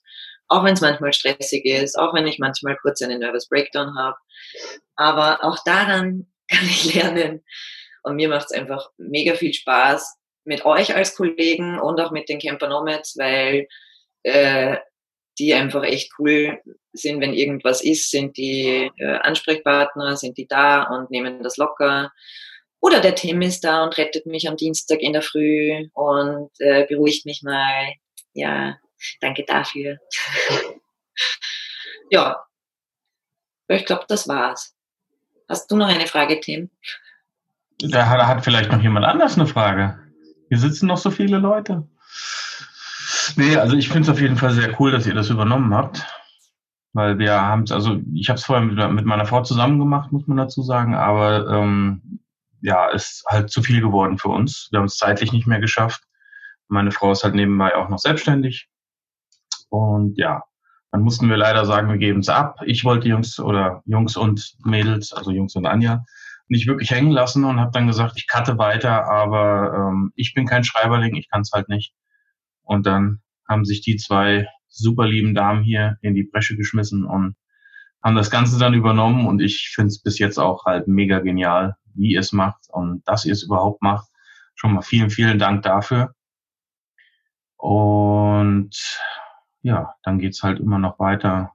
Auch 0.48 0.64
wenn 0.64 0.74
es 0.74 0.82
manchmal 0.82 1.14
stressig 1.14 1.66
ist, 1.66 1.98
auch 1.98 2.14
wenn 2.14 2.28
ich 2.28 2.40
manchmal 2.40 2.78
kurz 2.78 3.02
einen 3.02 3.20
Nervous 3.20 3.50
Breakdown 3.50 3.98
habe. 3.98 4.18
Aber 4.96 5.44
auch 5.44 5.58
daran 5.66 6.28
kann 6.50 6.66
ich 6.66 6.94
lernen. 6.94 7.44
Und 8.04 8.16
mir 8.16 8.30
macht 8.30 8.48
es 8.52 8.58
einfach 8.58 8.90
mega 8.98 9.36
viel 9.36 9.54
Spaß 9.54 10.18
mit 10.46 10.66
euch 10.66 10.96
als 10.96 11.16
Kollegen 11.16 11.80
und 11.80 12.00
auch 12.00 12.12
mit 12.12 12.30
den 12.30 12.40
Camper 12.40 12.68
Nomads, 12.68 13.16
weil 13.18 13.68
äh, 14.24 14.78
die 15.40 15.54
einfach 15.54 15.84
echt 15.84 16.12
cool 16.20 16.60
sind, 16.94 17.22
wenn 17.22 17.34
irgendwas 17.34 17.84
ist, 17.84 18.12
sind 18.12 18.38
die 18.38 18.92
äh, 18.98 19.18
Ansprechpartner, 19.18 20.16
sind 20.16 20.38
die 20.38 20.48
da 20.48 20.84
und 20.84 21.10
nehmen 21.10 21.42
das 21.44 21.58
locker. 21.58 22.12
Oder 22.80 23.00
der 23.00 23.16
Tim 23.16 23.42
ist 23.42 23.64
da 23.64 23.84
und 23.84 23.98
rettet 23.98 24.26
mich 24.26 24.48
am 24.48 24.58
Dienstag 24.58 25.02
in 25.02 25.14
der 25.14 25.22
Früh 25.22 25.88
und 25.94 26.52
äh, 26.60 26.86
beruhigt 26.86 27.26
mich 27.26 27.42
mal. 27.42 27.94
Ja, 28.34 28.78
danke 29.22 29.44
dafür. 29.46 29.98
ja, 32.12 32.44
ich 33.70 33.86
glaube, 33.86 34.06
das 34.08 34.28
war's. 34.28 34.76
Hast 35.50 35.72
du 35.72 35.76
noch 35.76 35.88
eine 35.88 36.08
Frage, 36.08 36.40
Tim? 36.40 36.70
Da 37.80 38.08
hat 38.08 38.44
vielleicht 38.44 38.72
noch 38.72 38.82
jemand 38.82 39.06
anders 39.06 39.36
eine 39.36 39.48
Frage. 39.48 40.00
Hier 40.50 40.60
sitzen 40.60 40.88
noch 40.88 40.98
so 40.98 41.10
viele 41.10 41.38
Leute. 41.38 41.88
Nee, 43.36 43.58
also 43.58 43.76
ich 43.76 43.90
finde 43.90 44.04
es 44.04 44.10
auf 44.10 44.22
jeden 44.22 44.38
Fall 44.38 44.52
sehr 44.52 44.80
cool, 44.80 44.92
dass 44.92 45.08
ihr 45.08 45.14
das 45.14 45.30
übernommen 45.30 45.74
habt. 45.74 46.06
Weil 46.94 47.18
wir 47.18 47.42
haben 47.42 47.64
es, 47.64 47.72
also 47.72 48.00
ich 48.14 48.30
habe 48.30 48.38
es 48.38 48.46
vorher 48.46 48.64
mit, 48.64 48.92
mit, 48.92 49.06
meiner 49.06 49.26
Frau 49.26 49.42
zusammen 49.42 49.80
gemacht, 49.80 50.12
muss 50.12 50.28
man 50.28 50.38
dazu 50.38 50.62
sagen, 50.62 50.94
aber 50.94 51.50
ähm, 51.50 52.20
ja, 52.62 52.88
ist 52.90 53.24
halt 53.28 53.50
zu 53.50 53.64
viel 53.64 53.82
geworden 53.82 54.20
für 54.20 54.30
uns. 54.30 54.68
Wir 54.72 54.80
haben 54.80 54.86
es 54.86 54.98
zeitlich 54.98 55.32
nicht 55.32 55.48
mehr 55.48 55.60
geschafft. 55.60 56.04
Meine 56.68 56.92
Frau 56.92 57.12
ist 57.12 57.24
halt 57.24 57.34
nebenbei 57.34 57.76
auch 57.76 57.90
noch 57.90 57.98
selbstständig. 57.98 58.70
Und 59.70 60.18
ja, 60.20 60.44
dann 60.92 61.02
mussten 61.02 61.30
wir 61.30 61.38
leider 61.38 61.66
sagen, 61.66 61.90
wir 61.90 61.98
geben 61.98 62.20
es 62.20 62.30
ab. 62.30 62.60
Ich 62.66 62.86
wollte 62.86 63.10
Jungs 63.10 63.40
oder 63.40 63.82
Jungs 63.86 64.16
und 64.16 64.56
Mädels, 64.64 65.12
also 65.14 65.32
Jungs 65.32 65.56
und 65.56 65.66
Anja, 65.66 66.06
nicht 66.48 66.68
wirklich 66.68 66.92
hängen 66.92 67.12
lassen 67.12 67.44
und 67.44 67.60
habe 67.60 67.72
dann 67.72 67.88
gesagt, 67.88 68.14
ich 68.18 68.28
cutte 68.28 68.60
weiter, 68.60 69.10
aber 69.10 69.74
ähm, 69.74 70.14
ich 70.16 70.36
bin 70.36 70.46
kein 70.46 70.64
Schreiberling, 70.64 71.16
ich 71.16 71.30
kann 71.30 71.42
es 71.42 71.52
halt 71.52 71.70
nicht. 71.70 71.94
Und 72.64 72.86
dann 72.86 73.22
haben 73.48 73.66
sich 73.66 73.82
die 73.82 73.98
zwei 73.98 74.48
super 74.68 75.08
lieben 75.08 75.36
Damen 75.36 75.64
hier 75.64 75.98
in 76.02 76.16
die 76.16 76.24
Bresche 76.24 76.58
geschmissen 76.58 77.06
und 77.06 77.36
haben 78.04 78.16
das 78.16 78.32
Ganze 78.32 78.60
dann 78.60 78.74
übernommen 78.74 79.28
und 79.28 79.40
ich 79.40 79.72
finde 79.74 79.88
es 79.88 80.02
bis 80.02 80.20
jetzt 80.20 80.38
auch 80.38 80.66
halt 80.66 80.88
mega 80.88 81.20
genial, 81.20 81.78
wie 81.94 82.12
ihr 82.12 82.20
es 82.20 82.34
macht 82.34 82.68
und 82.70 83.08
dass 83.08 83.26
ihr 83.26 83.34
es 83.34 83.44
überhaupt 83.44 83.82
macht. 83.82 84.10
Schon 84.56 84.74
mal 84.74 84.82
vielen, 84.82 85.10
vielen 85.10 85.40
Dank 85.40 85.64
dafür. 85.64 86.14
Und 87.56 88.76
ja, 89.62 89.96
dann 90.04 90.20
geht's 90.20 90.44
halt 90.44 90.60
immer 90.60 90.80
noch 90.80 91.00
weiter 91.00 91.54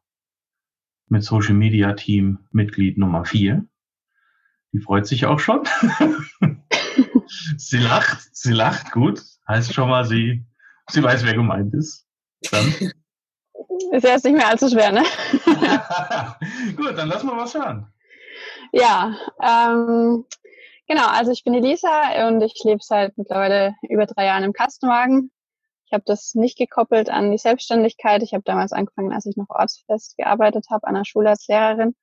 mit 1.09 1.23
Social 1.23 1.55
Media 1.55 1.92
Team 1.92 2.38
Mitglied 2.51 2.97
Nummer 2.97 3.25
vier. 3.25 3.66
Die 4.73 4.81
freut 4.81 5.07
sich 5.07 5.27
auch 5.27 5.38
schon. 5.38 5.64
sie 7.57 7.79
lacht, 7.79 8.35
sie 8.35 8.53
lacht 8.53 8.92
gut. 8.92 9.23
Heißt 9.47 9.75
schon 9.75 9.88
mal, 9.88 10.05
sie, 10.05 10.47
sie 10.88 11.03
weiß, 11.03 11.24
wer 11.24 11.35
gemeint 11.35 11.74
ist. 11.74 12.07
Dann. 12.51 12.74
Ist 13.92 14.05
ja 14.05 14.11
jetzt 14.11 14.24
nicht 14.24 14.37
mehr 14.37 14.48
allzu 14.48 14.68
schwer, 14.68 14.92
ne? 14.92 15.03
gut, 16.77 16.96
dann 16.98 17.09
lass 17.09 17.22
mal 17.22 17.37
was 17.37 17.55
hören. 17.55 17.92
Ja, 18.72 19.16
ähm, 19.42 20.27
genau, 20.87 21.07
also 21.07 21.33
ich 21.33 21.44
bin 21.44 21.55
Elisa 21.55 22.27
und 22.27 22.40
ich 22.40 22.55
lebe 22.64 22.81
seit 22.83 23.16
mittlerweile 23.16 23.74
über 23.88 24.07
drei 24.07 24.27
Jahren 24.27 24.44
im 24.44 24.53
Kastenwagen. 24.53 25.31
Ich 25.87 25.92
habe 25.92 26.05
das 26.07 26.35
nicht 26.35 26.59
gekoppelt 26.59 27.09
an 27.09 27.31
die 27.31 27.38
Selbstständigkeit. 27.38 28.22
Ich 28.22 28.35
habe 28.35 28.42
damals 28.44 28.72
angefangen, 28.72 29.12
als 29.12 29.27
ich 29.27 29.37
noch 29.37 29.48
ortsfest 29.48 30.16
gearbeitet 30.16 30.66
habe, 30.70 30.87
an 30.87 30.94
der 30.94 31.05
Schule 31.05 31.31
als 31.31 31.46
Lehrerin. 31.46 31.94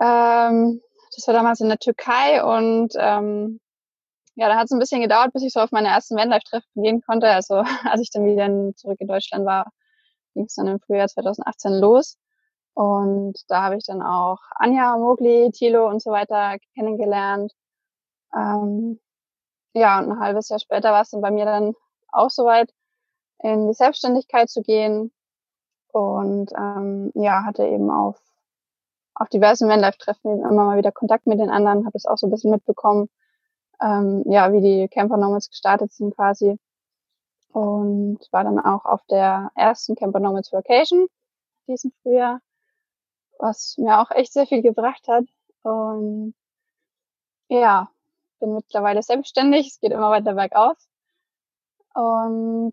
Ähm, 0.00 0.80
das 1.14 1.26
war 1.26 1.34
damals 1.34 1.60
in 1.60 1.68
der 1.68 1.78
Türkei 1.78 2.42
und 2.42 2.94
ähm, 2.96 3.60
ja, 4.34 4.48
da 4.48 4.56
hat 4.56 4.64
es 4.64 4.72
ein 4.72 4.78
bisschen 4.78 5.02
gedauert, 5.02 5.32
bis 5.32 5.42
ich 5.42 5.52
so 5.52 5.60
auf 5.60 5.72
meine 5.72 5.88
ersten 5.88 6.16
Vanlife-Treffen 6.16 6.82
gehen 6.82 7.02
konnte. 7.02 7.28
Also 7.28 7.56
als 7.84 8.00
ich 8.00 8.10
dann 8.10 8.24
wieder 8.24 8.74
zurück 8.76 8.98
in 9.00 9.08
Deutschland 9.08 9.44
war, 9.44 9.70
ging 10.34 10.44
es 10.46 10.54
dann 10.54 10.68
im 10.68 10.80
Frühjahr 10.80 11.08
2018 11.08 11.72
los. 11.74 12.18
Und 12.74 13.34
da 13.48 13.64
habe 13.64 13.76
ich 13.76 13.84
dann 13.84 14.02
auch 14.02 14.38
Anja, 14.56 14.96
Mogli, 14.96 15.50
Thilo 15.52 15.88
und 15.88 16.02
so 16.02 16.10
weiter 16.10 16.56
kennengelernt. 16.74 17.52
Ähm, 18.34 18.98
ja, 19.74 19.98
und 19.98 20.10
ein 20.10 20.20
halbes 20.20 20.48
Jahr 20.48 20.58
später 20.58 20.92
war 20.92 21.02
es 21.02 21.10
dann 21.10 21.20
bei 21.20 21.30
mir 21.30 21.44
dann 21.44 21.74
auch 22.10 22.30
soweit, 22.30 22.72
in 23.40 23.66
die 23.68 23.74
Selbstständigkeit 23.74 24.48
zu 24.48 24.62
gehen. 24.62 25.12
Und 25.88 26.52
ähm, 26.56 27.12
ja, 27.14 27.44
hatte 27.44 27.66
eben 27.66 27.90
auf, 27.90 28.18
auf 29.14 29.28
diversen 29.28 29.68
Vanlife-Treffen 29.68 30.40
immer 30.40 30.64
mal 30.64 30.78
wieder 30.78 30.92
Kontakt 30.92 31.26
mit 31.26 31.38
den 31.38 31.50
anderen, 31.50 31.84
habe 31.84 31.98
es 31.98 32.06
auch 32.06 32.16
so 32.16 32.26
ein 32.26 32.30
bisschen 32.30 32.50
mitbekommen, 32.50 33.10
ähm, 33.82 34.24
ja, 34.26 34.52
wie 34.52 34.60
die 34.60 34.88
Camper 34.88 35.16
Nomads 35.16 35.50
gestartet 35.50 35.92
sind 35.92 36.14
quasi. 36.14 36.58
Und 37.52 38.20
war 38.30 38.44
dann 38.44 38.58
auch 38.58 38.84
auf 38.86 39.02
der 39.10 39.50
ersten 39.54 39.94
Camper 39.96 40.20
Nomads 40.20 40.52
Vacation 40.52 41.06
diesen 41.66 41.92
Frühjahr 42.02 42.40
was 43.42 43.76
mir 43.76 44.00
auch 44.00 44.10
echt 44.12 44.32
sehr 44.32 44.46
viel 44.46 44.62
gebracht 44.62 45.06
hat. 45.08 45.24
Und 45.62 46.34
ja, 47.48 47.90
bin 48.40 48.54
mittlerweile 48.54 49.02
selbstständig, 49.02 49.68
es 49.68 49.80
geht 49.80 49.92
immer 49.92 50.10
weiter 50.10 50.34
bergauf. 50.34 50.76
Und 51.94 52.72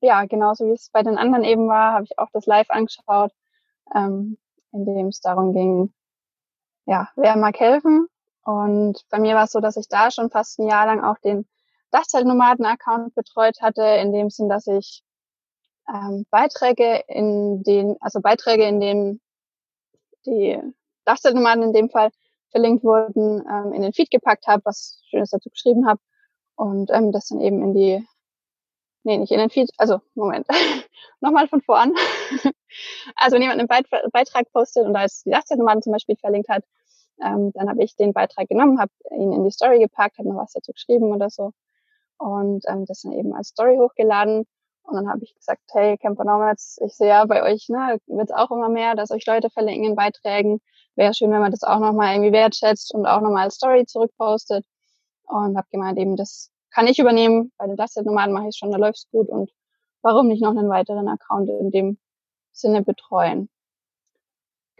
ja, 0.00 0.24
genauso 0.26 0.66
wie 0.66 0.72
es 0.72 0.90
bei 0.90 1.02
den 1.02 1.18
anderen 1.18 1.44
eben 1.44 1.68
war, 1.68 1.94
habe 1.94 2.04
ich 2.04 2.18
auch 2.18 2.28
das 2.32 2.46
Live 2.46 2.68
angeschaut, 2.70 3.32
ähm, 3.94 4.38
in 4.72 4.84
dem 4.84 5.08
es 5.08 5.20
darum 5.20 5.52
ging, 5.52 5.92
ja, 6.86 7.08
wer 7.16 7.36
mag 7.36 7.58
helfen? 7.60 8.08
Und 8.44 9.04
bei 9.10 9.18
mir 9.18 9.34
war 9.34 9.44
es 9.44 9.52
so, 9.52 9.60
dass 9.60 9.76
ich 9.76 9.88
da 9.88 10.10
schon 10.10 10.30
fast 10.30 10.58
ein 10.58 10.68
Jahr 10.68 10.86
lang 10.86 11.04
auch 11.04 11.18
den 11.18 11.46
Dachzeltnomaden-Account 11.90 13.14
betreut 13.14 13.60
hatte, 13.60 13.82
in 13.82 14.12
dem 14.12 14.30
Sinn, 14.30 14.48
dass 14.48 14.66
ich 14.66 15.02
ähm, 15.88 16.26
Beiträge 16.30 17.02
in 17.08 17.62
den, 17.62 17.96
also 18.00 18.20
Beiträge 18.20 18.64
in 18.64 18.80
dem 18.80 19.20
die 20.26 20.58
Dachzeltnomaden 21.04 21.64
in 21.64 21.72
dem 21.72 21.90
Fall 21.90 22.10
verlinkt 22.50 22.84
wurden, 22.84 23.44
ähm, 23.48 23.72
in 23.72 23.82
den 23.82 23.92
Feed 23.92 24.10
gepackt 24.10 24.46
habe, 24.46 24.62
was 24.64 25.02
Schönes 25.08 25.30
dazu 25.30 25.50
geschrieben 25.50 25.86
habe 25.86 26.00
und 26.56 26.90
ähm, 26.90 27.12
das 27.12 27.28
dann 27.28 27.40
eben 27.40 27.62
in 27.62 27.74
die, 27.74 28.06
nee, 29.04 29.18
nicht 29.18 29.32
in 29.32 29.38
den 29.38 29.50
Feed, 29.50 29.70
also 29.78 30.00
Moment, 30.14 30.46
nochmal 31.20 31.48
von 31.48 31.62
voran. 31.62 31.94
also 33.16 33.34
wenn 33.34 33.42
jemand 33.42 33.60
einen 33.60 33.68
Beit 33.68 33.86
Beitrag 34.12 34.50
postet 34.52 34.86
und 34.86 34.94
da 34.94 35.02
jetzt 35.02 35.26
die 35.26 35.30
Dachzeltnomaden 35.30 35.82
zum 35.82 35.92
Beispiel 35.92 36.16
verlinkt 36.16 36.48
hat, 36.48 36.64
ähm, 37.22 37.52
dann 37.54 37.68
habe 37.68 37.82
ich 37.82 37.96
den 37.96 38.12
Beitrag 38.12 38.48
genommen, 38.48 38.80
habe 38.80 38.92
ihn 39.10 39.32
in 39.32 39.44
die 39.44 39.50
Story 39.50 39.78
gepackt, 39.78 40.18
habe 40.18 40.28
noch 40.28 40.40
was 40.42 40.52
dazu 40.52 40.72
geschrieben 40.72 41.12
oder 41.12 41.30
so 41.30 41.52
und 42.18 42.64
ähm, 42.68 42.84
das 42.86 43.02
dann 43.02 43.12
eben 43.12 43.34
als 43.34 43.48
Story 43.48 43.76
hochgeladen 43.78 44.46
und 44.90 44.96
dann 44.96 45.08
habe 45.08 45.22
ich 45.22 45.34
gesagt, 45.34 45.62
hey, 45.72 45.96
Camper 45.98 46.24
Nomads, 46.24 46.78
ich 46.84 46.94
sehe 46.94 47.08
ja 47.08 47.24
bei 47.24 47.42
euch, 47.42 47.68
ne, 47.68 48.00
wird 48.06 48.34
auch 48.34 48.50
immer 48.50 48.68
mehr, 48.68 48.94
dass 48.96 49.10
euch 49.10 49.24
Leute 49.26 49.50
verlinken 49.50 49.90
in 49.90 49.94
Beiträgen. 49.94 50.60
Wäre 50.96 51.14
schön, 51.14 51.30
wenn 51.30 51.40
man 51.40 51.52
das 51.52 51.62
auch 51.62 51.78
nochmal 51.78 52.14
irgendwie 52.14 52.32
wertschätzt 52.32 52.92
und 52.94 53.06
auch 53.06 53.20
nochmal 53.20 53.44
als 53.44 53.54
Story 53.54 53.86
zurückpostet. 53.86 54.66
Und 55.24 55.56
habe 55.56 55.68
gemeint, 55.70 55.98
eben, 55.98 56.16
das 56.16 56.50
kann 56.70 56.88
ich 56.88 56.98
übernehmen. 56.98 57.52
Bei 57.56 57.66
den 57.66 57.76
Dusted-Nomaden 57.76 58.34
mache 58.34 58.48
ich 58.48 58.56
schon, 58.56 58.72
da 58.72 58.78
läuft's 58.78 59.08
gut. 59.12 59.28
Und 59.28 59.50
warum 60.02 60.26
nicht 60.26 60.42
noch 60.42 60.50
einen 60.56 60.68
weiteren 60.68 61.08
Account 61.08 61.48
in 61.48 61.70
dem 61.70 61.98
Sinne 62.50 62.82
betreuen? 62.82 63.48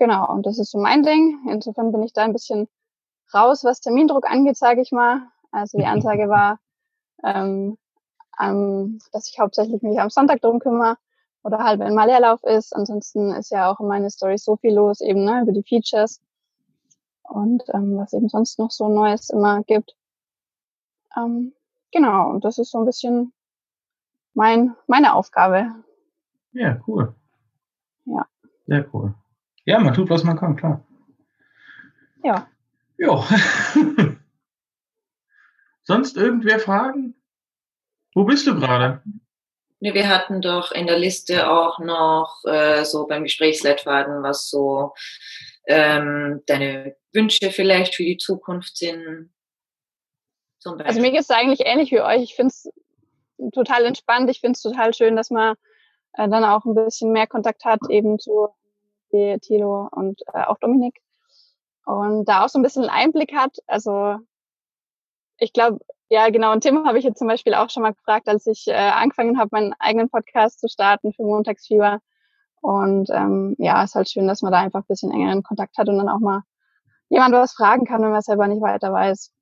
Genau, 0.00 0.32
und 0.32 0.46
das 0.46 0.58
ist 0.58 0.70
so 0.70 0.78
mein 0.78 1.02
Ding. 1.02 1.46
Insofern 1.46 1.92
bin 1.92 2.02
ich 2.02 2.14
da 2.14 2.24
ein 2.24 2.32
bisschen 2.32 2.68
raus, 3.34 3.64
was 3.64 3.82
Termindruck 3.82 4.28
angeht, 4.28 4.56
sage 4.56 4.80
ich 4.80 4.92
mal. 4.92 5.28
Also 5.52 5.76
die 5.76 5.84
Ansage 5.84 6.30
war, 6.30 6.58
ähm, 7.22 7.76
ähm, 8.40 8.98
dass 9.12 9.28
ich 9.28 9.38
hauptsächlich 9.38 9.82
mich 9.82 10.00
am 10.00 10.08
Sonntag 10.08 10.40
drum 10.40 10.58
kümmere 10.58 10.96
oder 11.42 11.58
halt, 11.58 11.80
wenn 11.80 11.94
mal 11.94 12.06
Leerlauf 12.06 12.42
ist. 12.44 12.74
Ansonsten 12.74 13.30
ist 13.32 13.50
ja 13.50 13.70
auch 13.70 13.78
in 13.78 13.88
meiner 13.88 14.08
Story 14.08 14.38
so 14.38 14.56
viel 14.56 14.74
los, 14.74 15.02
eben 15.02 15.22
ne, 15.24 15.42
über 15.42 15.52
die 15.52 15.64
Features 15.64 16.22
und 17.24 17.62
ähm, 17.74 17.98
was 17.98 18.14
eben 18.14 18.30
sonst 18.30 18.58
noch 18.58 18.70
so 18.70 18.88
Neues 18.88 19.28
immer 19.28 19.62
gibt. 19.64 19.94
Ähm, 21.14 21.52
genau, 21.92 22.30
und 22.30 22.46
das 22.46 22.56
ist 22.56 22.70
so 22.70 22.78
ein 22.78 22.86
bisschen 22.86 23.34
mein, 24.32 24.74
meine 24.86 25.14
Aufgabe. 25.14 25.74
Ja, 26.52 26.80
cool. 26.86 27.14
Ja. 28.06 28.26
Sehr 28.66 28.86
cool. 28.94 29.14
Ja, 29.70 29.78
man 29.78 29.94
tut, 29.94 30.10
was 30.10 30.24
man 30.24 30.36
kann, 30.36 30.56
klar. 30.56 30.84
Ja. 32.24 32.48
Ja. 32.98 33.24
Sonst 35.84 36.16
irgendwer 36.16 36.58
Fragen? 36.58 37.14
Wo 38.12 38.24
bist 38.24 38.48
du 38.48 38.56
gerade? 38.56 39.00
Wir 39.78 40.08
hatten 40.08 40.42
doch 40.42 40.72
in 40.72 40.88
der 40.88 40.98
Liste 40.98 41.48
auch 41.48 41.78
noch 41.78 42.42
äh, 42.46 42.84
so 42.84 43.06
beim 43.06 43.22
Gesprächsleitfaden, 43.22 44.24
was 44.24 44.50
so 44.50 44.92
ähm, 45.68 46.42
deine 46.46 46.96
Wünsche 47.12 47.52
vielleicht 47.52 47.94
für 47.94 48.02
die 48.02 48.16
Zukunft 48.16 48.76
sind. 48.76 49.32
Also 50.64 51.00
mir 51.00 51.12
geht 51.12 51.20
es 51.20 51.30
eigentlich 51.30 51.64
ähnlich 51.64 51.92
wie 51.92 52.00
euch. 52.00 52.22
Ich 52.24 52.34
finde 52.34 52.48
es 52.48 52.68
total 53.52 53.84
entspannt. 53.84 54.28
Ich 54.30 54.40
finde 54.40 54.56
es 54.56 54.62
total 54.62 54.92
schön, 54.94 55.14
dass 55.14 55.30
man 55.30 55.54
äh, 56.14 56.28
dann 56.28 56.42
auch 56.42 56.64
ein 56.64 56.74
bisschen 56.74 57.12
mehr 57.12 57.28
Kontakt 57.28 57.64
hat 57.64 57.78
eben 57.88 58.18
zu 58.18 58.48
Tilo 59.40 59.88
und 59.92 60.20
äh, 60.32 60.44
auch 60.44 60.58
Dominik. 60.58 61.00
Und 61.84 62.26
da 62.26 62.44
auch 62.44 62.48
so 62.48 62.58
ein 62.58 62.62
bisschen 62.62 62.88
Einblick 62.88 63.34
hat. 63.34 63.58
Also 63.66 64.18
ich 65.38 65.52
glaube, 65.52 65.80
ja, 66.08 66.28
genau. 66.30 66.52
Und 66.52 66.62
Tim 66.62 66.86
habe 66.86 66.98
ich 66.98 67.04
jetzt 67.04 67.18
zum 67.18 67.28
Beispiel 67.28 67.54
auch 67.54 67.70
schon 67.70 67.82
mal 67.82 67.94
gefragt, 67.94 68.28
als 68.28 68.46
ich 68.46 68.66
äh, 68.68 68.74
angefangen 68.74 69.38
habe, 69.38 69.50
meinen 69.52 69.74
eigenen 69.78 70.10
Podcast 70.10 70.60
zu 70.60 70.68
starten 70.68 71.12
für 71.12 71.22
Montagsfieber. 71.22 72.00
Und 72.60 73.08
ähm, 73.10 73.56
ja, 73.58 73.82
ist 73.82 73.94
halt 73.94 74.10
schön, 74.10 74.26
dass 74.26 74.42
man 74.42 74.52
da 74.52 74.58
einfach 74.58 74.80
ein 74.80 74.88
bisschen 74.88 75.12
engeren 75.12 75.42
Kontakt 75.42 75.78
hat 75.78 75.88
und 75.88 75.98
dann 75.98 76.08
auch 76.08 76.18
mal 76.18 76.42
jemand 77.08 77.32
was 77.34 77.52
fragen 77.52 77.86
kann, 77.86 78.02
wenn 78.02 78.10
man 78.10 78.22
selber 78.22 78.46
nicht 78.48 78.60
weiter 78.60 78.92
weiß. 78.92 79.32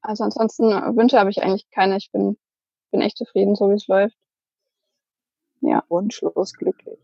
Also 0.00 0.24
ansonsten 0.24 0.70
Wünsche 0.96 1.18
habe 1.18 1.30
ich 1.30 1.42
eigentlich 1.42 1.68
keine. 1.70 1.96
Ich 1.96 2.10
bin, 2.12 2.38
bin 2.90 3.00
echt 3.00 3.18
zufrieden, 3.18 3.54
so 3.56 3.68
wie 3.68 3.74
es 3.74 3.86
läuft. 3.88 4.16
Ja. 5.60 5.84
Wunschlos 5.88 6.54
glücklich. 6.54 6.98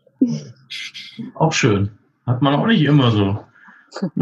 Auch 1.35 1.53
schön. 1.53 1.99
Hat 2.27 2.43
man 2.43 2.55
auch 2.55 2.67
nicht 2.67 2.83
immer 2.83 3.11
so. 3.11 3.45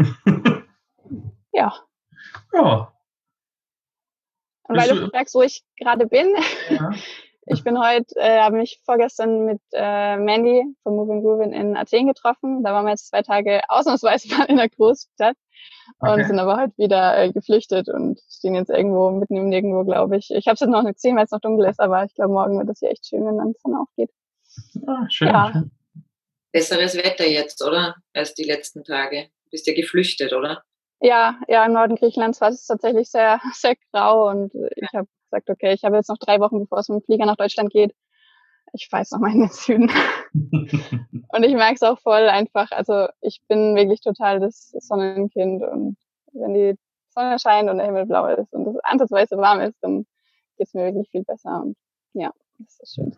ja. 1.53 1.73
Ja, 2.53 2.93
und 4.67 4.77
weil 4.77 4.89
du 4.89 5.09
fragst, 5.09 5.35
wo 5.35 5.41
ich 5.41 5.63
gerade 5.77 6.07
bin, 6.07 6.27
ja. 6.69 6.91
ich 7.45 7.63
bin 7.63 7.77
heute, 7.79 8.15
äh, 8.15 8.39
habe 8.39 8.57
mich 8.57 8.81
vorgestern 8.85 9.45
mit 9.45 9.61
äh, 9.73 10.17
Mandy 10.17 10.63
von 10.83 10.95
Moving 10.95 11.21
Groovin 11.21 11.51
in 11.51 11.75
Athen 11.75 12.07
getroffen. 12.07 12.63
Da 12.63 12.73
waren 12.73 12.85
wir 12.85 12.91
jetzt 12.91 13.09
zwei 13.09 13.21
Tage 13.21 13.61
ausnahmsweise 13.67 14.27
mal 14.37 14.45
in 14.45 14.57
der 14.57 14.69
Großstadt 14.69 15.35
okay. 15.99 16.13
und 16.13 16.25
sind 16.25 16.39
aber 16.39 16.57
heute 16.57 16.77
wieder 16.77 17.17
äh, 17.17 17.31
geflüchtet 17.31 17.89
und 17.89 18.19
stehen 18.29 18.55
jetzt 18.55 18.69
irgendwo 18.69 19.11
mitten 19.11 19.35
im 19.35 19.49
Nirgendwo, 19.49 19.83
glaube 19.83 20.17
ich. 20.17 20.31
Ich 20.31 20.47
habe 20.47 20.55
es 20.55 20.61
jetzt 20.61 20.69
noch 20.69 20.83
nicht 20.83 20.95
gesehen, 20.95 21.17
weil 21.17 21.25
es 21.25 21.31
noch 21.31 21.41
dunkel 21.41 21.67
ist, 21.67 21.79
aber 21.79 22.05
ich 22.05 22.15
glaube, 22.15 22.33
morgen 22.33 22.57
wird 22.57 22.69
es 22.69 22.79
hier 22.79 22.89
echt 22.89 23.05
schön, 23.05 23.25
wenn 23.25 23.37
dann 23.37 23.51
die 23.53 23.59
Sonne 23.59 23.79
aufgeht. 23.81 24.11
Ah, 24.87 25.05
schön, 25.09 25.27
ja. 25.27 25.51
schön. 25.51 25.71
Besseres 26.53 26.95
Wetter 26.95 27.27
jetzt, 27.27 27.61
oder? 27.63 27.95
Als 28.13 28.35
die 28.35 28.43
letzten 28.43 28.83
Tage. 28.83 29.23
Du 29.45 29.49
bist 29.49 29.67
ja 29.67 29.73
geflüchtet, 29.73 30.31
oder? 30.31 30.63
Ja, 31.01 31.37
ja, 31.49 31.65
im 31.65 31.73
Norden 31.73 31.95
Griechenlands 31.97 32.39
war 32.39 32.49
es 32.49 32.65
tatsächlich 32.65 33.09
sehr, 33.09 33.41
sehr 33.53 33.75
grau 33.91 34.29
und 34.29 34.53
ich 34.77 34.93
habe 34.93 35.07
gesagt, 35.29 35.49
okay, 35.49 35.73
ich 35.73 35.83
habe 35.83 35.97
jetzt 35.97 36.09
noch 36.09 36.17
drei 36.17 36.39
Wochen, 36.39 36.59
bevor 36.59 36.79
es 36.79 36.87
mit 36.87 37.01
dem 37.01 37.05
Flieger 37.05 37.25
nach 37.25 37.35
Deutschland 37.35 37.71
geht. 37.71 37.93
Ich 38.71 38.87
weiß 38.89 39.11
noch 39.11 39.19
mal 39.19 39.33
in 39.33 39.41
den 39.41 39.49
Süden. 39.49 39.91
und 40.33 41.43
ich 41.43 41.53
merke 41.53 41.75
es 41.75 41.83
auch 41.83 41.99
voll 41.99 42.29
einfach. 42.29 42.71
Also 42.71 43.07
ich 43.21 43.41
bin 43.47 43.75
wirklich 43.75 44.01
total 44.01 44.39
das 44.39 44.69
Sonnenkind 44.79 45.63
und 45.63 45.97
wenn 46.33 46.53
die 46.53 46.75
Sonne 47.09 47.37
scheint 47.39 47.69
und 47.69 47.77
der 47.77 47.87
Himmel 47.87 48.05
blau 48.05 48.27
ist 48.27 48.53
und 48.53 48.67
es 48.67 48.77
ansatzweise 48.83 49.37
warm 49.37 49.59
ist, 49.61 49.77
dann 49.81 50.05
geht 50.57 50.67
es 50.67 50.73
mir 50.73 50.85
wirklich 50.85 51.09
viel 51.09 51.23
besser. 51.23 51.63
Und 51.63 51.75
ja, 52.13 52.31
das 52.59 52.79
ist 52.79 52.95
schön. 52.95 53.15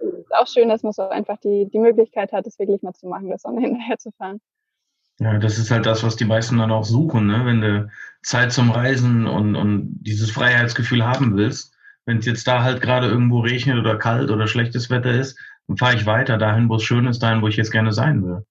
Es 0.00 0.18
ist 0.18 0.34
auch 0.34 0.46
schön, 0.46 0.68
dass 0.68 0.82
man 0.82 0.92
so 0.92 1.08
einfach 1.08 1.38
die, 1.38 1.68
die 1.72 1.78
Möglichkeit 1.78 2.32
hat, 2.32 2.46
das 2.46 2.58
wirklich 2.58 2.82
mal 2.82 2.94
zu 2.94 3.06
machen, 3.08 3.28
der 3.28 3.38
Sonne 3.38 3.60
hinterher 3.66 3.98
zu 3.98 4.10
fahren. 4.12 4.40
Ja, 5.18 5.38
das 5.38 5.58
ist 5.58 5.70
halt 5.70 5.86
das, 5.86 6.04
was 6.04 6.16
die 6.16 6.26
meisten 6.26 6.58
dann 6.58 6.70
auch 6.70 6.84
suchen, 6.84 7.26
ne? 7.26 7.46
wenn 7.46 7.60
du 7.62 7.88
Zeit 8.22 8.52
zum 8.52 8.70
Reisen 8.70 9.26
und, 9.26 9.56
und 9.56 9.98
dieses 10.02 10.30
Freiheitsgefühl 10.30 11.06
haben 11.06 11.36
willst. 11.36 11.74
Wenn 12.04 12.18
es 12.18 12.26
jetzt 12.26 12.46
da 12.46 12.62
halt 12.62 12.82
gerade 12.82 13.08
irgendwo 13.08 13.40
regnet 13.40 13.78
oder 13.78 13.98
kalt 13.98 14.30
oder 14.30 14.46
schlechtes 14.46 14.90
Wetter 14.90 15.12
ist, 15.12 15.38
dann 15.66 15.76
fahre 15.76 15.96
ich 15.96 16.06
weiter 16.06 16.36
dahin, 16.36 16.68
wo 16.68 16.76
es 16.76 16.82
schön 16.82 17.06
ist, 17.06 17.22
dahin, 17.22 17.42
wo 17.42 17.48
ich 17.48 17.56
jetzt 17.56 17.72
gerne 17.72 17.92
sein 17.92 18.22
will. 18.24 18.44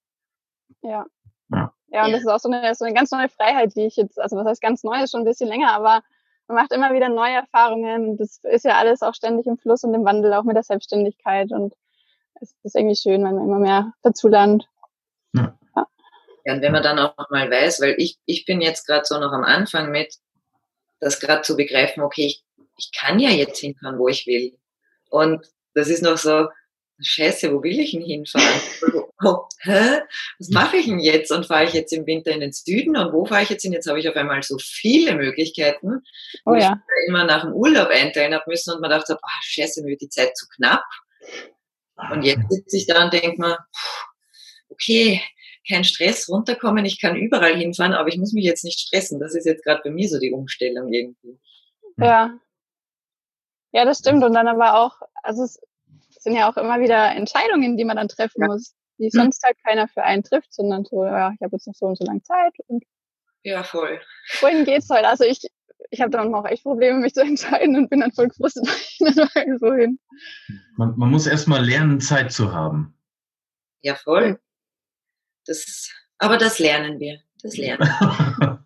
Ja. 0.81 1.05
Ja, 1.49 1.73
ja 1.87 2.05
und 2.05 2.11
das 2.11 2.21
ist 2.21 2.27
auch 2.27 2.39
so 2.39 2.49
eine, 2.49 2.73
so 2.75 2.83
eine 2.83 2.93
ganz 2.93 3.11
neue 3.11 3.29
Freiheit, 3.29 3.75
die 3.75 3.85
ich 3.85 3.95
jetzt, 3.95 4.19
also 4.19 4.35
was 4.35 4.47
heißt 4.47 4.61
ganz 4.61 4.83
neu, 4.83 5.01
ist 5.01 5.11
schon 5.11 5.21
ein 5.21 5.25
bisschen 5.25 5.47
länger, 5.47 5.73
aber 5.73 6.01
man 6.47 6.57
macht 6.57 6.71
immer 6.71 6.93
wieder 6.93 7.09
neue 7.09 7.35
Erfahrungen. 7.35 8.17
Das 8.17 8.39
ist 8.43 8.65
ja 8.65 8.77
alles 8.77 9.01
auch 9.01 9.15
ständig 9.15 9.47
im 9.47 9.57
Fluss 9.57 9.83
und 9.83 9.93
im 9.93 10.05
Wandel, 10.05 10.33
auch 10.33 10.43
mit 10.43 10.55
der 10.55 10.63
Selbstständigkeit. 10.63 11.51
Und 11.51 11.73
es 12.41 12.55
ist 12.63 12.75
irgendwie 12.75 12.95
schön, 12.95 13.23
wenn 13.23 13.35
man 13.35 13.47
immer 13.47 13.59
mehr 13.59 13.93
dazu 14.03 14.27
lernt. 14.27 14.67
Ja. 15.33 15.57
ja. 15.75 15.87
ja 16.45 16.53
und 16.53 16.61
wenn 16.61 16.71
man 16.71 16.83
dann 16.83 16.99
auch 16.99 17.29
mal 17.29 17.49
weiß, 17.49 17.81
weil 17.81 17.95
ich, 17.97 18.19
ich 18.25 18.45
bin 18.45 18.61
jetzt 18.61 18.85
gerade 18.85 19.05
so 19.05 19.19
noch 19.19 19.31
am 19.31 19.43
Anfang 19.43 19.91
mit, 19.91 20.15
das 20.99 21.19
gerade 21.19 21.41
zu 21.41 21.55
begreifen, 21.55 22.03
okay, 22.03 22.25
ich, 22.25 22.43
ich 22.77 22.91
kann 22.91 23.19
ja 23.19 23.29
jetzt 23.29 23.59
hinfahren, 23.59 23.97
wo 23.97 24.07
ich 24.07 24.27
will. 24.27 24.57
Und 25.09 25.45
das 25.73 25.87
ist 25.89 26.03
noch 26.03 26.17
so, 26.17 26.47
Scheiße, 26.99 27.53
wo 27.53 27.61
will 27.61 27.79
ich 27.79 27.91
denn 27.91 28.01
hinfahren? 28.01 28.61
oh, 29.23 29.39
hä? 29.61 30.01
Was 30.39 30.49
mache 30.49 30.77
ich 30.77 30.85
denn 30.85 30.99
jetzt? 30.99 31.31
Und 31.31 31.45
fahre 31.45 31.65
ich 31.65 31.73
jetzt 31.73 31.91
im 31.91 32.05
Winter 32.05 32.31
in 32.31 32.39
den 32.39 32.53
Süden? 32.53 32.95
Und 32.95 33.13
wo 33.13 33.25
fahre 33.25 33.43
ich 33.43 33.49
jetzt 33.49 33.63
hin? 33.63 33.73
Jetzt 33.73 33.87
habe 33.87 33.99
ich 33.99 34.07
auf 34.07 34.15
einmal 34.15 34.41
so 34.43 34.57
viele 34.59 35.15
Möglichkeiten, 35.15 36.01
wo 36.45 36.51
oh, 36.51 36.55
ja. 36.55 36.73
ich 36.73 37.09
immer 37.09 37.25
nach 37.25 37.43
dem 37.43 37.53
Urlaub 37.53 37.89
einteilen 37.89 38.33
habe 38.33 38.45
müssen 38.47 38.73
und 38.73 38.81
man 38.81 38.89
dachte, 38.89 39.17
oh, 39.21 39.27
Scheiße, 39.41 39.83
mir 39.83 39.91
wird 39.91 40.01
die 40.01 40.09
Zeit 40.09 40.37
zu 40.37 40.47
knapp. 40.55 40.83
Und 42.11 42.23
jetzt 42.23 42.49
sitze 42.49 42.77
ich 42.77 42.87
da 42.87 43.05
und 43.05 43.13
denke 43.13 43.41
mir, 43.41 43.57
okay, 44.69 45.21
kein 45.67 45.83
Stress, 45.83 46.29
runterkommen, 46.29 46.85
ich 46.85 47.01
kann 47.01 47.15
überall 47.15 47.55
hinfahren, 47.55 47.93
aber 47.93 48.09
ich 48.09 48.17
muss 48.17 48.33
mich 48.33 48.45
jetzt 48.45 48.63
nicht 48.63 48.79
stressen. 48.79 49.19
Das 49.19 49.35
ist 49.35 49.45
jetzt 49.45 49.63
gerade 49.63 49.81
bei 49.83 49.89
mir 49.89 50.07
so 50.07 50.19
die 50.19 50.31
Umstellung 50.31 50.91
irgendwie. 50.93 51.39
Ja. 51.97 52.37
Ja, 53.71 53.83
das 53.83 53.99
stimmt. 53.99 54.23
Und 54.23 54.33
dann 54.33 54.47
aber 54.47 54.75
auch, 54.77 55.01
also 55.23 55.43
es 55.43 55.59
sind 56.25 56.35
ja 56.35 56.49
auch 56.49 56.57
immer 56.57 56.79
wieder 56.81 57.15
Entscheidungen, 57.15 57.77
die 57.77 57.85
man 57.85 57.95
dann 57.95 58.09
treffen 58.09 58.41
ja. 58.41 58.47
muss, 58.47 58.75
die 58.97 59.09
sonst 59.09 59.43
halt 59.43 59.55
keiner 59.63 59.87
für 59.87 60.03
einen 60.03 60.23
trifft, 60.23 60.53
sondern 60.53 60.83
so, 60.83 61.05
ja, 61.05 61.31
ich 61.31 61.41
habe 61.41 61.55
jetzt 61.55 61.67
noch 61.67 61.75
so 61.75 61.85
und 61.85 61.97
so 61.97 62.03
lange 62.03 62.23
Zeit 62.23 62.53
und 62.67 62.83
ja, 63.43 63.63
voll. 63.63 64.01
Wohin 64.41 64.65
geht's 64.65 64.89
heute? 64.89 65.07
Also 65.07 65.23
ich, 65.23 65.39
ich 65.91 66.01
habe 66.01 66.09
dann 66.09 66.33
auch 66.33 66.45
echt 66.45 66.63
Probleme, 66.63 66.99
mich 66.99 67.13
zu 67.13 67.21
entscheiden 67.21 67.75
und 67.75 67.91
bin 67.91 67.99
dann 67.99 68.11
voll 68.11 68.27
gefrustet, 68.27 68.67
so 69.59 69.73
hin. 69.73 69.99
Man, 70.77 70.97
man 70.97 71.11
muss 71.11 71.27
erstmal 71.27 71.63
lernen, 71.63 72.01
Zeit 72.01 72.31
zu 72.31 72.51
haben. 72.51 72.97
Ja, 73.81 73.93
voll. 73.93 74.39
Das, 75.45 75.91
aber 76.17 76.37
das 76.37 76.57
lernen 76.57 76.99
wir. 76.99 77.19
Das 77.43 77.55
lernen. 77.55 77.87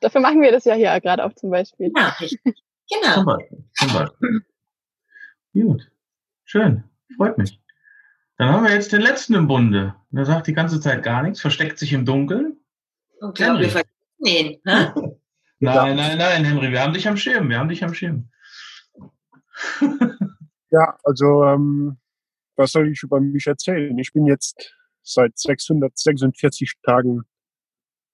Dafür 0.00 0.20
machen 0.20 0.40
wir 0.40 0.52
das 0.52 0.64
ja 0.64 0.74
hier 0.74 1.00
gerade 1.00 1.24
auch 1.24 1.32
zum 1.32 1.50
Beispiel. 1.50 1.90
Ja, 1.96 2.10
richtig. 2.20 2.62
Genau. 2.88 3.14
Zum 3.14 3.24
Beispiel. 3.24 3.64
Zum 3.74 3.92
Beispiel. 3.92 4.46
Gut. 5.52 5.90
Schön, 6.48 6.84
freut 7.16 7.38
mich. 7.38 7.60
Dann 8.38 8.50
haben 8.50 8.64
wir 8.64 8.72
jetzt 8.72 8.92
den 8.92 9.00
letzten 9.00 9.34
im 9.34 9.48
Bunde. 9.48 9.96
Der 10.10 10.24
sagt 10.24 10.46
die 10.46 10.52
ganze 10.52 10.80
Zeit 10.80 11.02
gar 11.02 11.22
nichts, 11.24 11.40
versteckt 11.40 11.76
sich 11.76 11.92
im 11.92 12.04
Dunkeln. 12.04 12.56
Und 13.20 13.36
klar, 13.36 13.58
wir 13.58 13.68
vergessen 13.68 13.92
ihn. 14.24 14.60
Ne? 14.62 14.94
nein, 15.58 15.96
nein, 15.96 16.18
nein, 16.18 16.44
Henry, 16.44 16.70
wir 16.70 16.80
haben 16.80 16.92
dich 16.92 17.08
am 17.08 17.16
Schirm, 17.16 17.48
wir 17.48 17.58
haben 17.58 17.68
dich 17.68 17.82
am 17.82 17.94
Schirm. 17.94 18.30
ja, 20.70 20.96
also 21.02 21.44
ähm, 21.44 21.98
was 22.54 22.70
soll 22.70 22.92
ich 22.92 23.02
über 23.02 23.20
mich 23.20 23.48
erzählen? 23.48 23.98
Ich 23.98 24.12
bin 24.12 24.26
jetzt 24.26 24.72
seit 25.02 25.36
646 25.36 26.74
Tagen, 26.84 27.22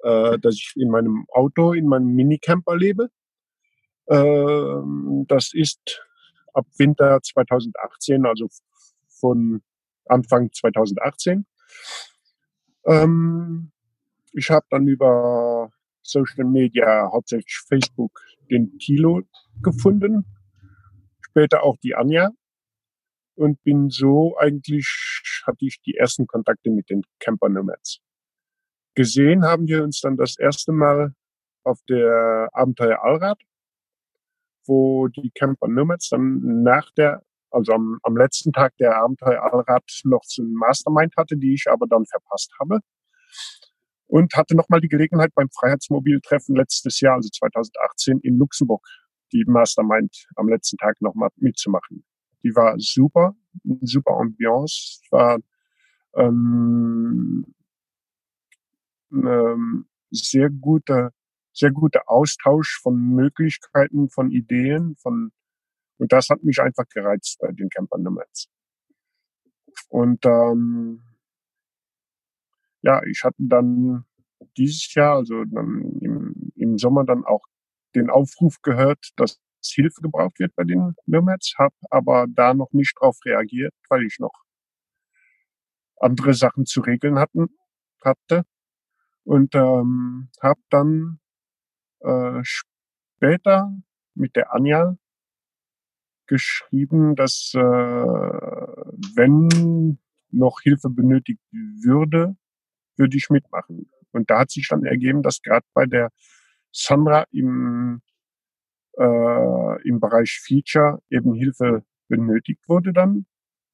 äh, 0.04 0.38
dass 0.38 0.54
ich 0.54 0.72
in 0.76 0.88
meinem 0.88 1.26
Auto, 1.30 1.74
in 1.74 1.86
meinem 1.86 2.14
Minicamper 2.14 2.76
lebe. 2.76 3.10
Ähm, 4.08 5.26
das 5.28 5.52
ist 5.52 6.02
ab 6.52 6.66
Winter 6.78 7.20
2018, 7.22 8.26
also 8.26 8.48
von 9.20 9.62
Anfang 10.06 10.50
2018. 10.52 11.46
Ähm, 12.86 13.72
ich 14.32 14.50
habe 14.50 14.66
dann 14.70 14.86
über 14.88 15.70
Social 16.02 16.44
Media, 16.44 17.10
hauptsächlich 17.12 17.60
Facebook, 17.68 18.20
den 18.50 18.78
Tilo 18.78 19.22
gefunden, 19.62 20.24
später 21.20 21.62
auch 21.62 21.76
die 21.78 21.94
Anja 21.94 22.30
und 23.34 23.62
bin 23.62 23.88
so 23.88 24.36
eigentlich, 24.38 25.42
hatte 25.46 25.64
ich 25.64 25.80
die 25.82 25.94
ersten 25.94 26.26
Kontakte 26.26 26.70
mit 26.70 26.90
den 26.90 27.02
Camper 27.20 27.48
Nomads. 27.48 28.00
Gesehen 28.94 29.44
haben 29.44 29.68
wir 29.68 29.82
uns 29.84 30.00
dann 30.00 30.16
das 30.16 30.38
erste 30.38 30.72
Mal 30.72 31.14
auf 31.64 31.80
der 31.88 32.48
Abenteuer 32.52 33.02
Allrad 33.02 33.40
wo 34.66 35.09
die 35.09 35.31
Camper 35.31 35.68
Nomads 35.68 36.09
dann 36.09 36.62
nach 36.62 36.90
der, 36.96 37.22
also 37.51 37.72
am, 37.72 37.98
am 38.03 38.16
letzten 38.16 38.53
Tag 38.53 38.77
der 38.79 38.96
Abenteuer 38.96 39.42
Allrad 39.42 39.85
noch 40.05 40.22
so 40.25 40.42
ein 40.42 40.53
Mastermind 40.53 41.14
hatte, 41.16 41.37
die 41.37 41.55
ich 41.55 41.66
aber 41.70 41.87
dann 41.87 42.07
verpasst 42.07 42.53
habe. 42.61 42.81
Und 44.07 44.35
hatte 44.35 44.55
nochmal 44.55 44.81
die 44.81 44.88
Gelegenheit 44.88 45.33
beim 45.35 45.48
Freiheitsmobil-Treffen 45.48 46.55
letztes 46.55 47.01
Jahr, 47.01 47.14
also 47.14 47.31
2018 47.31 48.20
in 48.20 48.37
Luxemburg, 48.37 48.87
die 49.33 49.44
Mastermind 49.46 50.27
am 50.37 50.48
letzten 50.48 50.77
Tag 50.77 51.01
nochmal 51.01 51.31
mitzumachen. 51.37 52.05
Die 52.42 52.55
war 52.55 52.75
super, 52.79 53.35
super 53.81 54.18
Ambiance, 54.18 55.01
war 55.11 55.38
ähm, 56.14 57.46
ähm, 59.12 59.87
sehr 60.11 60.51
gute 60.51 61.11
sehr 61.52 61.70
guter 61.70 62.08
Austausch 62.08 62.80
von 62.82 62.96
Möglichkeiten, 63.14 64.08
von 64.08 64.30
Ideen, 64.30 64.96
von 64.96 65.32
und 65.98 66.12
das 66.12 66.30
hat 66.30 66.42
mich 66.42 66.60
einfach 66.60 66.88
gereizt 66.88 67.38
bei 67.40 67.52
den 67.52 67.68
Camper 67.68 67.98
Nomads. 67.98 68.48
Und 69.88 70.26
ähm, 70.26 71.02
ja, 72.82 73.02
ich 73.04 73.22
hatte 73.22 73.36
dann 73.38 74.04
dieses 74.56 74.92
Jahr, 74.94 75.16
also 75.16 75.44
dann 75.44 75.98
im, 76.00 76.52
im 76.56 76.78
Sommer 76.78 77.04
dann 77.04 77.24
auch 77.24 77.44
den 77.94 78.10
Aufruf 78.10 78.60
gehört, 78.62 79.10
dass 79.16 79.40
Hilfe 79.64 80.00
gebraucht 80.00 80.40
wird 80.40 80.54
bei 80.56 80.64
den 80.64 80.94
Nomads, 81.06 81.54
habe 81.56 81.74
aber 81.90 82.26
da 82.28 82.52
noch 82.52 82.72
nicht 82.72 82.94
drauf 82.98 83.18
reagiert, 83.24 83.74
weil 83.88 84.04
ich 84.04 84.18
noch 84.18 84.42
andere 86.00 86.34
Sachen 86.34 86.66
zu 86.66 86.80
regeln 86.80 87.18
hatten, 87.18 87.48
hatte 88.02 88.42
und 89.22 89.54
ähm, 89.54 90.30
habe 90.42 90.60
dann 90.68 91.20
äh, 92.02 92.40
später 92.42 93.72
mit 94.14 94.36
der 94.36 94.54
Anja 94.54 94.96
geschrieben, 96.26 97.16
dass 97.16 97.52
äh, 97.54 97.60
wenn 97.60 99.98
noch 100.30 100.60
Hilfe 100.62 100.88
benötigt 100.88 101.40
würde, 101.50 102.36
würde 102.96 103.16
ich 103.16 103.28
mitmachen. 103.30 103.90
Und 104.12 104.30
da 104.30 104.40
hat 104.40 104.50
sich 104.50 104.68
dann 104.68 104.84
ergeben, 104.84 105.22
dass 105.22 105.42
gerade 105.42 105.66
bei 105.74 105.86
der 105.86 106.10
Sandra 106.70 107.24
im, 107.30 108.02
äh, 108.98 109.88
im 109.88 110.00
Bereich 110.00 110.40
Feature 110.42 111.02
eben 111.10 111.34
Hilfe 111.34 111.84
benötigt 112.08 112.68
wurde 112.68 112.92
dann, 112.92 113.26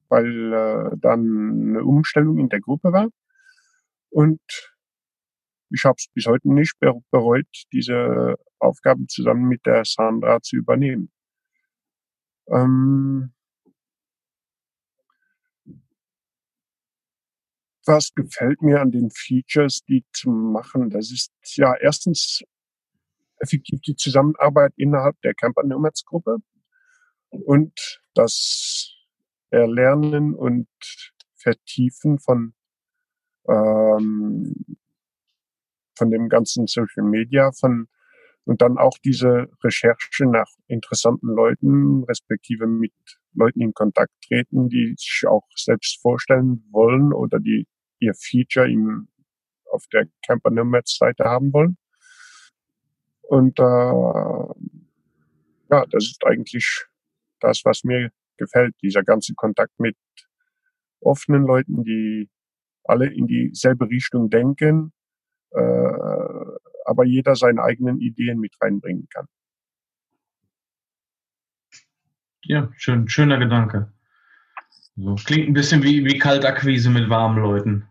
weil 0.09 0.53
äh, 0.53 0.97
dann 0.97 1.69
eine 1.69 1.83
Umstellung 1.83 2.37
in 2.37 2.49
der 2.49 2.61
Gruppe 2.61 2.91
war. 2.91 3.09
Und 4.09 4.41
ich 5.71 5.85
habe 5.85 5.95
es 5.97 6.07
bis 6.13 6.25
heute 6.25 6.51
nicht 6.53 6.75
bereut, 6.79 7.47
diese 7.71 8.35
Aufgaben 8.59 9.07
zusammen 9.07 9.47
mit 9.47 9.65
der 9.65 9.83
Sandra 9.85 10.41
zu 10.41 10.57
übernehmen. 10.57 11.11
Ähm, 12.47 13.33
was 17.85 18.13
gefällt 18.13 18.61
mir 18.61 18.81
an 18.81 18.91
den 18.91 19.09
Features, 19.11 19.83
die 19.87 20.05
zu 20.13 20.29
machen? 20.29 20.89
Das 20.89 21.11
ist 21.11 21.31
ja 21.55 21.75
erstens 21.75 22.43
effektiv 23.39 23.79
die 23.81 23.95
Zusammenarbeit 23.95 24.73
innerhalb 24.75 25.19
der 25.21 25.33
Camper 25.33 25.63
Nomads 25.63 26.05
Gruppe 26.05 26.37
und 27.29 28.01
das 28.13 28.95
Erlernen 29.49 30.35
und 30.35 30.67
Vertiefen 31.35 32.19
von 32.19 32.53
ähm, 33.47 34.53
von 35.99 36.09
dem 36.09 36.29
ganzen 36.29 36.65
Social 36.65 37.03
Media, 37.03 37.51
von 37.51 37.87
und 38.45 38.63
dann 38.63 38.79
auch 38.79 38.97
diese 39.03 39.47
Recherche 39.63 40.25
nach 40.25 40.47
interessanten 40.67 41.27
Leuten, 41.27 42.03
respektive 42.05 42.65
mit 42.65 42.93
Leuten 43.33 43.61
in 43.61 43.73
Kontakt 43.75 44.11
treten, 44.27 44.69
die 44.69 44.95
sich 44.97 45.23
auch 45.27 45.45
selbst 45.55 46.01
vorstellen 46.01 46.65
wollen 46.71 47.13
oder 47.13 47.39
die 47.39 47.67
ihr 47.99 48.15
Feature 48.15 48.67
im, 48.67 49.07
auf 49.71 49.85
der 49.93 50.07
Camper 50.25 50.49
Nomads 50.49 50.97
Seite 50.97 51.25
haben 51.25 51.53
wollen. 51.53 51.77
Und 53.21 53.59
äh, 53.59 53.63
ja, 55.71 55.85
das 55.91 56.05
ist 56.05 56.25
eigentlich 56.25 56.85
das, 57.39 57.61
was 57.65 57.83
mir 57.83 58.09
gefällt, 58.37 58.73
dieser 58.81 59.03
ganze 59.03 59.35
Kontakt 59.35 59.79
mit 59.79 59.95
offenen 61.01 61.43
Leuten, 61.43 61.83
die 61.83 62.29
alle 62.83 63.13
in 63.13 63.27
dieselbe 63.27 63.87
Richtung 63.89 64.31
denken, 64.31 64.91
aber 65.51 67.05
jeder 67.05 67.35
seine 67.35 67.63
eigenen 67.63 67.99
Ideen 67.99 68.39
mit 68.39 68.53
reinbringen 68.61 69.07
kann. 69.09 69.25
Ja, 72.43 72.69
schön, 72.77 73.07
schöner 73.07 73.37
Gedanke. 73.37 73.91
So, 74.95 75.15
klingt 75.15 75.47
ein 75.47 75.53
bisschen 75.53 75.83
wie, 75.83 76.03
wie 76.03 76.17
Kaltakquise 76.17 76.89
mit 76.89 77.09
warmen 77.09 77.41
Leuten. 77.41 77.87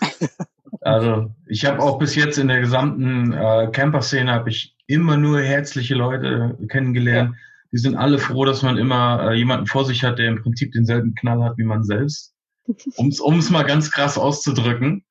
Also 0.82 1.34
ich 1.46 1.66
habe 1.66 1.80
auch 1.80 1.98
bis 1.98 2.14
jetzt 2.14 2.38
in 2.38 2.48
der 2.48 2.60
gesamten 2.60 3.32
äh, 3.32 3.68
Camper-Szene 3.70 4.32
habe 4.32 4.48
ich 4.48 4.76
immer 4.86 5.18
nur 5.18 5.40
herzliche 5.40 5.94
Leute 5.94 6.56
kennengelernt. 6.68 7.32
Ja. 7.34 7.38
Die 7.72 7.78
sind 7.78 7.96
alle 7.96 8.18
froh, 8.18 8.44
dass 8.44 8.62
man 8.62 8.78
immer 8.78 9.30
äh, 9.30 9.34
jemanden 9.34 9.66
vor 9.66 9.84
sich 9.84 10.02
hat, 10.04 10.18
der 10.18 10.28
im 10.28 10.42
Prinzip 10.42 10.72
denselben 10.72 11.14
Knall 11.14 11.44
hat 11.44 11.58
wie 11.58 11.64
man 11.64 11.84
selbst. 11.84 12.34
Um 12.96 13.38
es 13.38 13.50
mal 13.50 13.64
ganz 13.64 13.90
krass 13.90 14.16
auszudrücken. 14.16 15.04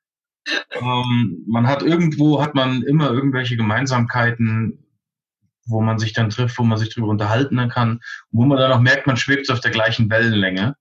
Ähm, 0.72 1.44
man 1.48 1.68
hat 1.68 1.82
irgendwo, 1.84 2.42
hat 2.42 2.56
man 2.56 2.84
immer 2.84 3.12
irgendwelche 3.12 3.58
Gemeinsamkeiten, 3.58 4.86
wo 5.68 5.82
man 5.82 6.00
sich 6.00 6.14
dann 6.14 6.30
trifft, 6.30 6.58
wo 6.58 6.64
man 6.64 6.78
sich 6.78 6.94
drüber 6.94 7.08
unterhalten 7.08 7.70
kann, 7.70 8.02
wo 8.32 8.46
man 8.46 8.58
dann 8.58 8.72
auch 8.72 8.80
merkt, 8.80 9.08
man 9.08 9.18
schwebt 9.18 9.50
auf 9.52 9.60
der 9.60 9.72
gleichen 9.72 10.10
Wellenlänge. 10.10 10.76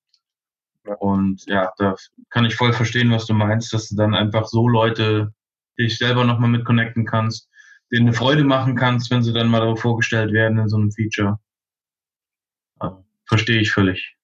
Und 0.98 1.44
ja, 1.46 1.72
da 1.76 1.94
kann 2.30 2.46
ich 2.46 2.54
voll 2.54 2.72
verstehen, 2.72 3.10
was 3.10 3.26
du 3.26 3.34
meinst, 3.34 3.72
dass 3.72 3.88
du 3.88 3.96
dann 3.96 4.14
einfach 4.14 4.46
so 4.46 4.68
Leute 4.68 5.34
dich 5.78 5.98
selber 5.98 6.24
nochmal 6.24 6.50
mit 6.50 6.64
connecten 6.64 7.04
kannst, 7.04 7.48
denen 7.92 8.08
eine 8.08 8.16
Freude 8.16 8.44
machen 8.44 8.74
kannst, 8.74 9.10
wenn 9.10 9.22
sie 9.22 9.32
dann 9.32 9.48
mal 9.48 9.60
darauf 9.60 9.80
vorgestellt 9.80 10.32
werden 10.32 10.58
in 10.58 10.68
so 10.68 10.76
einem 10.76 10.90
Feature. 10.90 11.38
Also, 12.78 13.04
verstehe 13.26 13.60
ich 13.60 13.70
völlig. 13.70 14.17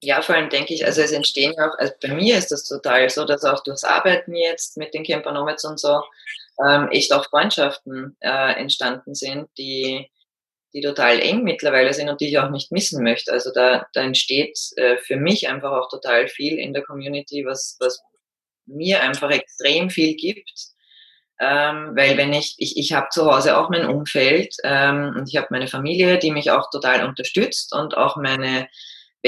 Ja, 0.00 0.22
vor 0.22 0.36
allem 0.36 0.48
denke 0.48 0.74
ich, 0.74 0.86
also 0.86 1.02
es 1.02 1.10
entstehen 1.10 1.58
auch, 1.58 1.76
also 1.78 1.92
bei 2.00 2.14
mir 2.14 2.38
ist 2.38 2.52
das 2.52 2.64
total 2.64 3.10
so, 3.10 3.24
dass 3.24 3.44
auch 3.44 3.62
durchs 3.64 3.82
Arbeiten 3.82 4.34
jetzt 4.34 4.76
mit 4.76 4.94
den 4.94 5.02
Campernomads 5.02 5.64
und 5.64 5.80
so 5.80 6.02
ähm, 6.64 6.88
echt 6.90 7.12
auch 7.12 7.24
Freundschaften 7.24 8.16
äh, 8.20 8.52
entstanden 8.60 9.14
sind, 9.14 9.48
die 9.58 10.08
die 10.74 10.80
total 10.82 11.20
eng 11.20 11.44
mittlerweile 11.44 11.94
sind 11.94 12.08
und 12.08 12.20
die 12.20 12.28
ich 12.28 12.38
auch 12.38 12.50
nicht 12.50 12.72
missen 12.72 13.02
möchte. 13.02 13.32
Also 13.32 13.52
da, 13.52 13.86
da 13.94 14.02
entsteht 14.02 14.58
äh, 14.76 14.98
für 14.98 15.16
mich 15.16 15.48
einfach 15.48 15.72
auch 15.72 15.88
total 15.88 16.28
viel 16.28 16.58
in 16.58 16.72
der 16.72 16.82
Community, 16.82 17.44
was, 17.46 17.76
was 17.80 18.00
mir 18.66 19.02
einfach 19.02 19.30
extrem 19.30 19.88
viel 19.90 20.14
gibt. 20.14 20.52
Ähm, 21.40 21.92
weil 21.94 22.16
wenn 22.16 22.32
ich, 22.32 22.56
ich, 22.58 22.76
ich 22.76 22.92
habe 22.92 23.08
zu 23.10 23.24
Hause 23.24 23.56
auch 23.56 23.70
mein 23.70 23.86
Umfeld 23.86 24.56
ähm, 24.64 25.14
und 25.16 25.28
ich 25.28 25.36
habe 25.36 25.46
meine 25.50 25.68
Familie, 25.68 26.18
die 26.18 26.32
mich 26.32 26.50
auch 26.50 26.68
total 26.70 27.06
unterstützt 27.06 27.72
und 27.74 27.96
auch 27.96 28.16
meine 28.16 28.68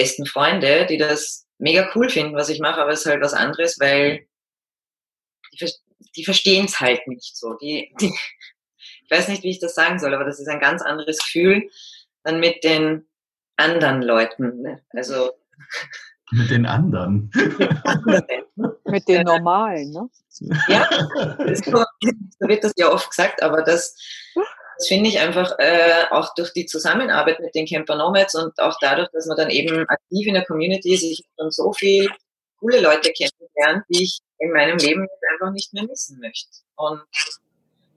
besten 0.00 0.24
Freunde, 0.24 0.86
die 0.86 0.96
das 0.96 1.46
mega 1.58 1.90
cool 1.94 2.08
finden, 2.08 2.34
was 2.34 2.48
ich 2.48 2.60
mache, 2.60 2.80
aber 2.80 2.92
es 2.92 3.00
ist 3.00 3.06
halt 3.06 3.22
was 3.22 3.34
anderes, 3.34 3.78
weil 3.78 4.26
die, 5.52 5.70
die 6.16 6.24
verstehen 6.24 6.64
es 6.64 6.80
halt 6.80 7.06
nicht 7.06 7.36
so. 7.36 7.54
Die, 7.54 7.94
die, 8.00 8.12
ich 9.04 9.10
weiß 9.10 9.28
nicht, 9.28 9.42
wie 9.42 9.50
ich 9.50 9.60
das 9.60 9.74
sagen 9.74 9.98
soll, 9.98 10.14
aber 10.14 10.24
das 10.24 10.40
ist 10.40 10.48
ein 10.48 10.60
ganz 10.60 10.80
anderes 10.80 11.18
Gefühl 11.18 11.68
dann 12.22 12.40
mit 12.40 12.64
den 12.64 13.06
anderen 13.56 14.00
Leuten. 14.02 14.62
Ne? 14.62 14.82
Also 14.90 15.32
mit 16.32 16.50
den 16.50 16.64
anderen. 16.64 17.30
mit 18.84 19.08
den 19.08 19.24
normalen, 19.24 19.90
ne? 19.90 20.08
Ja, 20.68 20.88
so 21.64 21.84
wird 22.46 22.62
das 22.62 22.72
ja 22.76 22.90
oft 22.90 23.10
gesagt, 23.10 23.42
aber 23.42 23.62
das, 23.62 23.96
das 24.80 24.88
finde 24.88 25.10
ich 25.10 25.20
einfach 25.20 25.58
äh, 25.58 26.04
auch 26.10 26.32
durch 26.34 26.54
die 26.54 26.64
Zusammenarbeit 26.64 27.38
mit 27.38 27.54
den 27.54 27.66
Camper 27.66 27.96
Nomads 27.96 28.34
und 28.34 28.58
auch 28.58 28.78
dadurch, 28.80 29.10
dass 29.12 29.26
man 29.26 29.36
dann 29.36 29.50
eben 29.50 29.86
aktiv 29.86 30.26
in 30.26 30.32
der 30.32 30.46
Community 30.46 30.94
ist, 30.94 31.02
ich 31.02 31.22
schon 31.38 31.50
so 31.50 31.70
viele 31.74 32.08
coole 32.58 32.80
Leute 32.80 33.12
kennengelernt, 33.12 33.84
die 33.90 34.04
ich 34.04 34.20
in 34.38 34.50
meinem 34.52 34.78
Leben 34.78 35.06
einfach 35.32 35.52
nicht 35.52 35.74
mehr 35.74 35.84
missen 35.84 36.18
möchte. 36.18 36.48
Und 36.76 37.02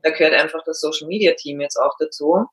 da 0.02 0.10
gehört 0.10 0.34
einfach 0.34 0.62
das 0.66 0.82
Social 0.82 1.08
Media 1.08 1.34
Team 1.36 1.62
jetzt 1.62 1.78
auch 1.78 1.96
dazu. 2.00 2.48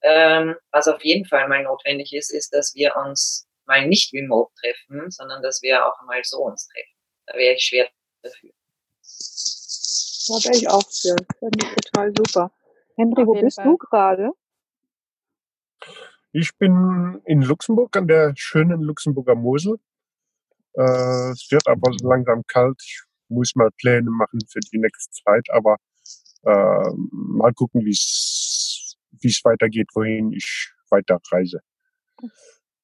Ähm, 0.00 0.56
was 0.72 0.88
auf 0.88 1.04
jeden 1.04 1.26
Fall 1.26 1.46
mal 1.46 1.62
notwendig 1.62 2.14
ist, 2.14 2.32
ist, 2.32 2.54
dass 2.54 2.74
wir 2.74 2.96
uns 2.96 3.46
mal 3.66 3.86
nicht 3.86 4.14
remote 4.14 4.50
treffen, 4.62 5.10
sondern 5.10 5.42
dass 5.42 5.60
wir 5.60 5.84
auch 5.86 6.00
mal 6.06 6.22
so 6.24 6.38
uns 6.38 6.68
treffen. 6.68 6.96
Da 7.26 7.34
wäre 7.34 7.54
ich 7.54 7.66
schwer 7.66 7.86
dafür. 8.22 8.50
Da 10.28 10.34
wäre 10.42 10.56
ich 10.56 10.68
auch 10.70 10.90
für. 10.90 11.16
Finde 11.38 11.66
ich 11.66 11.84
total 11.84 12.12
super. 12.16 12.50
Henry, 12.96 13.26
wo 13.26 13.34
bist 13.34 13.56
Fall. 13.56 13.64
du 13.64 13.76
gerade? 13.76 14.30
Ich 16.32 16.56
bin 16.58 17.20
in 17.26 17.42
Luxemburg 17.42 17.96
an 17.96 18.08
der 18.08 18.32
schönen 18.36 18.80
Luxemburger 18.82 19.34
Mosel. 19.34 19.78
Äh, 20.74 21.30
es 21.30 21.48
wird 21.50 21.66
aber 21.68 21.92
langsam 22.02 22.42
kalt. 22.46 22.80
Ich 22.82 23.02
muss 23.28 23.54
mal 23.54 23.70
Pläne 23.80 24.10
machen 24.10 24.40
für 24.50 24.60
die 24.60 24.78
nächste 24.78 25.10
Zeit, 25.12 25.48
aber 25.50 25.76
äh, 26.42 26.90
mal 27.10 27.52
gucken, 27.52 27.84
wie 27.84 27.90
es 27.90 28.96
weitergeht, 29.44 29.88
wohin 29.94 30.32
ich 30.32 30.72
weiter 30.90 31.18
reise. 31.30 31.60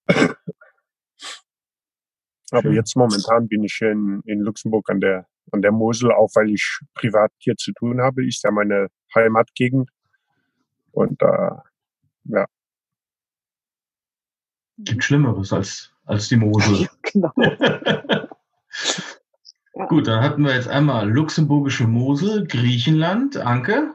Aber 2.52 2.70
jetzt 2.72 2.96
momentan 2.96 3.46
bin 3.46 3.62
ich 3.62 3.80
in, 3.80 4.22
in 4.24 4.40
Luxemburg 4.40 4.90
an 4.90 4.98
der 5.00 5.28
an 5.52 5.62
der 5.62 5.72
Mosel, 5.72 6.12
auch 6.12 6.30
weil 6.34 6.50
ich 6.50 6.80
privat 6.94 7.32
hier 7.38 7.56
zu 7.56 7.72
tun 7.72 8.00
habe. 8.00 8.26
Ist 8.26 8.44
ja 8.44 8.50
meine 8.50 8.88
Heimatgegend. 9.14 9.90
Und 11.00 11.20
äh, 11.22 11.50
ja. 12.24 12.46
Gibt 14.76 15.02
Schlimmeres 15.02 15.52
als, 15.52 15.92
als 16.04 16.28
die 16.28 16.36
Mosel. 16.36 16.88
genau. 17.02 17.32
Gut, 19.88 20.06
dann 20.06 20.22
hatten 20.22 20.44
wir 20.44 20.54
jetzt 20.54 20.68
einmal 20.68 21.08
luxemburgische 21.08 21.86
Mosel, 21.86 22.46
Griechenland, 22.46 23.38
Anke. 23.38 23.94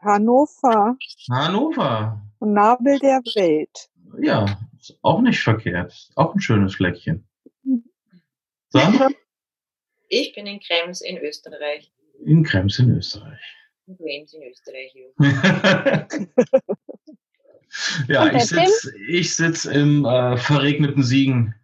Hannover. 0.00 0.96
Hannover. 1.30 2.22
Nabel 2.40 2.98
der 3.00 3.20
Welt. 3.34 3.90
Ja, 4.18 4.46
ist 4.78 4.98
auch 5.02 5.20
nicht 5.20 5.42
verkehrt. 5.42 6.08
Auch 6.14 6.34
ein 6.34 6.40
schönes 6.40 6.76
Fleckchen. 6.76 7.28
Sandra? 8.70 9.08
Ich 10.08 10.34
bin 10.34 10.46
in 10.46 10.60
Krems 10.60 11.02
in 11.02 11.18
Österreich. 11.18 11.92
In 12.24 12.44
Krems 12.44 12.78
in 12.78 12.96
Österreich. 12.96 13.59
In 13.90 13.96
Krems 13.96 14.34
in 14.34 14.42
Österreich, 14.42 14.94
ja. 18.08 18.26
ja, 18.26 18.36
ich 18.36 18.44
sitze 18.44 18.92
ich 19.08 19.34
sitz 19.34 19.64
im 19.64 20.04
äh, 20.04 20.36
verregneten 20.36 21.02
Siegen 21.02 21.56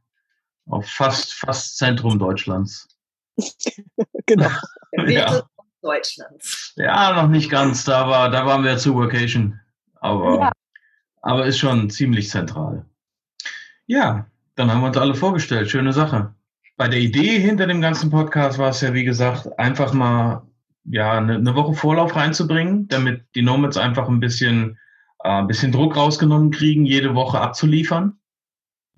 auf 0.68 0.88
fast, 0.88 1.34
fast 1.34 1.78
Zentrum 1.78 2.18
Deutschlands. 2.18 2.88
genau. 4.26 4.50
ja. 5.06 5.46
Deutschlands. 5.82 6.72
Ja, 6.76 7.22
noch 7.22 7.28
nicht 7.28 7.48
ganz. 7.48 7.84
Da, 7.84 8.08
war, 8.08 8.28
da 8.30 8.44
waren 8.44 8.64
wir 8.64 8.76
zu 8.76 8.96
Vacation. 8.96 9.60
Aber, 10.00 10.40
ja. 10.40 10.50
aber 11.22 11.46
ist 11.46 11.58
schon 11.58 11.90
ziemlich 11.90 12.28
zentral. 12.28 12.86
Ja, 13.86 14.26
dann 14.56 14.68
haben 14.70 14.80
wir 14.80 14.88
uns 14.88 14.96
alle 14.96 15.14
vorgestellt. 15.14 15.70
Schöne 15.70 15.92
Sache. 15.92 16.34
Bei 16.76 16.88
der 16.88 16.98
Idee 16.98 17.38
hinter 17.38 17.68
dem 17.68 17.80
ganzen 17.80 18.10
Podcast 18.10 18.58
war 18.58 18.70
es 18.70 18.80
ja, 18.80 18.92
wie 18.94 19.04
gesagt, 19.04 19.56
einfach 19.60 19.92
mal 19.92 20.42
ja, 20.90 21.18
eine, 21.18 21.36
eine 21.36 21.54
Woche 21.54 21.74
Vorlauf 21.74 22.16
reinzubringen, 22.16 22.88
damit 22.88 23.24
die 23.34 23.42
Nomads 23.42 23.76
einfach 23.76 24.08
ein 24.08 24.20
bisschen, 24.20 24.78
äh, 25.24 25.28
ein 25.28 25.46
bisschen 25.46 25.72
Druck 25.72 25.96
rausgenommen 25.96 26.50
kriegen, 26.50 26.84
jede 26.84 27.14
Woche 27.14 27.40
abzuliefern. 27.40 28.18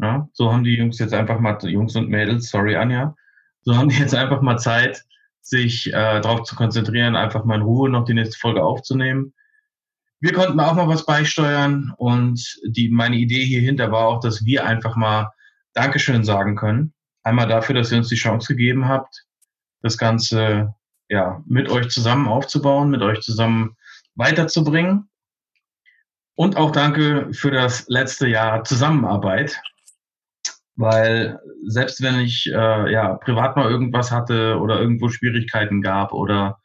Ja, 0.00 0.28
so 0.32 0.52
haben 0.52 0.64
die 0.64 0.76
Jungs 0.76 0.98
jetzt 0.98 1.14
einfach 1.14 1.40
mal, 1.40 1.58
Jungs 1.62 1.96
und 1.96 2.08
Mädels, 2.08 2.50
sorry 2.50 2.76
Anja, 2.76 3.16
so 3.62 3.76
haben 3.76 3.88
die 3.88 3.98
jetzt 3.98 4.14
einfach 4.14 4.42
mal 4.42 4.58
Zeit, 4.58 5.04
sich 5.40 5.88
äh, 5.88 6.20
darauf 6.20 6.42
zu 6.42 6.54
konzentrieren, 6.54 7.16
einfach 7.16 7.44
mal 7.44 7.56
in 7.56 7.62
Ruhe 7.62 7.88
noch 7.88 8.04
die 8.04 8.14
nächste 8.14 8.38
Folge 8.38 8.62
aufzunehmen. 8.62 9.32
Wir 10.20 10.32
konnten 10.32 10.60
auch 10.60 10.74
mal 10.74 10.88
was 10.88 11.06
beisteuern 11.06 11.92
und 11.96 12.58
die, 12.66 12.90
meine 12.90 13.16
Idee 13.16 13.44
hierhinter 13.44 13.90
war 13.90 14.08
auch, 14.08 14.20
dass 14.20 14.44
wir 14.44 14.66
einfach 14.66 14.94
mal 14.96 15.30
Dankeschön 15.72 16.24
sagen 16.24 16.54
können. 16.56 16.92
Einmal 17.22 17.46
dafür, 17.46 17.74
dass 17.74 17.90
ihr 17.92 17.98
uns 17.98 18.08
die 18.08 18.16
Chance 18.16 18.54
gegeben 18.54 18.88
habt, 18.88 19.24
das 19.80 19.96
Ganze 19.96 20.74
ja, 21.08 21.42
mit 21.46 21.70
euch 21.70 21.88
zusammen 21.88 22.28
aufzubauen, 22.28 22.90
mit 22.90 23.02
euch 23.02 23.20
zusammen 23.20 23.76
weiterzubringen. 24.14 25.08
Und 26.34 26.56
auch 26.56 26.70
danke 26.70 27.32
für 27.32 27.50
das 27.50 27.88
letzte 27.88 28.28
Jahr 28.28 28.64
Zusammenarbeit 28.64 29.60
weil 30.78 31.40
selbst 31.66 32.00
wenn 32.02 32.20
ich 32.20 32.46
äh, 32.46 32.92
ja 32.92 33.14
privat 33.14 33.56
mal 33.56 33.68
irgendwas 33.68 34.12
hatte 34.12 34.58
oder 34.60 34.80
irgendwo 34.80 35.08
Schwierigkeiten 35.08 35.82
gab 35.82 36.12
oder 36.12 36.60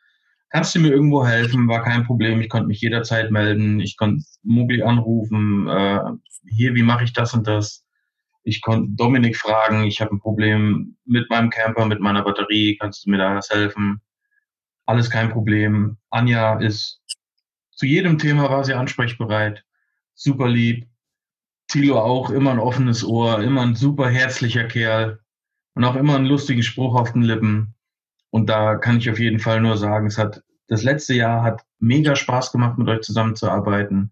kannst 0.50 0.76
du 0.76 0.80
mir 0.80 0.91
irgendwo 0.91 1.26
helfen, 1.26 1.68
war 1.68 1.84
kein 1.84 2.06
Problem. 2.06 2.39
Ich 2.39 2.48
konnte 2.48 2.68
mich 2.68 2.80
jederzeit 2.80 3.32
melden, 3.32 3.80
ich 3.80 3.98
konnte 3.98 4.24
mobil 4.44 4.84
anrufen, 4.84 5.68
äh, 5.68 6.00
hier, 6.48 6.76
wie 6.76 6.84
mache 6.84 7.04
ich 7.04 7.14
das 7.14 7.34
und 7.34 7.48
das. 7.48 7.84
Ich 8.44 8.62
konnte 8.62 8.91
Dominik 8.91 9.36
fragen, 9.36 9.84
ich 9.84 10.00
habe 10.00 10.14
ein 10.14 10.20
Problem 10.20 10.96
mit 11.06 11.30
meinem 11.32 11.50
Camper, 11.50 11.88
mit 11.88 12.00
meiner 12.00 12.24
Batterie, 12.24 12.78
kannst 12.80 13.06
du 13.06 13.10
mir 13.10 13.18
da 13.18 13.36
was 13.36 13.50
helfen? 13.50 14.00
Alles 14.86 15.09
kein 15.09 15.29
Problem. 15.29 15.97
Anja 16.09 16.59
ist 16.59 17.01
Zu 17.71 17.86
jedem 17.86 18.17
Thema 18.17 18.49
war 18.49 18.63
sie 18.63 18.73
ansprechbereit, 18.73 19.65
super 20.13 20.47
lieb. 20.47 20.88
Thilo 21.67 21.99
auch 21.99 22.29
immer 22.29 22.51
ein 22.51 22.59
offenes 22.59 23.03
Ohr, 23.03 23.41
immer 23.41 23.61
ein 23.61 23.75
super 23.75 24.09
herzlicher 24.09 24.65
Kerl 24.65 25.19
und 25.73 25.84
auch 25.84 25.95
immer 25.95 26.15
einen 26.15 26.25
lustigen 26.25 26.63
Spruch 26.63 26.95
auf 26.95 27.13
den 27.13 27.23
Lippen. 27.23 27.73
Und 28.29 28.49
da 28.49 28.75
kann 28.75 28.97
ich 28.97 29.09
auf 29.09 29.19
jeden 29.19 29.39
Fall 29.39 29.61
nur 29.61 29.77
sagen, 29.77 30.07
es 30.07 30.17
hat 30.17 30.43
das 30.67 30.84
letzte 30.84 31.13
Jahr 31.13 31.43
hat 31.43 31.63
mega 31.79 32.15
Spaß 32.15 32.51
gemacht, 32.51 32.77
mit 32.77 32.88
euch 32.88 33.01
zusammenzuarbeiten. 33.01 34.11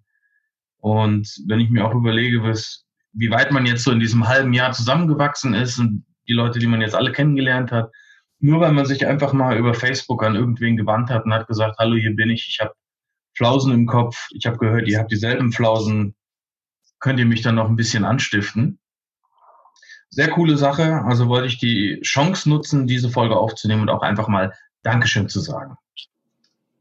Und 0.78 1.28
wenn 1.48 1.60
ich 1.60 1.70
mir 1.70 1.86
auch 1.86 1.94
überlege, 1.94 2.44
was, 2.44 2.86
wie 3.14 3.32
weit 3.32 3.52
man 3.52 3.66
jetzt 3.66 3.84
so 3.84 3.92
in 3.92 4.00
diesem 4.00 4.28
halben 4.28 4.54
Jahr 4.54 4.72
zusammengewachsen 4.72 5.54
ist 5.54 5.80
und 5.80 6.06
die 6.28 6.34
Leute, 6.34 6.60
die 6.60 6.68
man 6.68 6.82
jetzt 6.82 6.96
alle 6.96 7.12
kennengelernt 7.12 7.72
hat, 7.72 7.92
nur 8.42 8.60
weil 8.60 8.74
man 8.74 8.86
sich 8.86 9.06
einfach 9.06 9.34
mal 9.34 9.58
über 9.58 9.74
Facebook 9.74 10.24
an 10.24 10.36
irgendwen 10.36 10.76
gewandt 10.76 11.10
hat 11.10 11.26
und 11.26 11.34
hat 11.34 11.48
gesagt, 11.48 11.78
hallo, 11.78 11.96
hier 11.96 12.16
bin 12.16 12.30
ich, 12.30 12.48
ich 12.50 12.60
habe 12.60 12.74
Flausen 13.36 13.72
im 13.72 13.86
Kopf, 13.86 14.28
ich 14.32 14.46
habe 14.46 14.58
gehört, 14.58 14.88
ihr 14.88 15.00
habt 15.00 15.12
dieselben 15.12 15.52
Flausen, 15.52 16.16
könnt 17.00 17.20
ihr 17.20 17.26
mich 17.26 17.44
dann 17.44 17.56
noch 17.56 17.70
ein 17.70 17.76
bisschen 17.76 18.04
anstiften? 18.04 18.80
Sehr 20.10 20.30
coole 20.30 20.58
Sache, 20.58 21.04
also 21.06 21.30
wollte 21.30 21.48
ich 21.48 21.60
die 21.60 22.02
Chance 22.02 22.50
nutzen, 22.50 22.88
diese 22.88 23.10
Folge 23.10 23.38
aufzunehmen 23.38 23.84
und 23.84 23.90
auch 23.90 24.02
einfach 24.02 24.28
mal 24.28 24.54
Dankeschön 24.84 25.30
zu 25.30 25.40
sagen. 25.40 25.78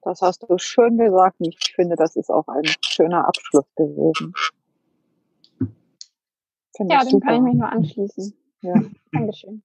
Das 0.02 0.22
hast 0.22 0.42
du 0.42 0.56
schön 0.56 0.96
gesagt. 0.96 1.36
Ich 1.40 1.74
finde, 1.74 1.94
das 1.94 2.16
ist 2.16 2.30
auch 2.30 2.48
ein 2.48 2.64
schöner 2.82 3.28
Abschluss 3.28 3.66
gewesen. 3.76 4.32
Finde 6.74 6.94
ja, 6.94 7.04
dem 7.04 7.20
kann 7.20 7.34
ich 7.34 7.40
mich 7.42 7.54
nur 7.54 7.70
anschließen. 7.70 8.34
Ja, 8.62 8.74
Dankeschön. 9.12 9.62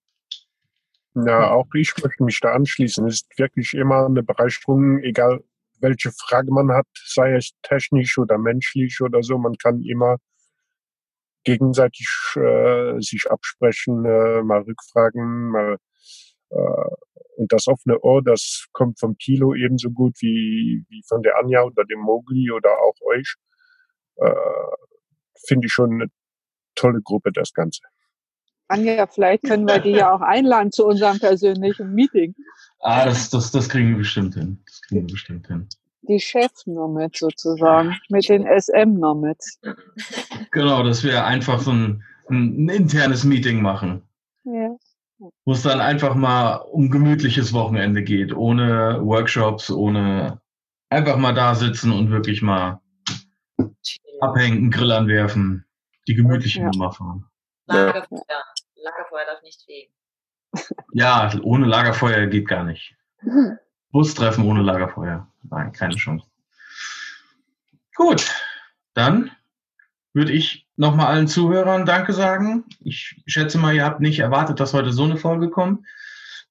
Ja, 1.15 1.51
auch 1.51 1.67
ich 1.73 1.93
möchte 2.03 2.23
mich 2.23 2.39
da 2.41 2.53
anschließen. 2.53 3.07
Es 3.07 3.21
ist 3.21 3.39
wirklich 3.39 3.73
immer 3.73 4.05
eine 4.05 4.21
Bereicherung, 4.21 4.99
egal 4.99 5.41
welche 5.79 6.11
Frage 6.11 6.51
man 6.51 6.71
hat, 6.71 6.87
sei 7.05 7.35
es 7.35 7.51
technisch 7.63 8.17
oder 8.17 8.37
menschlich 8.37 8.99
oder 9.01 9.23
so. 9.23 9.37
Man 9.37 9.55
kann 9.57 9.81
immer 9.81 10.17
gegenseitig 11.43 12.07
äh, 12.35 12.99
sich 12.99 13.25
absprechen, 13.29 14.03
äh, 14.05 14.41
mal 14.43 14.61
rückfragen, 14.61 15.51
mal 15.51 15.77
äh, 16.49 16.95
und 17.37 17.51
das 17.51 17.67
offene 17.67 17.99
Ohr, 18.01 18.23
das 18.23 18.67
kommt 18.71 18.99
vom 18.99 19.17
Kilo 19.17 19.53
ebenso 19.53 19.91
gut 19.91 20.15
wie, 20.21 20.85
wie 20.89 21.03
von 21.07 21.21
der 21.21 21.37
Anja 21.37 21.63
oder 21.63 21.83
dem 21.83 21.99
Mogli 21.99 22.49
oder 22.51 22.71
auch 22.79 22.95
euch. 23.07 23.35
Äh, 24.17 24.31
Finde 25.47 25.67
ich 25.67 25.73
schon 25.73 25.93
eine 25.93 26.07
tolle 26.75 27.01
Gruppe, 27.01 27.31
das 27.33 27.53
Ganze. 27.53 27.81
Anja, 28.67 29.07
vielleicht 29.07 29.43
können 29.43 29.67
wir 29.67 29.79
die 29.79 29.91
ja 29.91 30.13
auch 30.13 30.21
einladen 30.21 30.71
zu 30.71 30.85
unserem 30.85 31.19
persönlichen 31.19 31.93
Meeting. 31.93 32.33
Ah, 32.79 33.05
das, 33.05 33.29
das, 33.29 33.51
das 33.51 33.69
kriegen 33.69 33.89
wir 33.89 33.97
bestimmt 33.97 34.33
hin. 34.33 34.61
Das 34.65 34.81
kriegen 34.81 35.07
wir 35.07 35.13
bestimmt 35.13 35.47
hin. 35.47 35.67
Die 36.03 36.19
Chef-Nomads 36.19 37.19
sozusagen, 37.19 37.95
mit 38.09 38.27
den 38.29 38.45
SM-Nomads. 38.45 39.59
Genau, 40.51 40.83
dass 40.83 41.03
wir 41.03 41.25
einfach 41.25 41.59
so 41.59 41.71
ein, 41.71 42.03
ein 42.29 42.69
internes 42.69 43.23
Meeting 43.23 43.61
machen. 43.61 44.03
Ja 44.43 44.75
wo 45.45 45.53
es 45.53 45.61
dann 45.61 45.79
einfach 45.79 46.15
mal 46.15 46.55
um 46.55 46.89
gemütliches 46.89 47.53
Wochenende 47.53 48.03
geht, 48.03 48.35
ohne 48.35 48.99
Workshops, 49.01 49.71
ohne 49.71 50.41
einfach 50.89 51.17
mal 51.17 51.33
da 51.33 51.55
sitzen 51.55 51.91
und 51.91 52.09
wirklich 52.09 52.41
mal 52.41 52.81
abhängen, 54.19 54.71
Grill 54.71 54.91
anwerfen, 54.91 55.65
die 56.07 56.15
gemütliche 56.15 56.61
ja. 56.61 56.69
Nummer 56.71 56.91
fahren. 56.91 57.25
Lagerfeuer. 57.67 58.43
Lagerfeuer 58.85 59.25
darf 59.25 59.41
nicht 59.41 59.63
fehlen. 59.63 59.89
Ja, 60.93 61.31
ohne 61.41 61.65
Lagerfeuer 61.65 62.27
geht 62.27 62.47
gar 62.47 62.63
nicht. 62.63 62.95
Bustreffen 63.91 64.45
ohne 64.45 64.61
Lagerfeuer. 64.61 65.27
Nein, 65.43 65.71
keine 65.73 65.95
Chance. 65.95 66.25
Gut, 67.95 68.31
dann 68.93 69.31
würde 70.13 70.31
ich 70.31 70.67
nochmal 70.75 71.07
allen 71.07 71.27
Zuhörern 71.27 71.85
Danke 71.85 72.13
sagen. 72.13 72.65
Ich 72.79 73.21
schätze 73.25 73.57
mal, 73.57 73.73
ihr 73.75 73.83
habt 73.83 73.99
nicht 73.99 74.19
erwartet, 74.19 74.59
dass 74.59 74.73
heute 74.73 74.93
so 74.93 75.03
eine 75.03 75.17
Folge 75.17 75.49
kommt. 75.49 75.85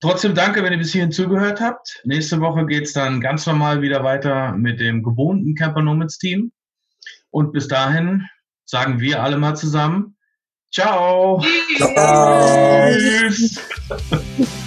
Trotzdem 0.01 0.35
danke, 0.35 0.63
wenn 0.63 0.73
ihr 0.73 0.79
bis 0.79 0.93
hierhin 0.93 1.13
zugehört 1.13 1.61
habt. 1.61 2.03
Nächste 2.05 2.41
Woche 2.41 2.67
geht 2.67 2.85
es 2.85 2.93
dann 2.93 3.21
ganz 3.21 3.47
normal 3.47 3.81
wieder 3.81 4.05
weiter 4.05 4.53
mit 4.53 4.81
dem 4.81 5.03
gewohnten 5.03 5.55
Camper 5.55 5.83
Nomads 5.83 6.19
Team. 6.19 6.53
Und 7.31 7.53
bis 7.53 7.69
dahin 7.69 8.29
sagen 8.65 9.01
wir 9.01 9.23
alle 9.23 9.39
mal 9.39 9.55
zusammen 9.55 10.17
Ciao. 10.75 11.41
Ciao. 11.79 12.91
Tschüss. 12.91 13.61